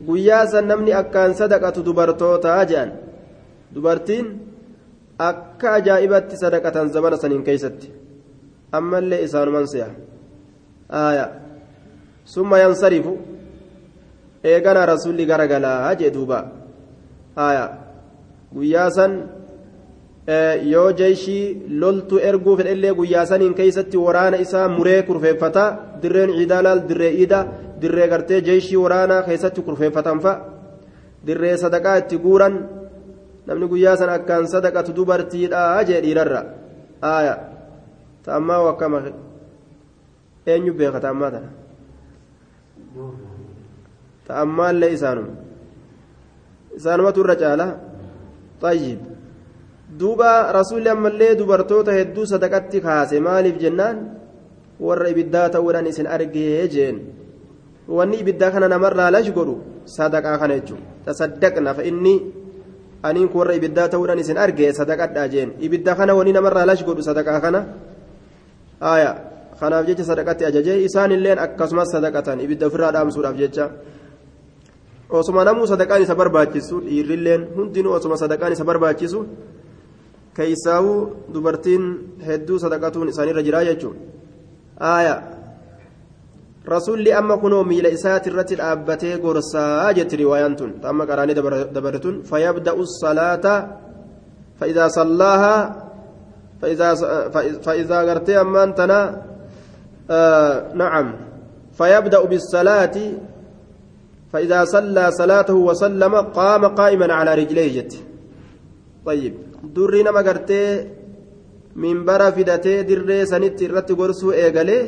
guyyaa 0.06 0.46
san 0.46 0.66
namni 0.72 0.92
akkaan 1.02 1.34
sadaqatu 1.40 1.84
dubartootaa 1.88 2.62
je'an 2.70 2.90
dubartiin 3.74 4.26
akka 5.18 5.72
ajaa'ibatti 5.78 6.36
sadaqatan 6.44 6.90
zamana 6.94 7.16
saniin 7.22 7.44
keessatti 7.48 7.92
ammallee 8.78 9.22
isaanuman 9.26 9.66
se'a 9.74 9.88
آية 10.91 11.27
ثم 12.27 12.55
ينصرف 12.55 13.05
إيغانا 14.45 14.85
رسولي 14.85 15.23
غرغلا 15.25 15.93
جدوبا 15.93 16.39
آية 17.37 17.65
قياسا 18.55 19.07
yoo 20.71 20.91
jeeshii 20.91 21.67
loltu 21.79 22.19
erguu 22.19 22.57
fedhellee 22.59 22.93
guyyaa 22.93 23.25
saniin 23.25 23.53
keeysatti 23.53 23.97
waraana 23.97 24.37
isaa 24.37 24.67
muree 24.69 25.03
kurfeeffata 25.07 25.63
dirreen 26.01 26.33
ciidaa 26.37 26.63
laal 26.63 26.81
dirree 26.89 27.11
iida 27.21 27.39
dirree 27.81 28.07
gartee 28.07 28.41
jeeshii 28.41 28.81
waraanaa 28.81 29.21
keessatti 29.27 29.61
kurfeeffatan 29.61 30.19
fa 30.19 30.33
dirree 31.27 31.57
sadaqaa 31.57 31.95
itti 32.01 32.17
guuran 32.25 32.59
namni 33.47 33.67
guyyaa 33.71 33.95
san 33.97 34.09
akkaan 34.09 34.47
sadaqatu 34.47 34.95
dubartiidha 34.97 35.83
jee 35.87 36.01
dhiirarra 36.01 36.41
aaya 37.01 37.35
ta 38.23 38.35
ammaa 38.35 38.61
wakkama 38.67 39.01
Eenyu 40.46 40.72
beeka? 40.74 41.00
Ta'ammaa 41.00 41.30
tana 41.30 41.48
ta'ammaallee 44.26 44.92
isaanuma. 44.96 45.34
Isaanumatu 46.76 47.24
irra 47.24 47.36
caala. 47.36 47.66
Xayyib 48.62 49.00
duuba 49.98 50.52
rasuulli 50.52 50.88
ammallee 50.88 51.34
dubartoota 51.36 51.92
hedduu 51.98 52.26
sadaqatti 52.26 52.80
kaase 52.80 53.20
maaliif 53.20 53.58
jennaan? 53.62 53.96
Warra 54.80 55.08
ibiddaa 55.14 55.48
ta'uudhaan 55.54 55.86
isin 55.86 56.06
argee 56.06 56.68
jeen. 56.68 56.96
Wanni 57.88 58.22
ibiddaa 58.22 58.50
kana 58.50 58.68
namarraa 58.68 59.10
lash 59.10 59.30
godhu 59.34 59.58
sadaqaa 59.84 60.38
kana 60.38 60.58
jechuudha. 60.58 60.86
Tasaddaqna 61.06 61.74
fa 61.74 61.82
inni 61.82 62.14
aniin 63.02 63.28
kun 63.28 63.38
warra 63.42 63.54
ibiddaa 63.58 63.88
ta'uudhaan 63.88 64.22
isin 64.22 64.38
argee 64.38 64.72
sadaqadhaa 64.72 65.28
jeen. 65.28 65.54
Ibidda 65.60 65.94
kana 65.94 66.14
wanni 66.14 66.32
namarraa 66.32 66.66
lash 66.66 66.82
godhu 66.86 67.02
sadaqaa 67.02 67.40
kana? 67.40 67.60
Haaya 68.80 69.31
kanaaf 69.62 69.84
jecha 69.88 70.04
sadaqatti 70.10 70.44
ajajee 70.50 70.78
isaanilleen 70.88 71.38
akkasumas 71.46 71.88
sadaqatan 71.94 72.38
ibidda 72.44 72.66
ofirraa 72.70 72.92
dhaamsuudhaaf 72.96 73.36
jecha 73.42 73.66
osuma 75.18 75.44
namuu 75.48 75.66
sadaqaan 75.72 76.02
isa 76.06 76.14
barbaachisu 76.20 76.76
dhiirrilleen 76.86 77.42
hundinuu 77.56 77.92
osuma 77.98 78.16
sadaqaan 78.22 78.52
isa 78.56 78.64
barbaachisu 78.70 79.20
keeysaawuu 80.36 81.00
dubartiin 81.34 81.84
hedduu 82.28 82.58
sadaqatuun 82.64 83.12
isaanirra 83.12 83.42
jiraa 83.46 83.64
jechuudha 83.68 84.00
haaya 84.84 85.14
rasuulli 86.74 87.12
amma 87.20 87.36
kunoo 87.42 87.64
miila 87.70 87.88
isaati 87.98 88.30
irratti 88.30 88.58
dhaabbatee 88.60 89.14
gorsaa 89.24 89.92
jetti 89.98 90.16
riwaayaan 90.22 90.56
tun 90.60 90.70
amma 90.90 91.04
qaraanii 91.10 91.36
dabartun 91.76 92.22
fayyabda'u 92.30 92.82
salaata 93.02 93.54
fa'idaa 94.58 94.88
sallaahaa 94.98 95.60
fa'idaa 97.66 98.02
gartee 98.08 98.36
ammaan 98.44 98.74
tana 100.12 100.76
nacam 100.80 101.06
fayyabda'u 101.78 102.26
bisalaati 102.32 103.06
فإذا 104.32 104.64
صلى 104.64 105.04
صلاته 105.10 105.54
وسلم 105.54 106.14
قام 106.14 106.62
قائما 106.64 107.12
على 107.12 107.34
رجليه 107.34 107.88
طيب. 109.06 109.34
دري 109.76 110.02
نما 110.02 110.20
غرتي 110.20 110.62
منبر 111.76 112.22
فدتي 112.36 112.82
دري 112.88 113.26
سنت 113.26 113.60
رت 113.62 113.90
غرسو 113.92 114.32
ايغلي 114.32 114.80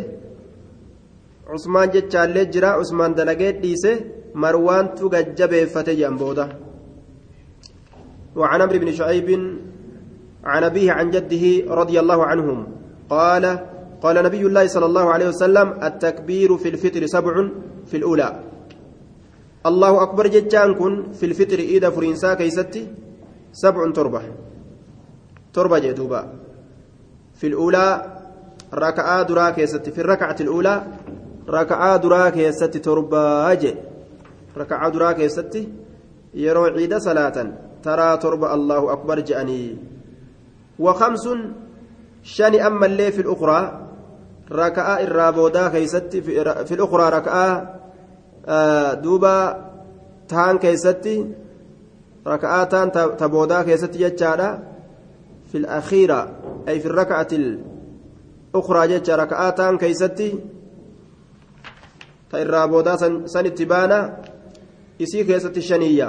عثمان 1.52 1.88
جچالي 1.94 2.44
جرا 2.52 2.70
عثمان 2.80 3.14
دلغي 3.14 3.52
ديسه 3.60 3.94
مروان 4.34 4.94
تو 4.96 5.08
گجبه 5.12 5.64
فتي 5.64 5.94
جنبودا. 6.00 6.46
وعن 8.36 8.60
عمرو 8.62 8.78
بن 8.78 8.92
شعيب 8.92 9.28
عن 10.44 10.62
أبيه 10.64 10.92
عن 10.92 11.10
جده 11.10 11.44
رضي 11.80 11.96
الله 12.00 12.24
عنهم 12.24 12.58
قال 13.10 13.44
قال 14.04 14.16
نبي 14.20 14.42
الله 14.46 14.66
صلى 14.66 14.86
الله 14.86 15.06
عليه 15.12 15.28
وسلم 15.32 15.68
التكبير 15.80 16.56
في 16.56 16.68
الفطر 16.68 17.06
سبع 17.06 17.34
في 17.88 17.96
الأولى. 17.96 18.28
الله 19.66 20.02
أكبر 20.02 20.26
jechaan 20.26 20.74
kun 20.74 21.12
في 21.16 21.26
الفطر 21.26 21.58
iida 21.58 21.88
furannaa 21.90 22.34
keessatti 22.34 22.82
سبع 23.52 23.80
torba. 23.96 24.22
torba 25.52 25.78
jechuudha 25.78 26.20
في 27.34 27.46
الأولى 27.46 27.86
ركعة 28.74 29.22
duraa 29.22 29.50
keessatti. 29.50 29.90
في 29.90 30.00
الركعة 30.00 30.36
الأولى 30.40 30.82
ركعة 31.48 31.96
duraa 31.96 32.28
keessatti 32.28 32.78
torba 32.78 33.48
ركعة 34.56 34.88
duraa 34.88 35.12
keessatti 35.12 35.68
yeroo 36.34 36.64
عيد 36.64 36.92
صلاة. 36.96 37.36
taree 37.82 38.16
torba 38.16 38.54
الله 38.54 38.92
أكبر 38.92 39.20
ja'ani. 39.20 39.76
وخمس 40.78 41.28
شن 42.22 42.54
أما 42.60 42.86
اللي 42.86 43.12
في 43.12 43.20
الأخرى 43.20 43.83
ركعة 44.52 45.00
الرابودا 45.00 45.68
كيستي 45.68 46.22
في 46.66 46.74
الأخرى 46.74 47.08
ركعة 47.08 47.80
keessatti 50.60 51.14
raka'aa 52.24 52.66
taan 52.66 52.90
ta 52.92 53.28
boodaa 53.28 53.64
keessatti 53.64 53.98
jechaadha 53.98 54.48
fi 55.52 55.60
lakhiira 55.60 56.18
ay 56.66 56.80
fi 56.80 56.88
raka'ati 56.88 57.38
ukraa 58.54 58.86
jecha 58.88 59.16
raka'aa 59.16 59.52
taan 59.52 59.78
keessatti 59.78 60.28
ta 62.30 62.40
irraa 62.44 62.68
boodaa 62.68 62.96
san 63.32 63.46
itti 63.46 63.66
baana 63.66 63.98
isii 64.98 65.24
keessatti 65.24 65.62
shaniyya 65.62 66.08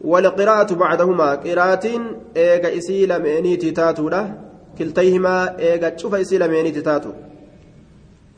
والقراءة 0.00 0.74
بعدهما 0.74 1.34
قراءتين 1.34 2.02
إيجا 2.36 2.78
إسي 2.78 3.06
لمينيتي 3.06 3.70
تاتولا 3.70 4.49
كلتيهما 4.80 5.58
إيجا 5.58 5.88
تشوف 5.88 6.14
إسي 6.14 6.38
لمينيتي 6.38 6.80
تاتو 6.80 7.12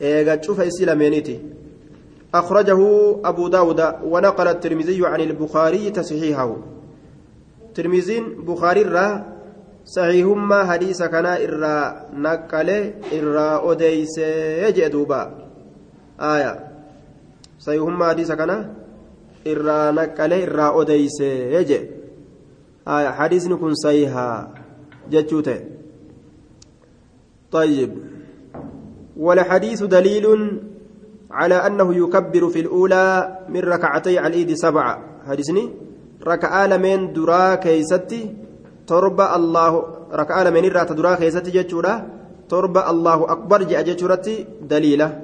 إيجا 0.01 0.35
تشوف 0.35 0.59
إسي 0.61 0.85
لمينيتي 0.85 1.39
أخرجه 2.35 2.79
أبو 3.25 3.47
داود 3.47 3.81
ونقل 4.03 4.47
الترمذي 4.47 5.07
عن 5.07 5.21
البخاري 5.21 5.89
تصحيحه 5.89 6.55
ترمذين 7.75 8.23
بخاري 8.47 8.81
الرا 8.81 9.07
صحيحهما 9.85 10.63
حديث 10.71 11.03
كان 11.03 11.25
إرا 11.25 11.75
نقل 12.13 12.69
إرا 13.13 13.71
أديس 13.71 14.17
يجدوبا 14.63 15.21
آية 16.21 16.53
صحيحهما 17.59 18.09
حديث 18.09 18.31
كان 18.31 18.51
إرا 19.47 19.91
نقل 19.91 20.33
إرا 20.33 20.81
أديس 20.81 21.19
يجد 21.55 21.89
آية 22.87 23.09
حديث 23.09 23.47
نكون 23.47 23.73
صحيحا 23.73 24.53
جتشوته 25.11 25.72
طيب. 27.53 27.91
والحديث 29.17 29.83
دليل 29.83 30.25
على 31.31 31.55
أنه 31.55 31.95
يكبر 31.95 32.49
في 32.49 32.59
الأولى 32.59 33.37
من 33.49 33.59
ركعتي 33.59 34.19
العيد 34.19 34.53
سبعة. 34.53 34.93
حديثني؟ 35.27 35.69
ركعة 36.27 36.67
لمن 36.67 37.13
درا 37.13 37.55
كيستي 37.55 38.35
تربى 38.87 39.25
الله 39.35 39.83
ركعة 40.13 40.43
لمن 40.43 40.65
الرات 40.65 40.91
درا 40.91 41.15
كيستي 41.15 41.51
جتشورا 41.51 42.07
تربى 42.49 42.81
الله 42.89 43.31
أكبر 43.31 43.63
جاء 43.63 43.81
جتشورتي 43.81 44.45
دليلة. 44.61 45.21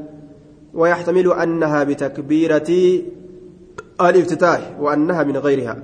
ويحتمل 0.73 1.33
أنها 1.33 1.83
بتكبيرة 1.83 2.69
الافتتاح 4.01 4.61
وأنها 4.79 5.23
من 5.23 5.37
غيرها. 5.37 5.77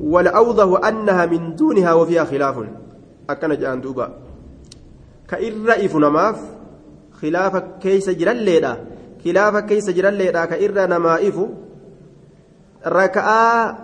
والأوضح 0.00 0.88
أنها 0.88 1.26
من 1.26 1.54
دونها 1.54 1.92
وفيها 1.94 2.24
خلاف. 2.24 2.56
أكن 3.30 3.50
جان 3.58 3.80
دوبا. 3.80 4.29
كإرئف 5.30 5.92
نماف 5.96 6.38
خلافا 7.20 7.60
كيس 7.82 8.06
جراليدا 8.20 8.72
خلافا 9.24 9.60
كيس 9.60 9.86
جراليدا 9.90 10.44
كإرى 10.44 10.86
نمائف 10.94 11.36
ركعة 12.86 13.78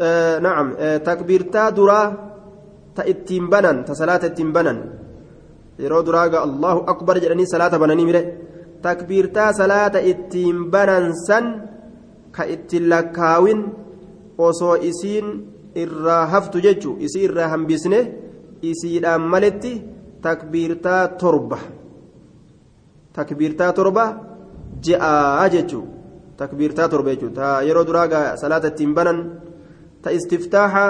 آه 0.00 0.38
نعم 0.38 0.66
آه 0.78 0.96
تكبيرتا 0.96 1.70
درا 1.76 2.02
تأتين 2.96 3.44
بنن 3.52 3.84
تصلاة 3.84 4.22
التين 4.24 4.52
بنن 4.52 4.78
yeroo 5.78 6.02
duraa 6.06 6.28
gaa 6.32 6.42
allahu 6.48 6.80
akbar 6.92 7.14
jedhanii 7.22 7.46
salaata 7.46 7.78
bananii 7.82 8.06
mire 8.08 8.22
takbiirtaa 8.86 9.50
salaata 9.60 10.00
ittiin 10.12 10.56
banan 10.72 11.04
san 11.26 11.46
ka 12.36 12.42
ittiin 12.54 12.88
lakkaawin 12.92 13.60
osoo 14.48 14.74
isiin 14.90 15.26
irraa 15.82 16.24
haftu 16.34 16.62
jechu 16.66 16.96
isii 17.06 17.24
irraa 17.28 17.48
hambisne 17.54 18.00
isiidhaan 18.70 19.28
maletti 19.34 19.72
takbiirtaa 20.22 21.02
torba 21.20 21.58
takbiirtaa 23.12 23.72
torba 23.72 24.04
je'aa 24.84 25.48
jechuu 25.54 25.84
takbiirtaa 26.36 26.88
torba 26.88 27.10
jechuu 27.14 27.30
ta 27.38 27.62
yeroo 27.66 27.86
duraa 27.88 28.36
salaata 28.36 28.68
ittiin 28.72 28.94
banan 28.94 29.18
ta 30.02 30.10
istiftaaha 30.10 30.86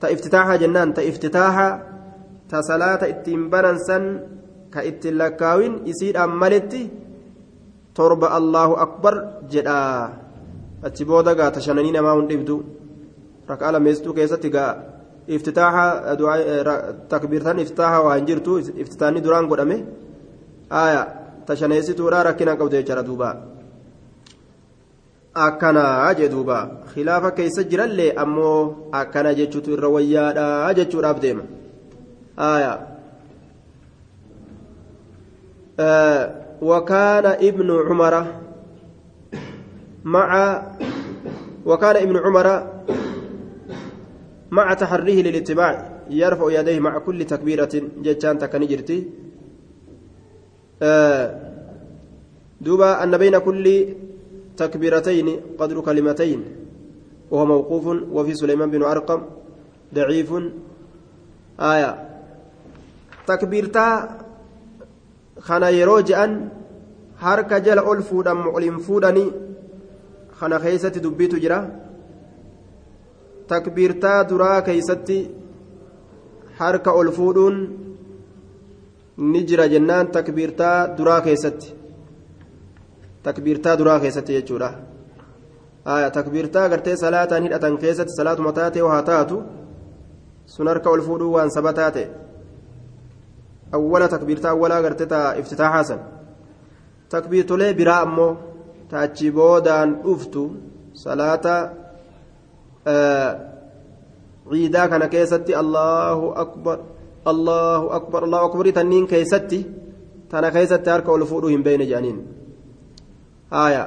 ta 0.00 0.06
iftitaaha 0.14 0.58
jennaan 0.62 0.94
ta 0.94 1.02
iftitaaha 1.10 1.68
ta 2.50 2.62
salaata 2.62 3.06
ittiin 3.06 3.50
banan 3.50 3.78
san 3.86 4.04
ka 4.70 4.80
ittiin 4.90 5.18
lakkaawin 5.18 5.74
isiidhaan 5.90 6.32
maletti 6.42 6.82
torba 7.94 8.28
allahu 8.38 8.74
akbar 8.86 9.14
jedhaa 9.52 10.10
achi 10.86 11.04
booda 11.08 11.34
gaa 11.38 11.50
ta 11.50 11.60
shananii 11.60 11.94
namaa 11.96 12.16
hin 12.18 12.28
dhibdu 12.30 12.56
rakkaa 13.48 13.72
lameessituu 13.72 14.14
keessatti 14.18 14.50
gaa 14.56 14.72
waa 18.06 18.16
hin 18.16 18.26
jirtu 18.30 18.58
iftitaanni 18.82 19.20
duraan 19.26 19.46
godhame 19.50 19.76
aya 20.70 21.02
ta 21.46 21.56
shaneessituudha 21.60 22.22
rakkinaan 22.28 22.58
qabdu 22.58 22.76
jechaadha 22.76 23.06
duuba 23.10 23.28
akkanaa 25.46 26.14
jee 26.18 26.28
duuba 26.34 26.58
khilaafa 26.92 27.30
keessa 27.38 27.68
jirallee 27.70 28.10
ammoo 28.24 28.60
akkana 29.00 29.34
jechuutu 29.40 29.76
irra 29.76 29.88
wayyaadha 29.96 30.74
jechuudhaaf 30.80 31.18
deema 31.24 31.44
وكان 36.62 37.26
ابن 37.26 37.68
عمر 37.88 38.14
مع 40.04 40.28
وكان 41.66 41.96
ابن 41.96 42.16
عمر 42.16 42.46
مع 44.58 44.66
تحريه 44.82 45.18
للاتباع 45.26 45.72
يرفع 46.10 46.46
يديه 46.58 46.78
مع 46.86 46.94
كل 47.06 47.18
تكبيرة 47.32 47.72
جتان 48.04 48.38
تكنجرتي 48.42 48.98
دوبا 52.64 52.90
أن 53.02 53.12
بين 53.22 53.38
كل 53.38 53.66
تكبيرتين 54.56 55.28
قدر 55.58 55.76
كلمتين 55.80 56.40
وهو 57.30 57.44
موقوف 57.46 57.86
وفي 58.16 58.32
سليمان 58.34 58.70
بن 58.70 58.82
أرقم 58.82 59.20
ضعيف. 59.94 60.30
آية. 61.60 61.90
تكبيرتا 63.26 63.86
خنا 65.46 65.68
يروجأن 65.68 66.32
jala 67.20 67.82
ol 67.82 68.02
fuudhan 68.02 68.38
olin 68.54 68.78
fuudhanii 68.80 69.32
kana 70.38 70.58
keeysatti 70.58 71.00
dubbiitu 71.00 71.40
jira 71.40 71.58
takbiirtaa 73.48 74.28
duraa 74.30 74.62
keeysatti 74.62 75.18
harka 76.58 76.90
ol 76.92 77.10
fuudhuun 77.18 77.56
ni 79.32 79.40
jira 79.48 79.66
jennaan 79.68 80.06
takbiirtaa 80.16 80.96
duraa 80.98 81.20
keessatti 81.26 81.68
takbiirtaa 83.22 83.78
duraa 83.78 84.00
keessatti 84.00 84.32
jechuudha 84.36 84.70
takbiirtaa 86.16 86.68
gartee 86.68 86.96
salaataan 86.96 87.42
hidhatan 87.42 87.78
keessatti 87.78 88.16
salaatuma 88.16 88.52
taatee 88.52 88.82
haa 88.92 89.02
taatu 89.02 89.42
sun 90.46 90.68
harka 90.68 90.90
ol 90.90 91.02
fuudhuu 91.08 91.32
waan 91.36 91.50
saba 91.50 91.72
taate 91.72 92.04
awwala 93.72 94.08
takbiirtaa 94.08 94.50
awwalaa 94.56 94.82
gartee 94.82 95.06
taa 95.14 95.34
iftitaaxaasan 95.40 96.00
takbiirtolee 97.14 97.72
biraa 97.74 98.00
ammoo 98.06 98.32
taachi 98.90 99.30
boodaan 99.38 99.90
dhuftu 100.04 100.42
salaata 101.04 101.54
ciidaa 104.52 104.88
kana 104.88 105.08
keessatti 105.08 105.54
allahu 105.62 106.30
akbar 106.44 106.78
allahu 107.26 107.86
akbar 107.98 108.24
allahu 108.24 108.44
akbarii 108.48 108.72
tanniin 108.78 109.06
keessatti 109.12 109.60
tana 110.30 110.50
keessatti 110.50 110.90
harka 110.90 111.12
ol 111.12 111.24
fuudhuu 111.26 111.50
hin 111.54 111.64
beeyne 111.66 111.86
jedhaniin 111.90 112.18
haaya 113.50 113.84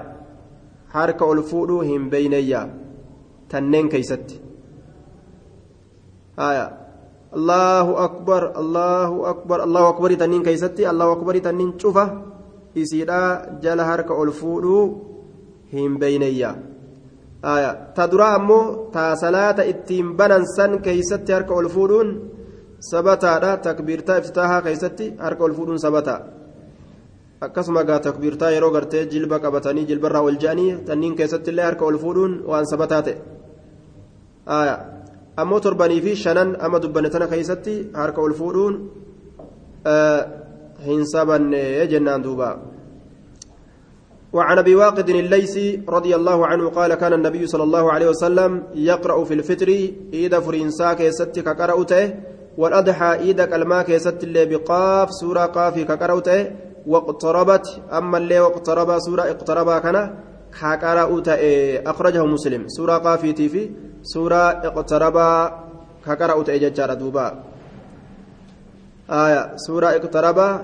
harka 0.95 1.25
ol 1.25 1.41
fuudhuu 1.51 1.81
hin 1.91 2.09
beeyneyya 2.11 2.61
tanneen 3.51 3.89
keeysatti 3.93 4.41
haaya 6.39 6.65
allahu 7.39 7.95
akbar 8.07 8.41
allahu 8.61 9.25
akbar 9.31 9.61
allahu 9.67 9.87
akbarii 9.93 10.19
tanniin 10.23 10.43
keeysatti 10.43 10.89
allahu 10.91 11.11
akbarii 11.17 11.45
tanniin 11.47 11.73
cufa 11.83 12.05
isiidha 12.75 13.21
jala 13.63 13.83
harka 13.91 14.13
ol 14.13 14.31
fuudhuu 14.41 14.83
hin 15.71 15.99
beeyneyya 16.01 16.51
ta 17.41 18.07
duraa 18.11 18.33
ammoo 18.35 18.89
taa 18.93 19.15
salaata 19.15 19.63
ittiin 19.63 20.15
banan 20.17 20.45
san 20.55 20.81
keeysatti 20.81 21.31
harka 21.31 21.53
ol 21.53 21.69
fuudhuun 21.75 22.09
sabataadha 22.91 23.57
takbiirtaa 23.57 24.17
iftitaahaa 24.17 24.61
keeysatti 24.61 25.13
harka 25.25 25.43
ol 25.43 25.53
fuudhuun 25.53 25.79
sabataa 25.79 26.19
akkasuma 27.41 27.83
gaa 27.83 27.99
takbiirtaa 27.99 28.51
yeroo 28.55 28.71
gartee 28.71 29.05
jilba 29.13 29.39
qabatanii 29.39 29.85
jilbarraa 29.89 30.21
ol 30.21 30.37
je'anii 30.43 30.71
tanniin 30.87 31.15
keessatti 31.15 31.59
harka 31.67 31.85
ol 31.85 31.97
fuudhuun 31.97 32.33
waan 32.49 32.65
sabataa 32.71 33.01
ta'e 33.07 33.15
ammoo 35.41 35.59
torbanii 35.59 36.01
fi 36.01 36.15
shanan 36.15 36.49
ama 36.59 36.81
dubbanne 36.83 37.09
tana 37.09 37.27
keeysatti 37.27 37.75
harka 37.93 38.21
ol 38.21 38.33
fuudhuun 38.39 38.73
hin 40.87 41.01
sabanne 41.13 41.87
jennaan 41.91 42.23
duuba 42.23 42.49
وعن 44.33 44.57
أبي 44.57 44.75
واقد 44.75 45.09
الليثي 45.09 45.81
رضي 45.89 46.15
الله 46.15 46.47
عنه 46.47 46.69
قال 46.69 46.93
كان 46.93 47.13
النبي 47.13 47.47
صلى 47.47 47.63
الله 47.63 47.91
عليه 47.91 48.07
وسلم 48.09 48.63
يقرأ 48.75 49.23
في 49.23 49.33
الفطر 49.33 49.69
iida 50.13 50.39
furannaa 50.39 50.93
keessatti 50.93 51.39
ka 51.39 51.54
qara'atu 51.54 52.13
والأضحى 52.57 53.15
iida 53.15 53.45
qalmaa 53.45 53.81
keessatti 53.81 54.23
illee 54.23 54.45
قاف 54.45 55.09
سورة 55.11 55.45
قاف 55.45 55.79
ka 55.79 55.94
qara'atu 55.94 56.51
واقتربت. 56.87 57.81
ammas 57.91 58.17
illee 58.17 58.39
واقترب 58.39 58.99
سورة 58.99 59.21
اقترب 59.21 59.69
kana 59.81 59.97
ka 60.61 60.77
qara'atu 60.77 61.41
أخرجه 61.89 62.25
مسلم. 62.25 62.67
سورة 62.67 62.97
قاف 62.97 63.21
fi 63.25 63.69
سورة 64.03 64.49
اقترب 64.69 65.17
كقرأته 66.05 66.57
ججار 66.57 66.93
دوبا. 66.93 67.43
آية 69.09 69.51
سورة 69.55 69.87
اقترب 69.87 70.61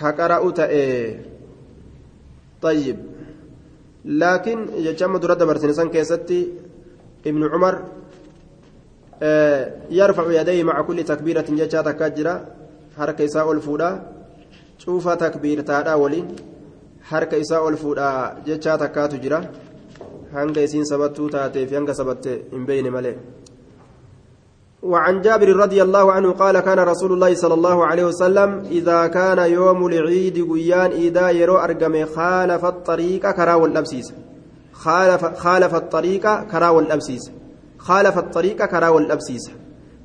كقرأ 0.00 0.50
تأي 0.50 1.31
طيب. 2.62 2.96
لكن 4.04 4.58
يجمع 4.76 5.16
درد 5.16 5.42
برسنسان 5.42 5.88
كيستي 5.88 6.48
ابن 7.26 7.42
عمر 7.52 7.74
آه 9.22 9.72
يرفع 9.90 10.40
يديه 10.40 10.62
مع 10.64 10.82
كل 10.82 11.04
تكبيرة 11.04 11.46
ججا 11.48 11.82
تكاجرة 11.82 12.46
حركة 12.96 13.24
إساء 13.24 13.52
الفودا 13.52 13.90
شوف 14.78 15.08
تكبير 15.08 15.60
تادا 15.60 15.94
ولين 15.94 16.28
حركة 17.02 17.40
إساء 17.40 17.68
الفودا 17.68 18.36
ججا 18.46 18.76
تكاتو 18.76 19.16
جرا 19.16 19.40
hanga 20.32 20.60
isiin 20.66 20.86
sabattuu 20.88 21.28
taatee 21.32 21.66
fi 21.70 21.76
hanga 21.76 21.94
sabatte 21.94 22.34
hin 22.52 22.62
beeyne 22.68 22.90
malee 22.94 23.16
وعن 24.82 25.20
جابر 25.20 25.48
رضي 25.56 25.82
الله 25.82 26.12
عنه 26.12 26.32
قال 26.32 26.60
كان 26.60 26.78
رسول 26.78 27.12
الله 27.12 27.34
صلى 27.34 27.54
الله 27.54 27.86
عليه 27.86 28.04
وسلم 28.04 28.64
إذا 28.70 29.06
كان 29.06 29.38
يوم 29.38 29.86
العيد 29.86 30.50
قيان 30.52 30.90
إذا 30.90 31.30
يرو 31.30 31.56
أرقم 31.56 32.04
خالف 32.06 32.64
الطريق 32.64 33.30
كرا 33.30 33.54
والأبسيس 33.54 34.12
خالف, 34.72 35.24
خالف 35.24 35.74
الطريق 35.74 36.42
كرا 36.42 36.68
والأبسيس 36.68 37.30
خالف 37.78 38.18
الطريق 38.18 38.64
كرا 38.64 38.88
والأبسيس 38.88 39.50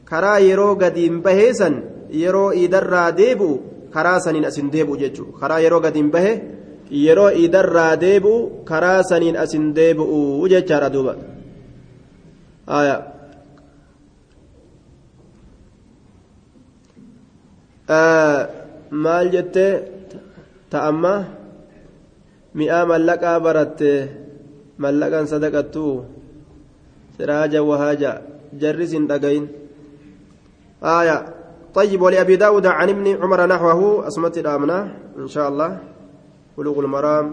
كرا 0.10 0.38
يرو 0.38 0.74
قديم 0.74 1.22
بهيسا 1.22 1.84
يرو 2.10 2.52
إذا 2.52 3.10
ديبو 3.10 3.60
كرا 3.94 4.20
سنين 4.20 4.46
أسن 4.46 4.70
ديبو 4.70 4.96
ججو 4.96 5.26
كرا 5.42 5.58
يرو 5.58 5.80
قديم 5.80 6.10
به 6.10 6.58
yeroo 6.92 7.32
iidarraa 7.32 7.96
deebi'u 8.02 8.64
karaa 8.66 9.04
saniin 9.04 9.38
asin 9.38 9.74
deebi'u 9.76 10.48
jechaadha 10.50 10.90
duuba 10.94 11.16
maal 17.88 19.28
jettee 19.32 19.74
ta'amma 20.70 21.14
mi'aa 22.54 22.84
mallaqaa 22.86 23.38
baratte 23.40 23.92
mallaqan 24.78 25.26
sadaqattuu 25.32 25.94
siraaja 27.16 27.64
wahaaja 27.64 28.12
jarris 28.62 28.92
hin 28.92 29.08
dhagayin 29.08 29.48
آية 30.84 31.34
طيب 31.74 32.02
ولأبي 32.02 32.36
داود 32.36 32.66
عن 32.66 32.90
ابن 32.90 33.08
عمر 33.22 33.46
نحوه 33.46 34.08
أسمت 34.08 34.38
الآمنة 34.38 34.94
إن 35.18 35.28
شاء 35.28 35.50
الله 35.50 35.78
بلوغ 36.58 36.80
المرام 36.80 37.26